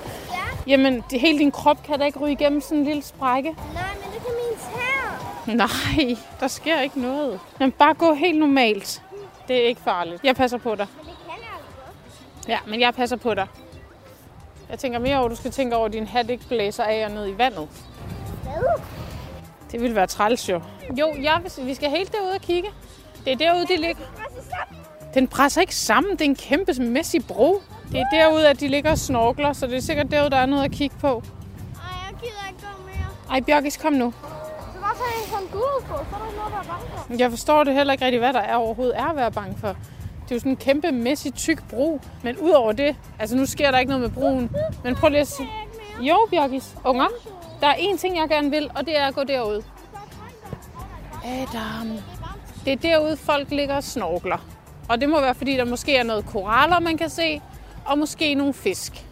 Jamen, 0.67 1.05
det, 1.11 1.21
hele 1.21 1.39
din 1.39 1.51
krop 1.51 1.83
kan 1.83 1.99
da 1.99 2.05
ikke 2.05 2.19
ryge 2.19 2.33
igennem 2.33 2.61
sådan 2.61 2.79
en 2.79 2.85
lille 2.85 3.03
sprække. 3.03 3.49
Nej, 3.51 3.83
men 3.95 4.13
det 4.13 4.23
kan 4.23 4.35
min 4.49 4.59
tær. 4.59 5.67
Nej, 6.07 6.17
der 6.41 6.49
sker 6.49 6.81
ikke 6.81 7.01
noget. 7.01 7.41
Men 7.59 7.73
bare 7.73 7.95
gå 7.95 8.15
helt 8.15 8.39
normalt. 8.39 9.03
Det 9.49 9.57
er 9.57 9.69
ikke 9.69 9.81
farligt. 9.81 10.25
Jeg 10.25 10.37
passer 10.37 10.59
på 10.59 10.75
dig. 10.75 10.87
Ja, 12.49 12.59
men 12.69 12.81
jeg 12.81 12.95
passer 12.95 13.17
på 13.17 13.35
dig. 13.35 13.47
Jeg 14.71 14.79
tænker 14.79 14.99
mere 14.99 15.17
over, 15.17 15.25
at 15.25 15.31
du 15.31 15.37
skal 15.37 15.51
tænke 15.51 15.77
over, 15.77 15.87
at 15.87 15.93
din 15.93 16.07
hat 16.07 16.31
ikke 16.31 16.49
blæser 16.49 16.85
af 16.85 17.05
og 17.05 17.11
ned 17.11 17.29
i 17.29 17.39
vandet. 17.39 17.69
Hvad? 18.43 18.81
Det 19.73 19.81
ville 19.81 19.97
være 19.97 20.07
træls 20.07 20.49
jo. 20.49 20.61
Jo, 20.99 21.15
ja, 21.23 21.39
vi 21.63 21.75
skal 21.75 21.91
helt 21.91 22.13
derud 22.13 22.31
og 22.35 22.41
kigge. 22.41 22.69
Det 23.25 23.33
er 23.33 23.37
derude, 23.37 23.67
de 23.67 23.77
ligger. 23.77 24.05
Den 25.15 25.29
presser 25.29 25.61
ikke 25.61 25.75
sammen. 25.75 26.13
Det 26.13 26.21
er 26.21 26.25
en 26.25 26.37
kæmpe 26.37 26.73
mæssig 26.83 27.27
bro. 27.27 27.63
Det 27.93 28.01
er 28.01 28.05
derude, 28.13 28.49
at 28.49 28.61
de 28.61 28.69
ligger 28.69 28.91
og 28.91 28.99
snorkler, 28.99 29.53
så 29.53 29.67
det 29.67 29.77
er 29.77 29.81
sikkert 29.81 30.11
derude, 30.11 30.31
der 30.31 30.37
er 30.37 30.47
noget 30.47 30.65
at 30.65 30.71
kigge 30.71 30.97
på. 31.01 31.09
Ej, 31.09 31.21
jeg 32.09 32.19
gider 32.21 32.49
ikke 32.49 32.61
gå 32.61 32.83
mere. 32.87 33.31
Ej, 33.31 33.41
Bjørkis, 33.41 33.77
kom 33.77 33.93
nu. 33.93 34.15
Så 34.75 34.81
bare 34.81 34.95
tage 34.95 35.25
en 35.25 35.31
sådan 35.31 35.49
på, 35.49 35.65
så 35.89 35.95
er 36.15 36.19
der 36.19 36.27
ikke 36.27 36.39
noget, 36.39 36.53
der 36.53 36.59
er 36.59 36.63
bange 36.63 36.87
for. 36.97 37.15
Jeg 37.19 37.31
forstår 37.31 37.65
det 37.65 37.75
heller 37.75 37.93
ikke 37.93 38.05
rigtig, 38.05 38.19
hvad 38.19 38.33
der 38.33 38.41
er 38.41 38.57
overhovedet 38.57 38.99
er 38.99 39.05
at 39.05 39.17
være 39.17 39.33
bange 39.33 39.57
for. 39.61 39.77
Det 40.33 40.37
er 40.37 40.41
jo 40.41 40.41
sådan 40.41 40.53
en 40.53 40.57
kæmpe, 40.57 40.93
mæssig, 40.93 41.35
tyk 41.35 41.69
bro. 41.69 42.01
Men 42.23 42.39
udover 42.39 42.73
det, 42.73 42.97
altså 43.19 43.37
nu 43.37 43.47
sker 43.47 43.71
der 43.71 43.79
ikke 43.79 43.91
noget 43.91 44.01
med 44.01 44.11
broen. 44.11 44.51
Men 44.85 44.95
prøv 44.95 45.11
lige 45.11 45.21
at 45.21 45.27
se. 45.27 45.43
Jo, 46.01 46.27
Bjørkis, 46.31 46.75
unger. 46.85 47.07
Der 47.61 47.67
er 47.67 47.75
én 47.75 47.97
ting, 47.97 48.17
jeg 48.17 48.29
gerne 48.29 48.51
vil, 48.51 48.71
og 48.75 48.87
det 48.87 48.99
er 48.99 49.07
at 49.07 49.15
gå 49.15 49.25
derud. 49.25 49.63
Adam. 51.25 51.99
Det 52.65 52.73
er 52.73 52.77
derude, 52.77 53.17
folk 53.17 53.51
ligger 53.51 53.77
og 53.77 53.85
snorkler. 53.85 54.47
Og 54.89 55.01
det 55.01 55.09
må 55.09 55.21
være, 55.21 55.35
fordi 55.35 55.57
der 55.57 55.65
måske 55.65 55.97
er 55.97 56.03
noget 56.03 56.27
koraller, 56.27 56.81
man 56.81 56.99
kan 56.99 57.11
se, 57.11 57.41
og 57.85 57.99
måske 57.99 58.35
nogle 58.35 58.55
fisk. 58.55 59.07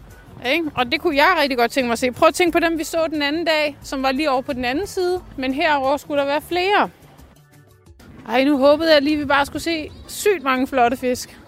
Ikke? 0.45 0.71
Og 0.75 0.91
det 0.91 1.01
kunne 1.01 1.15
jeg 1.15 1.35
rigtig 1.41 1.57
godt 1.57 1.71
tænke 1.71 1.87
mig 1.87 1.93
at 1.93 1.99
se. 1.99 2.11
Prøv 2.11 2.27
at 2.27 2.33
tænke 2.33 2.51
på 2.51 2.59
dem, 2.59 2.77
vi 2.77 2.83
så 2.83 3.07
den 3.09 3.21
anden 3.21 3.45
dag, 3.45 3.77
som 3.83 4.03
var 4.03 4.11
lige 4.11 4.31
over 4.31 4.41
på 4.41 4.53
den 4.53 4.65
anden 4.65 4.87
side. 4.87 5.21
Men 5.37 5.53
herover 5.53 5.97
skulle 5.97 6.21
der 6.21 6.27
være 6.27 6.41
flere. 6.41 6.89
Ej, 8.29 8.43
nu 8.43 8.57
håbede 8.57 8.93
jeg 8.93 9.01
lige, 9.01 9.13
at 9.13 9.19
vi 9.19 9.25
bare 9.25 9.45
skulle 9.45 9.61
se 9.61 9.91
sygt 10.07 10.43
mange 10.43 10.67
flotte 10.67 10.97
fisk. 10.97 11.39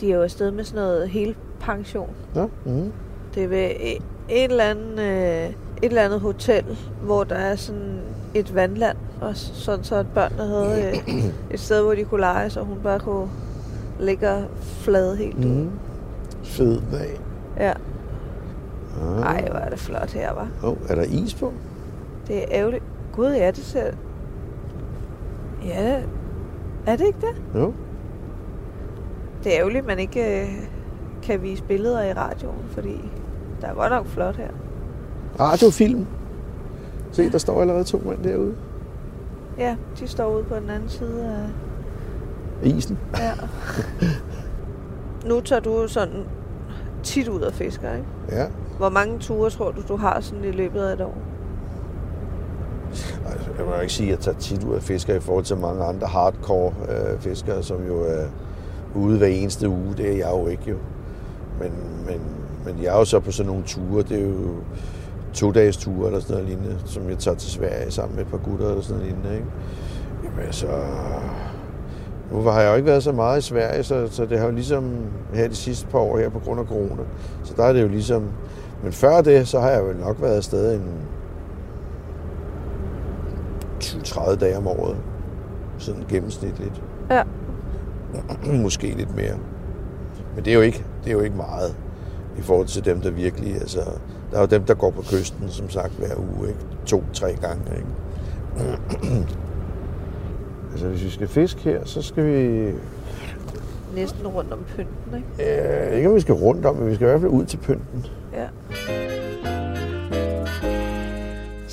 De 0.00 0.10
er 0.12 0.16
jo 0.16 0.22
afsted 0.22 0.50
med 0.50 0.64
sådan 0.64 0.82
noget 0.82 1.08
hele 1.08 1.34
pension. 1.60 2.10
Ja? 2.34 2.46
Mm. 2.64 2.92
Det 3.34 3.44
er 3.44 3.48
ved 3.48 3.70
et, 3.80 4.02
et, 4.28 4.44
eller 4.44 4.64
andet, 4.64 4.98
øh, 4.98 5.48
et 5.48 5.54
eller 5.82 6.02
andet 6.02 6.20
hotel, 6.20 6.78
hvor 7.02 7.24
der 7.24 7.34
er 7.34 7.56
sådan 7.56 8.00
et 8.34 8.54
vandland, 8.54 8.96
og 9.20 9.36
sådan 9.36 9.84
så 9.84 9.94
at 9.94 10.06
børnene 10.14 10.42
havde 10.46 10.92
øh, 11.08 11.24
et 11.54 11.60
sted, 11.60 11.82
hvor 11.82 11.94
de 11.94 12.04
kunne 12.04 12.20
lege, 12.20 12.50
så 12.50 12.60
hun 12.60 12.78
bare 12.82 13.00
kunne 13.00 13.28
ligge 14.00 14.30
og 14.30 14.44
flade 14.60 15.16
helt 15.16 15.36
ud. 15.38 15.44
Mm. 15.44 15.70
Fed 16.42 16.80
dag. 16.92 17.20
Ja. 17.56 17.72
Ah. 19.02 19.22
Ej, 19.22 19.48
hvor 19.50 19.58
er 19.58 19.68
det 19.70 19.78
flot 19.78 20.10
her, 20.10 20.32
var. 20.32 20.48
Oh, 20.62 20.76
er 20.88 20.94
der 20.94 21.02
is 21.02 21.34
på? 21.34 21.52
Det 22.28 22.38
er 22.38 22.44
ærgerligt. 22.50 22.84
Gud, 23.12 23.30
ja, 23.32 23.50
det 23.50 23.64
ser... 23.64 23.90
Ja, 25.64 26.02
er 26.86 26.96
det 26.96 27.06
ikke 27.06 27.20
det? 27.20 27.60
Jo. 27.60 27.74
Det 29.44 29.54
er 29.54 29.58
ærgerligt, 29.58 29.80
at 29.80 29.86
man 29.86 29.98
ikke 29.98 30.42
øh, 30.42 30.48
kan 31.22 31.42
vise 31.42 31.62
billeder 31.62 32.02
i 32.02 32.12
radioen, 32.12 32.64
fordi 32.68 33.10
der 33.60 33.66
er 33.66 33.74
godt 33.74 33.90
nok 33.90 34.06
flot 34.06 34.36
her. 34.36 34.48
Radiofilm. 35.40 36.06
Se, 37.12 37.30
der 37.30 37.38
står 37.38 37.60
allerede 37.60 37.84
to 37.84 37.98
mænd 37.98 38.22
derude. 38.24 38.54
Ja, 39.58 39.76
de 40.00 40.08
står 40.08 40.34
ude 40.34 40.44
på 40.44 40.54
den 40.54 40.70
anden 40.70 40.88
side 40.88 41.24
af... 41.24 42.66
Isen. 42.68 42.98
Ja. 43.18 43.32
nu 45.28 45.40
tager 45.40 45.60
du 45.60 45.88
sådan 45.88 46.24
tit 47.02 47.28
ud 47.28 47.40
og 47.40 47.52
fisker, 47.52 47.92
ikke? 47.92 48.06
Ja. 48.30 48.46
Hvor 48.78 48.88
mange 48.88 49.18
ture 49.18 49.50
tror 49.50 49.70
du, 49.70 49.82
du 49.88 49.96
har 49.96 50.20
sådan 50.20 50.44
i 50.44 50.50
løbet 50.50 50.80
af 50.80 50.92
et 50.92 51.00
år? 51.00 51.18
Altså, 53.26 53.50
jeg 53.58 53.66
må 53.66 53.80
ikke 53.80 53.92
sige, 53.92 54.12
at 54.12 54.16
jeg 54.16 54.18
tager 54.18 54.38
tit 54.38 54.64
ud 54.64 54.74
af 54.74 54.82
fisker 54.82 55.14
i 55.14 55.20
forhold 55.20 55.44
til 55.44 55.56
mange 55.56 55.84
andre 55.84 56.06
hardcore 56.06 56.72
øh, 56.88 57.20
fiskere, 57.20 57.62
som 57.62 57.86
jo 57.86 58.02
er 58.02 58.24
ude 58.94 59.18
hver 59.18 59.26
eneste 59.26 59.68
uge. 59.68 59.94
Det 59.96 60.06
er 60.12 60.16
jeg 60.16 60.30
jo 60.30 60.46
ikke 60.46 60.70
jo. 60.70 60.76
Men, 61.60 61.72
men, 62.06 62.20
men 62.64 62.82
jeg 62.82 62.94
er 62.94 62.98
jo 62.98 63.04
så 63.04 63.20
på 63.20 63.32
sådan 63.32 63.52
nogle 63.52 63.64
ture. 63.66 64.02
Det 64.02 64.18
er 64.18 64.26
jo 64.26 64.54
to 65.32 65.52
dages 65.52 65.76
ture 65.76 66.06
eller 66.06 66.20
sådan 66.20 66.34
noget 66.34 66.48
lignende, 66.48 66.76
som 66.84 67.08
jeg 67.08 67.18
tager 67.18 67.36
til 67.36 67.50
Sverige 67.50 67.90
sammen 67.90 68.16
med 68.16 68.24
et 68.24 68.30
par 68.30 68.38
gutter 68.38 68.68
eller 68.68 68.82
sådan 68.82 68.96
noget 68.96 69.12
lignende. 69.12 69.36
Ikke? 69.36 69.48
Jamen 70.24 70.46
altså... 70.46 70.66
Nu 72.32 72.40
har 72.40 72.60
jeg 72.60 72.70
jo 72.70 72.74
ikke 72.74 72.86
været 72.86 73.02
så 73.02 73.12
meget 73.12 73.38
i 73.38 73.42
Sverige, 73.42 73.82
så, 73.82 74.08
så 74.10 74.26
det 74.26 74.38
har 74.38 74.46
jo 74.46 74.52
ligesom 74.52 74.92
her 75.34 75.48
de 75.48 75.54
sidste 75.54 75.86
par 75.86 75.98
år 75.98 76.18
her 76.18 76.28
på 76.28 76.38
grund 76.38 76.60
af 76.60 76.66
corona. 76.66 77.02
Så 77.44 77.54
der 77.56 77.64
er 77.64 77.72
det 77.72 77.82
jo 77.82 77.88
ligesom... 77.88 78.22
Men 78.82 78.92
før 78.92 79.20
det, 79.20 79.48
så 79.48 79.60
har 79.60 79.70
jeg 79.70 79.80
jo 79.80 80.04
nok 80.06 80.22
været 80.22 80.36
afsted 80.36 80.74
en 80.74 80.90
20-30 83.84 84.36
dage 84.36 84.56
om 84.56 84.66
året. 84.66 84.96
Sådan 85.78 86.04
gennemsnitligt. 86.08 86.82
Ja. 87.10 87.22
Måske 88.62 88.86
lidt 88.96 89.16
mere. 89.16 89.34
Men 90.34 90.44
det 90.44 90.50
er 90.50 90.54
jo 90.54 90.60
ikke, 90.60 90.84
det 91.04 91.10
er 91.10 91.14
jo 91.14 91.20
ikke 91.20 91.36
meget 91.36 91.76
i 92.38 92.42
forhold 92.42 92.66
til 92.66 92.84
dem, 92.84 93.00
der 93.00 93.10
virkelig... 93.10 93.54
Altså, 93.54 93.80
der 94.30 94.36
er 94.36 94.40
jo 94.40 94.46
dem, 94.46 94.62
der 94.62 94.74
går 94.74 94.90
på 94.90 95.02
kysten, 95.02 95.48
som 95.48 95.70
sagt, 95.70 95.92
hver 95.92 96.16
uge. 96.16 96.48
Ikke? 96.48 96.60
To-tre 96.86 97.36
gange. 97.40 97.62
Ikke? 97.76 97.88
altså, 100.72 100.88
hvis 100.88 101.04
vi 101.04 101.10
skal 101.10 101.28
fiske 101.28 101.60
her, 101.60 101.84
så 101.84 102.02
skal 102.02 102.26
vi... 102.26 102.72
Næsten 103.94 104.26
rundt 104.26 104.52
om 104.52 104.58
pynten, 104.76 105.24
ikke? 105.38 105.90
Øh, 105.90 105.96
ikke 105.96 106.08
om 106.08 106.14
vi 106.14 106.20
skal 106.20 106.34
rundt 106.34 106.66
om, 106.66 106.76
men 106.76 106.90
vi 106.90 106.94
skal 106.94 107.04
i 107.06 107.08
hvert 107.10 107.20
fald 107.20 107.32
ud 107.32 107.44
til 107.44 107.56
pynten. 107.56 108.06
Ja. 108.32 108.46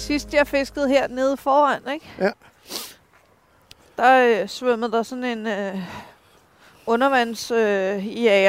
Sidst 0.05 0.33
jeg 0.33 0.47
fiskede 0.47 0.89
her 0.89 1.07
nede 1.07 1.37
foran, 1.37 1.81
ikke? 1.93 2.05
Ja. 2.19 2.31
Der 3.97 4.41
øh, 4.41 4.47
svømmede 4.49 4.91
der 4.91 5.03
sådan 5.03 5.23
en 5.23 5.47
øh, 5.47 5.77
undervands 6.85 7.51
øh, 7.51 7.57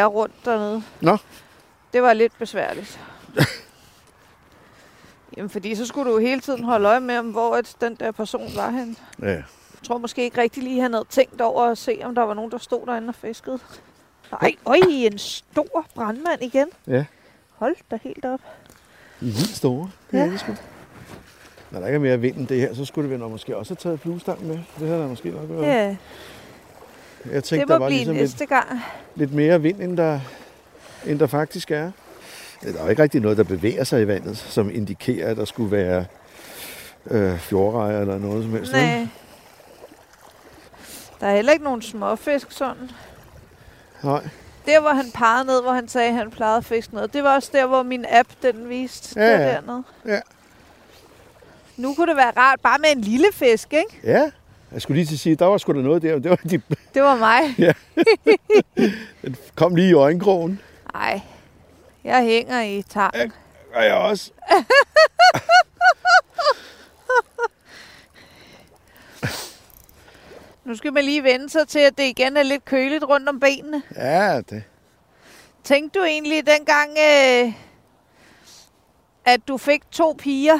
rundt 0.07 0.45
dernede. 0.45 0.83
Nå. 1.01 1.17
Det 1.93 2.03
var 2.03 2.13
lidt 2.13 2.33
besværligt. 2.39 3.01
Jamen, 5.37 5.51
fordi 5.51 5.75
så 5.75 5.87
skulle 5.87 6.13
du 6.13 6.19
hele 6.19 6.41
tiden 6.41 6.65
holde 6.65 6.89
øje 6.89 7.01
med, 7.01 7.19
om 7.19 7.31
hvor 7.31 7.57
at 7.57 7.77
den 7.81 7.95
der 7.95 8.13
person 8.13 8.51
var 8.57 8.71
hen. 8.71 8.97
Ja. 9.23 9.27
Jeg 9.29 9.45
tror 9.87 9.99
måske 9.99 10.25
ikke 10.25 10.41
rigtig 10.41 10.63
lige, 10.63 10.81
han 10.83 10.93
havde 10.93 11.07
tænkt 11.11 11.41
over 11.41 11.65
at 11.65 11.79
se, 11.79 12.01
om 12.05 12.15
der 12.15 12.23
var 12.23 12.35
nogen, 12.35 12.51
der 12.51 12.59
stod 12.59 12.87
derinde 12.87 13.09
og 13.09 13.15
fiskede. 13.15 13.59
Nej, 14.33 14.55
øj, 14.67 14.77
en 14.89 15.19
stor 15.19 15.87
brandmand 15.95 16.43
igen. 16.43 16.69
Ja. 16.87 17.05
Hold 17.55 17.77
da 17.91 17.99
helt 18.03 18.25
op. 18.25 18.41
De 19.21 19.29
er 19.29 19.33
vildt 19.33 19.57
store. 19.57 19.91
Det 20.11 20.19
Ja. 20.19 20.25
er 20.27 20.31
det 20.31 20.41
sgu. 20.41 20.53
Når 21.77 21.81
der 21.81 21.87
ikke 21.89 21.97
er 21.97 22.01
mere 22.01 22.21
vind 22.21 22.37
end 22.37 22.47
det 22.49 22.61
her, 22.61 22.75
så 22.75 22.85
skulle 22.85 23.11
det 23.11 23.21
nok 23.21 23.31
måske 23.31 23.57
også 23.57 23.71
have 23.71 23.77
taget 23.77 24.01
fluestang 24.01 24.47
med. 24.47 24.59
Det 24.79 24.89
havde 24.89 25.01
der 25.01 25.09
måske 25.09 25.31
nok 25.31 25.43
været. 25.49 25.67
Ja, 25.67 25.97
Jeg 27.33 27.45
tænkte, 27.45 27.57
det 27.57 27.69
der 27.69 27.79
må 27.79 27.85
var 27.85 27.89
blive 27.89 27.99
ligesom 27.99 28.15
næste 28.15 28.39
lidt, 28.39 28.49
gang. 28.49 28.81
lidt 29.15 29.35
mere 29.35 29.63
vind, 29.63 29.81
end 29.81 29.97
der, 29.97 30.21
end 31.07 31.19
der 31.19 31.27
faktisk 31.27 31.71
er. 31.71 31.91
Der 32.63 32.79
er 32.79 32.83
jo 32.83 32.89
ikke 32.89 33.03
rigtig 33.03 33.21
noget, 33.21 33.37
der 33.37 33.45
bevæger 33.45 33.85
sig 33.85 34.03
i 34.03 34.07
vandet, 34.07 34.37
som 34.37 34.71
indikerer, 34.71 35.31
at 35.31 35.37
der 35.37 35.45
skulle 35.45 35.71
være 35.71 36.05
øh, 37.11 37.39
fjordrejer 37.39 38.01
eller 38.01 38.19
noget 38.19 38.45
som 38.45 38.53
helst. 38.53 38.73
Nej. 38.73 39.09
Der 41.21 41.27
er 41.27 41.35
heller 41.35 41.53
ikke 41.53 41.65
nogen 41.65 41.83
småfisk 41.83 42.51
sådan. 42.51 42.91
Nej. 44.03 44.29
Der, 44.67 44.81
hvor 44.81 44.91
han 44.91 45.11
pegede 45.15 45.45
ned, 45.45 45.63
hvor 45.63 45.73
han 45.73 45.89
sagde, 45.89 46.09
at 46.09 46.15
han 46.15 46.31
plejede 46.31 46.57
at 46.57 46.65
fiske 46.65 46.95
noget, 46.95 47.13
det 47.13 47.23
var 47.25 47.35
også 47.35 47.51
der, 47.53 47.67
hvor 47.67 47.83
min 47.83 48.05
app, 48.11 48.29
den 48.43 48.69
viste. 48.69 49.21
Ja, 49.21 49.33
det 49.33 49.39
ja. 49.39 49.53
dernede. 49.53 49.83
Ja. 50.07 50.21
Nu 51.77 51.95
kunne 51.95 52.07
det 52.07 52.17
være 52.17 52.33
rart, 52.37 52.61
bare 52.61 52.79
med 52.79 52.89
en 52.93 53.01
lille 53.01 53.27
fisk, 53.33 53.73
ikke? 53.73 54.01
Ja, 54.05 54.31
jeg 54.73 54.83
skulle 54.83 54.97
lige 54.97 55.07
til 55.07 55.15
at 55.15 55.21
sige, 55.21 55.37
der 55.37 55.47
var 55.47 55.59
sgu 55.59 55.73
da 55.73 55.79
noget 55.79 56.03
der. 56.03 56.19
Det 56.19 56.31
var, 56.31 56.37
de 56.37 56.61
Det 56.95 57.03
var 57.03 57.17
mig. 57.17 57.75
kom 59.57 59.75
lige 59.75 59.89
i 59.89 59.93
øjenkrogen. 59.93 60.61
Nej, 60.95 61.21
jeg 62.05 62.23
hænger 62.23 62.61
i 62.63 62.83
tang. 62.83 63.15
Og 63.75 63.85
jeg 63.85 63.95
også. 63.95 64.31
Nu 70.65 70.75
skal 70.77 70.93
man 70.93 71.05
lige 71.05 71.23
vende 71.23 71.51
sig 71.51 71.69
til, 71.69 71.79
at 71.79 71.99
det 71.99 72.05
igen 72.05 72.37
er 72.37 72.43
lidt 72.43 72.65
køligt 72.65 73.05
rundt 73.05 73.29
om 73.29 73.41
benene. 73.41 73.83
Ja, 73.97 74.41
det. 74.41 74.63
Tænkte 75.65 75.99
du 75.99 76.05
egentlig 76.05 76.47
dengang, 76.47 76.91
øh, 76.99 77.53
at 79.25 79.41
du 79.49 79.57
fik 79.59 79.91
to 79.91 80.15
piger, 80.19 80.59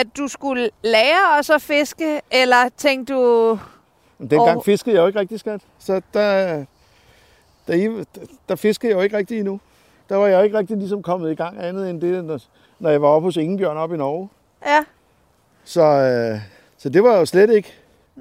at 0.00 0.06
du 0.16 0.28
skulle 0.28 0.70
lære 0.82 1.38
os 1.38 1.50
at 1.50 1.62
fiske, 1.62 2.20
eller 2.30 2.68
tænkte 2.76 3.14
du, 3.14 3.58
dengang 4.18 4.56
Og- 4.58 4.64
fiskede 4.64 4.94
jeg 4.96 5.02
jo 5.02 5.06
ikke 5.06 5.18
rigtig, 5.20 5.40
skat. 5.40 5.60
Så 5.78 6.00
der, 6.14 6.64
der, 7.66 7.74
I, 7.74 8.04
der 8.48 8.56
fiskede 8.56 8.90
jeg 8.90 8.96
jo 8.96 9.02
ikke 9.02 9.16
rigtig 9.16 9.38
endnu. 9.38 9.60
Der 10.08 10.16
var 10.16 10.26
jeg 10.26 10.38
jo 10.38 10.42
ikke 10.42 10.58
rigtig 10.58 10.76
ligesom 10.76 11.02
kommet 11.02 11.32
i 11.32 11.34
gang 11.34 11.58
andet 11.62 11.90
end 11.90 12.00
det, 12.00 12.24
når, 12.78 12.90
jeg 12.90 13.02
var 13.02 13.08
oppe 13.08 13.26
hos 13.26 13.36
Ingebjørn 13.36 13.76
oppe 13.76 13.94
i 13.94 13.98
Norge. 13.98 14.28
ja, 14.66 14.84
Så, 15.64 15.82
øh, 15.82 16.40
så 16.78 16.88
det 16.88 17.02
var 17.02 17.16
jo 17.18 17.24
slet 17.24 17.50
ikke. 17.50 17.74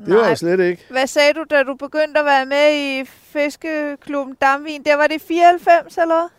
Det 0.05 0.13
var 0.13 0.21
Nej. 0.21 0.29
jo 0.29 0.35
slet 0.35 0.59
ikke. 0.59 0.85
hvad 0.89 1.07
sagde 1.07 1.33
du, 1.33 1.43
da 1.49 1.63
du 1.63 1.75
begyndte 1.75 2.19
at 2.19 2.25
være 2.25 2.45
med 2.45 2.73
i 2.75 3.05
fiskeklubben 3.05 4.35
Damvin? 4.41 4.83
Der 4.83 4.95
var 4.95 5.07
det 5.07 5.21
94, 5.21 5.97
eller 5.97 6.15
hvad? 6.15 6.29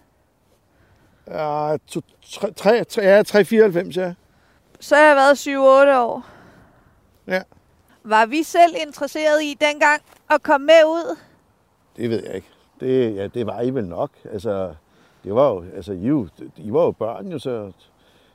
Ja, 1.38 1.76
394, 2.52 3.96
ja. 3.96 4.14
Så 4.86 4.96
har 4.96 5.02
jeg 5.02 5.16
været 5.16 5.46
7-8 5.46 5.98
år. 5.98 6.26
Ja. 7.26 7.42
Var 8.04 8.26
vi 8.26 8.42
selv 8.42 8.74
interesseret 8.86 9.42
i 9.42 9.56
dengang 9.60 10.02
at 10.30 10.42
komme 10.42 10.66
med 10.66 10.84
ud? 10.86 11.16
Det 11.96 12.10
ved 12.10 12.22
jeg 12.26 12.34
ikke. 12.34 12.48
Det, 12.80 13.14
ja, 13.16 13.26
det 13.26 13.46
var 13.46 13.60
I 13.60 13.70
vel 13.70 13.84
nok. 13.88 14.10
Altså, 14.32 14.74
det 15.24 15.34
var 15.34 15.48
jo, 15.48 15.64
altså, 15.76 15.92
I, 15.92 16.06
jo, 16.06 16.28
I 16.56 16.72
var 16.72 16.82
jo 16.84 16.90
børn, 16.90 17.32
jo, 17.32 17.38
så 17.38 17.72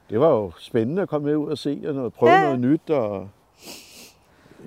det 0.10 0.20
var 0.20 0.30
jo 0.30 0.52
spændende 0.60 1.02
at 1.02 1.10
komme 1.10 1.28
med 1.28 1.36
ud 1.36 1.52
og 1.52 1.58
se 1.58 1.84
og 1.88 1.94
noget, 1.94 2.14
prøve 2.14 2.32
Ja. 2.32 2.44
noget 2.44 2.60
nyt. 2.60 2.90
Og 2.90 3.30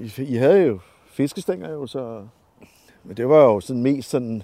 I, 0.01 0.13
I 0.19 0.37
havde 0.37 0.63
jo 0.63 0.79
fiskestænger 1.07 1.71
jo, 1.71 1.87
så... 1.87 2.27
Men 3.05 3.17
det 3.17 3.29
var 3.29 3.45
jo 3.45 3.61
sådan 3.61 3.83
mest 3.83 4.11
sådan... 4.11 4.43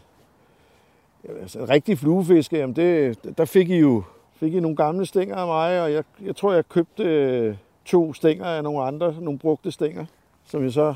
Altså, 1.40 1.58
en 1.58 1.68
rigtig 1.68 1.98
fluefiske, 1.98 2.58
jamen 2.58 2.76
det, 2.76 3.38
der 3.38 3.44
fik 3.44 3.70
I 3.70 3.76
jo 3.76 4.02
fik 4.40 4.54
I 4.54 4.60
nogle 4.60 4.76
gamle 4.76 5.06
stænger 5.06 5.36
af 5.36 5.46
mig, 5.46 5.82
og 5.82 5.92
jeg, 5.92 6.04
jeg 6.22 6.36
tror, 6.36 6.52
jeg 6.52 6.68
købte 6.68 7.02
øh, 7.02 7.56
to 7.84 8.12
stænger 8.12 8.44
af 8.44 8.62
nogle 8.62 8.82
andre, 8.82 9.14
nogle 9.20 9.38
brugte 9.38 9.72
stænger, 9.72 10.06
som 10.46 10.64
jeg 10.64 10.72
så 10.72 10.94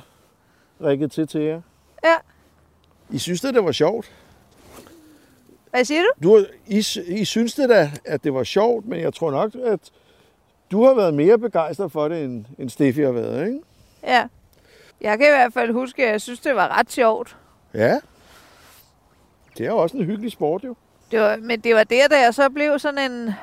riggede 0.84 1.08
til 1.08 1.26
til 1.26 1.40
jer. 1.40 1.60
Ja. 2.04 2.14
I 3.10 3.18
synes 3.18 3.40
det, 3.40 3.54
det 3.54 3.64
var 3.64 3.72
sjovt? 3.72 4.12
Hvad 5.70 5.84
siger 5.84 6.02
du? 6.02 6.28
Du, 6.28 6.44
I, 6.66 6.84
I 7.06 7.24
synes 7.24 7.54
det 7.54 7.68
da, 7.68 7.90
at 8.04 8.24
det 8.24 8.34
var 8.34 8.44
sjovt, 8.44 8.86
men 8.86 9.00
jeg 9.00 9.14
tror 9.14 9.30
nok, 9.30 9.54
at 9.54 9.80
du 10.70 10.84
har 10.84 10.94
været 10.94 11.14
mere 11.14 11.38
begejstret 11.38 11.92
for 11.92 12.08
det, 12.08 12.24
end, 12.24 12.44
end 12.58 12.70
Steffi 12.70 13.02
har 13.02 13.12
været, 13.12 13.46
ikke? 13.46 13.60
Ja. 14.02 14.26
Jeg 15.00 15.18
kan 15.18 15.26
i 15.26 15.30
hvert 15.30 15.52
fald 15.52 15.72
huske, 15.72 16.06
at 16.06 16.12
jeg 16.12 16.20
synes, 16.20 16.40
det 16.40 16.54
var 16.54 16.78
ret 16.78 16.92
sjovt. 16.92 17.36
Ja. 17.74 18.00
Det 19.58 19.66
er 19.66 19.70
jo 19.70 19.76
også 19.76 19.96
en 19.96 20.04
hyggelig 20.04 20.32
sport, 20.32 20.64
jo. 20.64 20.76
Det 21.10 21.20
var, 21.20 21.36
men 21.36 21.60
det 21.60 21.74
var 21.74 21.84
der, 21.84 22.08
da 22.08 22.20
jeg 22.20 22.34
så 22.34 22.50
blev 22.50 22.78
sådan 22.78 23.12
en 23.12 23.34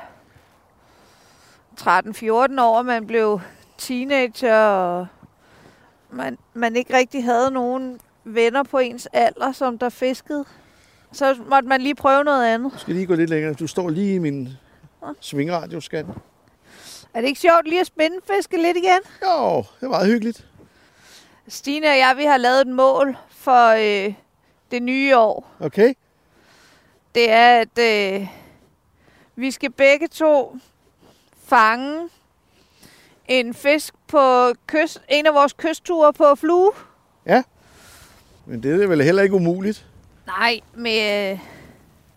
13-14 1.80 2.60
år, 2.60 2.78
og 2.78 2.86
man 2.86 3.06
blev 3.06 3.40
teenager, 3.78 4.56
og 4.56 5.06
man, 6.10 6.38
man 6.54 6.76
ikke 6.76 6.96
rigtig 6.96 7.24
havde 7.24 7.50
nogen 7.50 8.00
venner 8.24 8.62
på 8.62 8.78
ens 8.78 9.08
alder, 9.12 9.52
som 9.52 9.78
der 9.78 9.88
fiskede. 9.88 10.44
Så 11.12 11.36
måtte 11.48 11.68
man 11.68 11.80
lige 11.80 11.94
prøve 11.94 12.24
noget 12.24 12.46
andet. 12.46 12.72
Du 12.72 12.78
skal 12.78 12.94
lige 12.94 13.06
gå 13.06 13.14
lidt 13.14 13.30
længere. 13.30 13.54
Du 13.54 13.66
står 13.66 13.88
lige 13.90 14.14
i 14.14 14.18
min 14.18 14.48
svingradioskat. 15.20 16.06
Er 17.14 17.20
det 17.20 17.28
ikke 17.28 17.40
sjovt 17.40 17.68
lige 17.68 17.80
at 17.80 17.86
spændefiske 17.86 18.62
lidt 18.62 18.76
igen? 18.76 19.00
Jo, 19.26 19.56
det 19.80 19.86
er 19.86 19.88
meget 19.88 20.06
hyggeligt. 20.06 20.46
Stine 21.48 21.86
og 21.86 21.98
jeg, 21.98 22.14
vi 22.16 22.24
har 22.24 22.36
lavet 22.36 22.60
et 22.60 22.66
mål 22.66 23.16
for 23.30 23.68
øh, 23.68 24.14
det 24.70 24.82
nye 24.82 25.16
år. 25.16 25.50
Okay? 25.60 25.94
Det 27.14 27.30
er, 27.30 27.60
at 27.60 27.78
øh, 27.78 28.28
vi 29.36 29.50
skal 29.50 29.70
begge 29.72 30.08
to 30.08 30.56
fange 31.44 32.08
en 33.28 33.54
fisk 33.54 33.94
på 34.08 34.52
kyst, 34.66 35.02
en 35.08 35.26
af 35.26 35.34
vores 35.34 35.52
kystture 35.52 36.12
på 36.12 36.34
flue. 36.34 36.72
Men 38.46 38.62
det 38.62 38.82
er 38.82 38.86
vel 38.86 39.02
heller 39.02 39.22
ikke 39.22 39.34
umuligt. 39.34 39.86
Nej, 40.26 40.60
men 40.74 41.32
øh, 41.32 41.38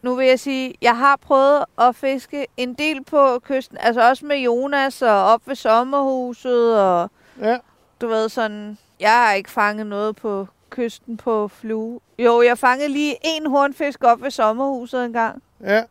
nu 0.02 0.16
vil 0.16 0.28
jeg 0.28 0.40
sige, 0.40 0.74
jeg 0.82 0.98
har 0.98 1.16
prøvet 1.16 1.66
at 1.78 1.96
fiske 1.96 2.48
en 2.58 2.74
del 2.74 3.04
på 3.04 3.40
kysten. 3.40 3.78
Altså 3.80 4.10
også 4.10 4.26
med 4.26 4.38
Jonas 4.38 5.02
og 5.02 5.24
op 5.24 5.42
ved 5.46 5.56
sommerhuset 5.56 6.80
og 6.82 7.10
Ja. 7.42 7.58
du 8.02 8.08
ved 8.08 8.30
sådan, 8.30 8.78
jeg 9.00 9.12
har 9.12 9.34
ikke 9.34 9.52
fanget 9.52 9.88
noget 9.88 10.16
på 10.16 10.48
kysten 10.70 11.18
på 11.18 11.48
flue. 11.48 12.00
Jo, 12.20 12.42
jeg 12.42 12.58
fangede 12.58 12.90
lige 12.90 13.16
en 13.24 13.46
hornfisk 13.46 14.04
op 14.04 14.22
ved 14.22 14.32
sommerhuset 14.32 15.06
en 15.06 15.14
gang. 15.14 15.44
Ja. 15.64 15.84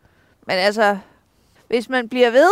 Men 0.47 0.57
altså, 0.57 0.99
hvis 1.69 1.89
man 1.89 2.09
bliver 2.09 2.31
ved, 2.31 2.51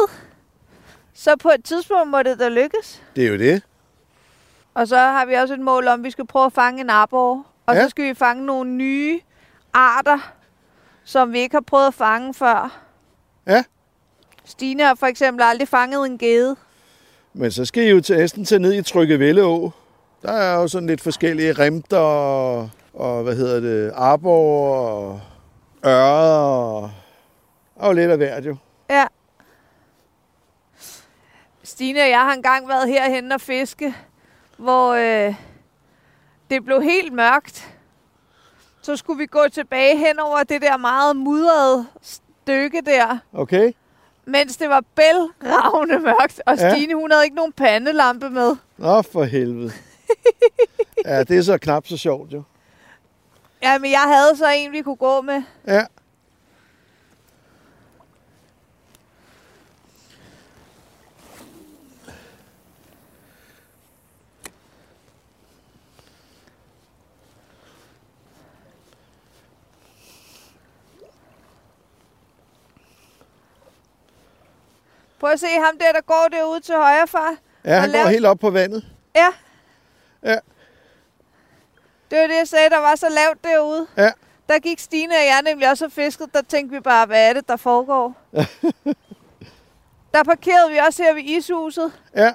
så 1.15 1.37
på 1.37 1.49
et 1.49 1.65
tidspunkt 1.65 2.11
må 2.11 2.23
det 2.23 2.39
da 2.39 2.49
lykkes. 2.49 3.03
Det 3.17 3.25
er 3.25 3.29
jo 3.29 3.39
det. 3.39 3.63
Og 4.75 4.89
så 4.89 4.97
har 4.97 5.25
vi 5.27 5.35
også 5.35 5.55
et 5.55 5.61
mål 5.61 5.89
om, 5.89 6.01
at 6.01 6.05
vi 6.05 6.11
skal 6.11 6.27
prøve 6.27 6.47
at 6.47 6.53
fange 6.53 6.81
en 6.81 6.91
arbor. 6.91 7.47
Og 7.67 7.75
Ja. 7.75 7.83
så 7.83 7.89
skal 7.89 8.05
vi 8.05 8.15
fange 8.15 8.47
nogle 8.47 8.71
nye 8.71 9.21
arter, 9.73 10.33
som 11.05 11.33
vi 11.33 11.39
ikke 11.39 11.57
har 11.57 11.61
prøvet 11.61 11.87
at 11.87 11.95
fange 11.95 12.35
før. 12.35 12.81
Ja. 13.47 13.65
Stine 14.45 14.83
har 14.83 14.95
for 14.95 15.07
eksempel 15.07 15.43
aldrig 15.43 15.69
fanget 15.69 16.07
en 16.07 16.19
gede. 16.19 16.57
Men 17.35 17.51
så 17.51 17.65
skal 17.65 17.83
I 17.83 17.91
jo 17.91 18.01
til 18.01 18.21
Esten 18.21 18.45
til 18.45 18.61
ned 18.61 18.73
i 18.75 18.83
Trykkevelleå. 18.83 19.71
Der 20.23 20.33
er 20.33 20.55
jo 20.61 20.69
sådan 20.69 20.87
lidt 20.87 21.01
forskellige 21.01 21.53
remter 21.53 21.99
og, 21.99 22.71
og 22.95 23.23
hvad 23.23 23.37
hedder 23.37 23.61
det, 23.61 23.93
arbor 23.95 24.77
og 24.77 25.21
ørre 25.87 26.47
og, 26.47 26.91
og 27.77 27.95
lidt 27.95 28.11
af 28.11 28.17
hvert 28.17 28.47
jo. 28.47 28.57
Ja. 28.91 29.05
Stine 31.63 32.01
og 32.01 32.09
jeg 32.09 32.21
har 32.21 32.33
engang 32.33 32.69
været 32.69 32.89
herhen 32.89 33.33
og 33.33 33.41
fiske, 33.41 33.95
hvor 34.57 34.93
øh, 34.93 35.35
det 36.51 36.65
blev 36.65 36.83
helt 36.83 37.13
mørkt. 37.13 37.75
Så 38.83 38.97
skulle 38.97 39.19
vi 39.19 39.27
gå 39.27 39.41
tilbage 39.53 39.97
hen 39.99 40.19
over 40.19 40.39
det 40.43 40.63
der 40.63 40.77
meget 40.77 41.17
mudrede 41.17 41.87
stykke 42.03 42.83
der, 42.87 43.19
Okay? 43.33 43.73
mens 44.25 44.57
det 44.57 44.69
var 44.69 44.83
bælragende 44.95 45.99
mørkt. 45.99 46.41
Og 46.47 46.57
Ja. 46.57 46.75
Stine, 46.75 46.95
hun 46.95 47.11
havde 47.11 47.25
ikke 47.25 47.37
nogen 47.37 47.53
pandelampe 47.53 48.31
med. 48.31 48.57
Nå 48.77 49.03
for 49.03 49.25
helvede. 49.25 49.73
Ja, 51.05 51.25
det 51.25 51.39
er 51.39 51.43
så 51.43 51.59
knap 51.59 51.87
så 51.87 51.97
sjovt 51.97 52.33
jo. 52.33 52.43
Ja, 53.63 53.79
men 53.79 53.91
jeg 53.91 54.01
havde 54.01 54.37
så 54.37 54.49
en, 54.57 54.73
vi 54.73 54.83
kunne 54.83 54.97
gå 54.97 55.21
med. 55.21 55.43
Ja. 55.67 55.85
Prøv 75.21 75.31
at 75.31 75.41
se 75.41 75.47
ham 75.47 75.79
der, 75.79 75.93
der 75.93 76.01
går 76.01 76.29
derude 76.33 76.61
til 76.61 76.75
højre, 76.75 77.07
far. 77.09 77.35
Ja, 77.65 77.81
han 77.81 77.91
lav- 77.91 78.03
går 78.03 78.11
helt 78.11 78.27
op 78.27 78.39
på 78.39 78.51
vandet. 78.51 78.85
Ja. 79.15 79.29
Ja. 80.23 80.39
Det 82.11 82.21
var 82.21 82.27
det, 82.27 82.37
jeg 82.39 82.49
sagde, 82.49 82.71
der 82.71 82.79
var 82.79 82.95
så 82.97 83.07
lavt 83.09 83.45
derude. 83.45 83.87
Ja. 83.97 84.11
Der 84.49 84.59
gik 84.59 84.79
Stine 84.79 85.15
og 85.15 85.25
jeg 85.27 85.43
nemlig 85.45 85.71
også 85.71 85.85
og 85.85 85.93
fiskede. 85.93 86.31
Der 86.35 86.43
tænkte 86.43 86.75
vi 86.75 86.81
bare, 86.81 87.07
hvad 87.07 87.29
er 87.29 87.33
det, 87.33 87.49
der 87.49 87.57
foregår? 87.57 88.15
der 90.15 90.23
parkerede 90.25 90.71
vi 90.71 90.77
også 90.77 91.03
her 91.03 91.15
ved 91.15 91.23
ishuset. 91.23 91.93
Ja. 92.17 92.33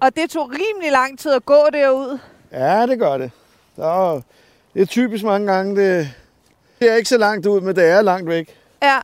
Og 0.00 0.16
det 0.16 0.30
tog 0.30 0.50
rimelig 0.50 0.92
lang 0.92 1.18
tid 1.18 1.32
at 1.32 1.44
gå 1.44 1.70
derud. 1.72 2.18
Ja, 2.52 2.86
det 2.86 2.98
gør 2.98 3.18
det. 3.18 3.30
Så, 3.76 4.22
det 4.74 4.82
er 4.82 4.86
typisk 4.86 5.24
mange 5.24 5.52
gange, 5.52 5.76
det, 5.76 6.14
det 6.80 6.90
er 6.90 6.94
ikke 6.94 7.08
så 7.08 7.18
langt 7.18 7.46
ud, 7.46 7.60
men 7.60 7.76
det 7.76 7.84
er 7.84 8.02
langt 8.02 8.28
væk. 8.28 8.58
Ja. 8.82 9.00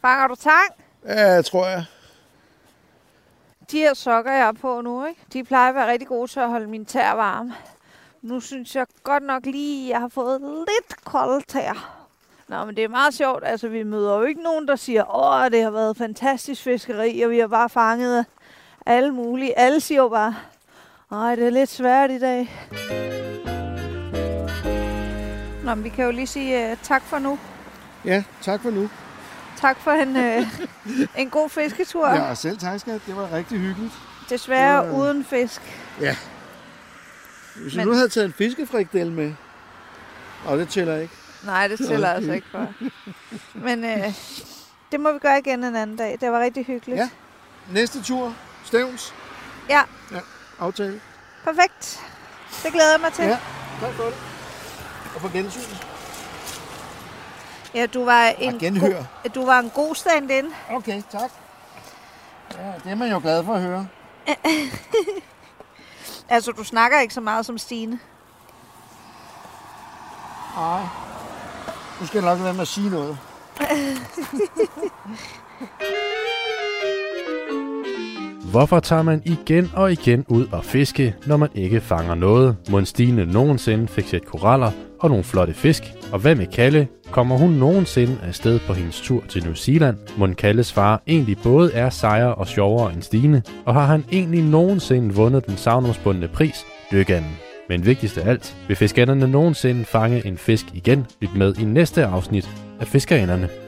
Fanger 0.00 0.28
du 0.28 0.34
tang? 0.34 0.72
Ja, 1.06 1.42
tror 1.42 1.66
jeg. 1.66 1.84
De 3.70 3.78
her 3.78 3.94
sokker, 3.94 4.32
jeg 4.32 4.48
er 4.48 4.52
på 4.52 4.80
nu, 4.80 5.06
ikke? 5.06 5.20
de 5.32 5.44
plejer 5.44 5.68
at 5.68 5.74
være 5.74 5.90
rigtig 5.90 6.08
gode 6.08 6.30
til 6.30 6.40
at 6.40 6.48
holde 6.48 6.66
min 6.66 6.84
tær 6.84 7.12
varme. 7.12 7.54
Nu 8.22 8.40
synes 8.40 8.76
jeg 8.76 8.86
godt 9.04 9.22
nok 9.22 9.46
lige, 9.46 9.84
at 9.84 9.90
jeg 9.90 10.00
har 10.00 10.08
fået 10.08 10.40
lidt 10.40 11.04
kolde 11.04 11.44
tær. 11.48 12.02
Nå, 12.48 12.64
men 12.64 12.76
det 12.76 12.84
er 12.84 12.88
meget 12.88 13.14
sjovt. 13.14 13.42
Altså, 13.46 13.68
vi 13.68 13.82
møder 13.82 14.16
jo 14.16 14.22
ikke 14.22 14.42
nogen, 14.42 14.68
der 14.68 14.76
siger, 14.76 15.16
åh, 15.16 15.50
det 15.50 15.62
har 15.62 15.70
været 15.70 15.96
fantastisk 15.96 16.62
fiskeri, 16.62 17.20
og 17.20 17.30
vi 17.30 17.38
har 17.38 17.46
bare 17.46 17.68
fanget 17.68 18.26
alle 18.86 19.14
mulige. 19.14 19.58
Alle 19.58 19.80
siger 19.80 20.02
jo 20.02 20.08
bare, 20.08 20.34
nej, 21.10 21.34
det 21.34 21.46
er 21.46 21.50
lidt 21.50 21.70
svært 21.70 22.10
i 22.10 22.18
dag. 22.18 22.50
Nå, 25.64 25.74
men 25.74 25.84
vi 25.84 25.88
kan 25.88 26.04
jo 26.04 26.10
lige 26.10 26.26
sige 26.26 26.72
uh, 26.72 26.78
tak 26.82 27.02
for 27.02 27.18
nu. 27.18 27.38
Ja, 28.04 28.24
tak 28.42 28.60
for 28.62 28.70
nu. 28.70 28.88
Tak 29.60 29.80
for 29.80 29.90
en, 29.90 30.16
uh, 30.16 30.46
en 31.20 31.30
god 31.30 31.48
fisketur. 31.50 32.08
Ja, 32.08 32.30
og 32.30 32.36
selv 32.36 32.58
tak, 32.58 32.80
skat. 32.80 33.00
Det 33.06 33.16
var 33.16 33.32
rigtig 33.32 33.58
hyggeligt. 33.58 33.92
Desværre 34.28 34.84
Ja. 34.84 34.92
uden 34.92 35.24
fisk. 35.24 35.60
Hvis 37.56 37.76
Men- 37.76 37.86
nu 37.86 37.92
havde 37.92 38.08
taget 38.08 38.24
en 38.26 38.32
fiskefrikdel 38.32 39.12
med, 39.12 39.34
og 40.44 40.58
det 40.58 40.68
tæller 40.68 40.96
ikke. 40.96 41.14
Nej, 41.44 41.68
det 41.68 41.78
tæller 41.88 42.08
altså 42.08 42.32
ikke 42.32 42.46
for. 42.50 42.68
Men 43.66 43.84
øh, 43.84 44.12
det 44.92 45.00
må 45.00 45.12
vi 45.12 45.18
gøre 45.18 45.38
igen 45.38 45.64
en 45.64 45.76
anden 45.76 45.96
dag. 45.96 46.18
Det 46.20 46.32
var 46.32 46.40
rigtig 46.40 46.64
hyggeligt. 46.66 46.98
Ja. 47.00 47.08
Næste 47.70 48.02
tur, 48.02 48.34
Stævns. 48.64 49.14
Ja. 49.68 49.82
Ja, 50.12 50.20
aftale. 50.58 51.00
Perfekt. 51.44 52.00
Det 52.62 52.72
glæder 52.72 52.90
jeg 52.90 53.00
mig 53.00 53.12
til. 53.12 53.24
Ja. 53.24 53.38
Tak 53.80 53.92
for 53.92 54.04
det. 54.04 54.14
Og 55.14 55.20
for 55.20 55.32
gensyn. 55.32 55.60
Ja 57.76 57.86
du, 57.86 58.04
var 58.04 58.24
en 58.38 58.58
genhør. 58.58 58.88
God, 58.88 59.30
du 59.34 59.46
var 59.46 59.58
en 59.58 59.70
god 59.70 59.94
stand-in. 59.94 60.44
Okay, 60.70 61.02
tak. 61.12 61.30
Ja, 62.58 62.72
det 62.84 62.90
er 62.92 62.94
man 62.94 63.10
jo 63.10 63.18
glad 63.18 63.44
for 63.44 63.54
at 63.54 63.62
høre. 63.62 63.86
Altså, 66.28 66.52
du 66.52 66.64
snakker 66.64 67.00
ikke 67.00 67.14
så 67.14 67.20
meget 67.20 67.46
som 67.46 67.58
Stine. 67.58 67.98
Nej. 70.56 70.80
Nu 72.00 72.06
skal 72.06 72.22
jeg 72.22 72.34
nok 72.34 72.44
være 72.44 72.52
med 72.52 72.60
at 72.60 72.68
sige 72.68 72.90
noget. 72.90 73.18
Hvorfor 78.50 78.80
tager 78.80 79.02
man 79.02 79.22
igen 79.24 79.70
og 79.74 79.92
igen 79.92 80.24
ud 80.28 80.46
og 80.52 80.64
fiske, 80.64 81.14
når 81.26 81.36
man 81.36 81.48
ikke 81.54 81.80
fanger 81.80 82.14
noget? 82.14 82.56
Må 82.70 82.84
Stine 82.84 83.26
nogensinde 83.26 83.88
fik 83.88 84.08
set 84.08 84.26
koraller 84.26 84.70
og 85.00 85.08
nogle 85.08 85.24
flotte 85.24 85.54
fisk? 85.54 85.82
Og 86.12 86.18
hvad 86.18 86.34
med 86.34 86.46
Kalle? 86.46 86.88
Kommer 87.10 87.36
hun 87.36 87.50
nogensinde 87.50 88.18
afsted 88.22 88.60
på 88.66 88.72
hendes 88.72 89.00
tur 89.00 89.24
til 89.28 89.44
New 89.44 89.54
Zealand? 89.54 89.96
Må 90.18 90.28
Kalles 90.38 90.72
far 90.72 91.02
egentlig 91.06 91.36
både 91.42 91.72
er 91.72 91.90
sejere 91.90 92.34
og 92.34 92.46
sjovere 92.46 92.92
end 92.92 93.02
Stine? 93.02 93.42
Og 93.64 93.74
har 93.74 93.86
han 93.86 94.04
egentlig 94.12 94.42
nogensinde 94.42 95.14
vundet 95.14 95.46
den 95.46 95.56
savnomsbundne 95.56 96.28
pris, 96.28 96.66
Dykanden? 96.92 97.36
Men 97.68 97.86
vigtigst 97.86 98.18
af 98.18 98.30
alt, 98.30 98.56
vil 98.68 98.76
fiskerne 98.76 99.28
nogensinde 99.28 99.84
fange 99.84 100.26
en 100.26 100.38
fisk 100.38 100.66
igen? 100.74 101.06
Lyt 101.20 101.34
med 101.36 101.54
i 101.58 101.64
næste 101.64 102.04
afsnit 102.04 102.48
af 102.80 102.86
Fiskerinderne. 102.86 103.65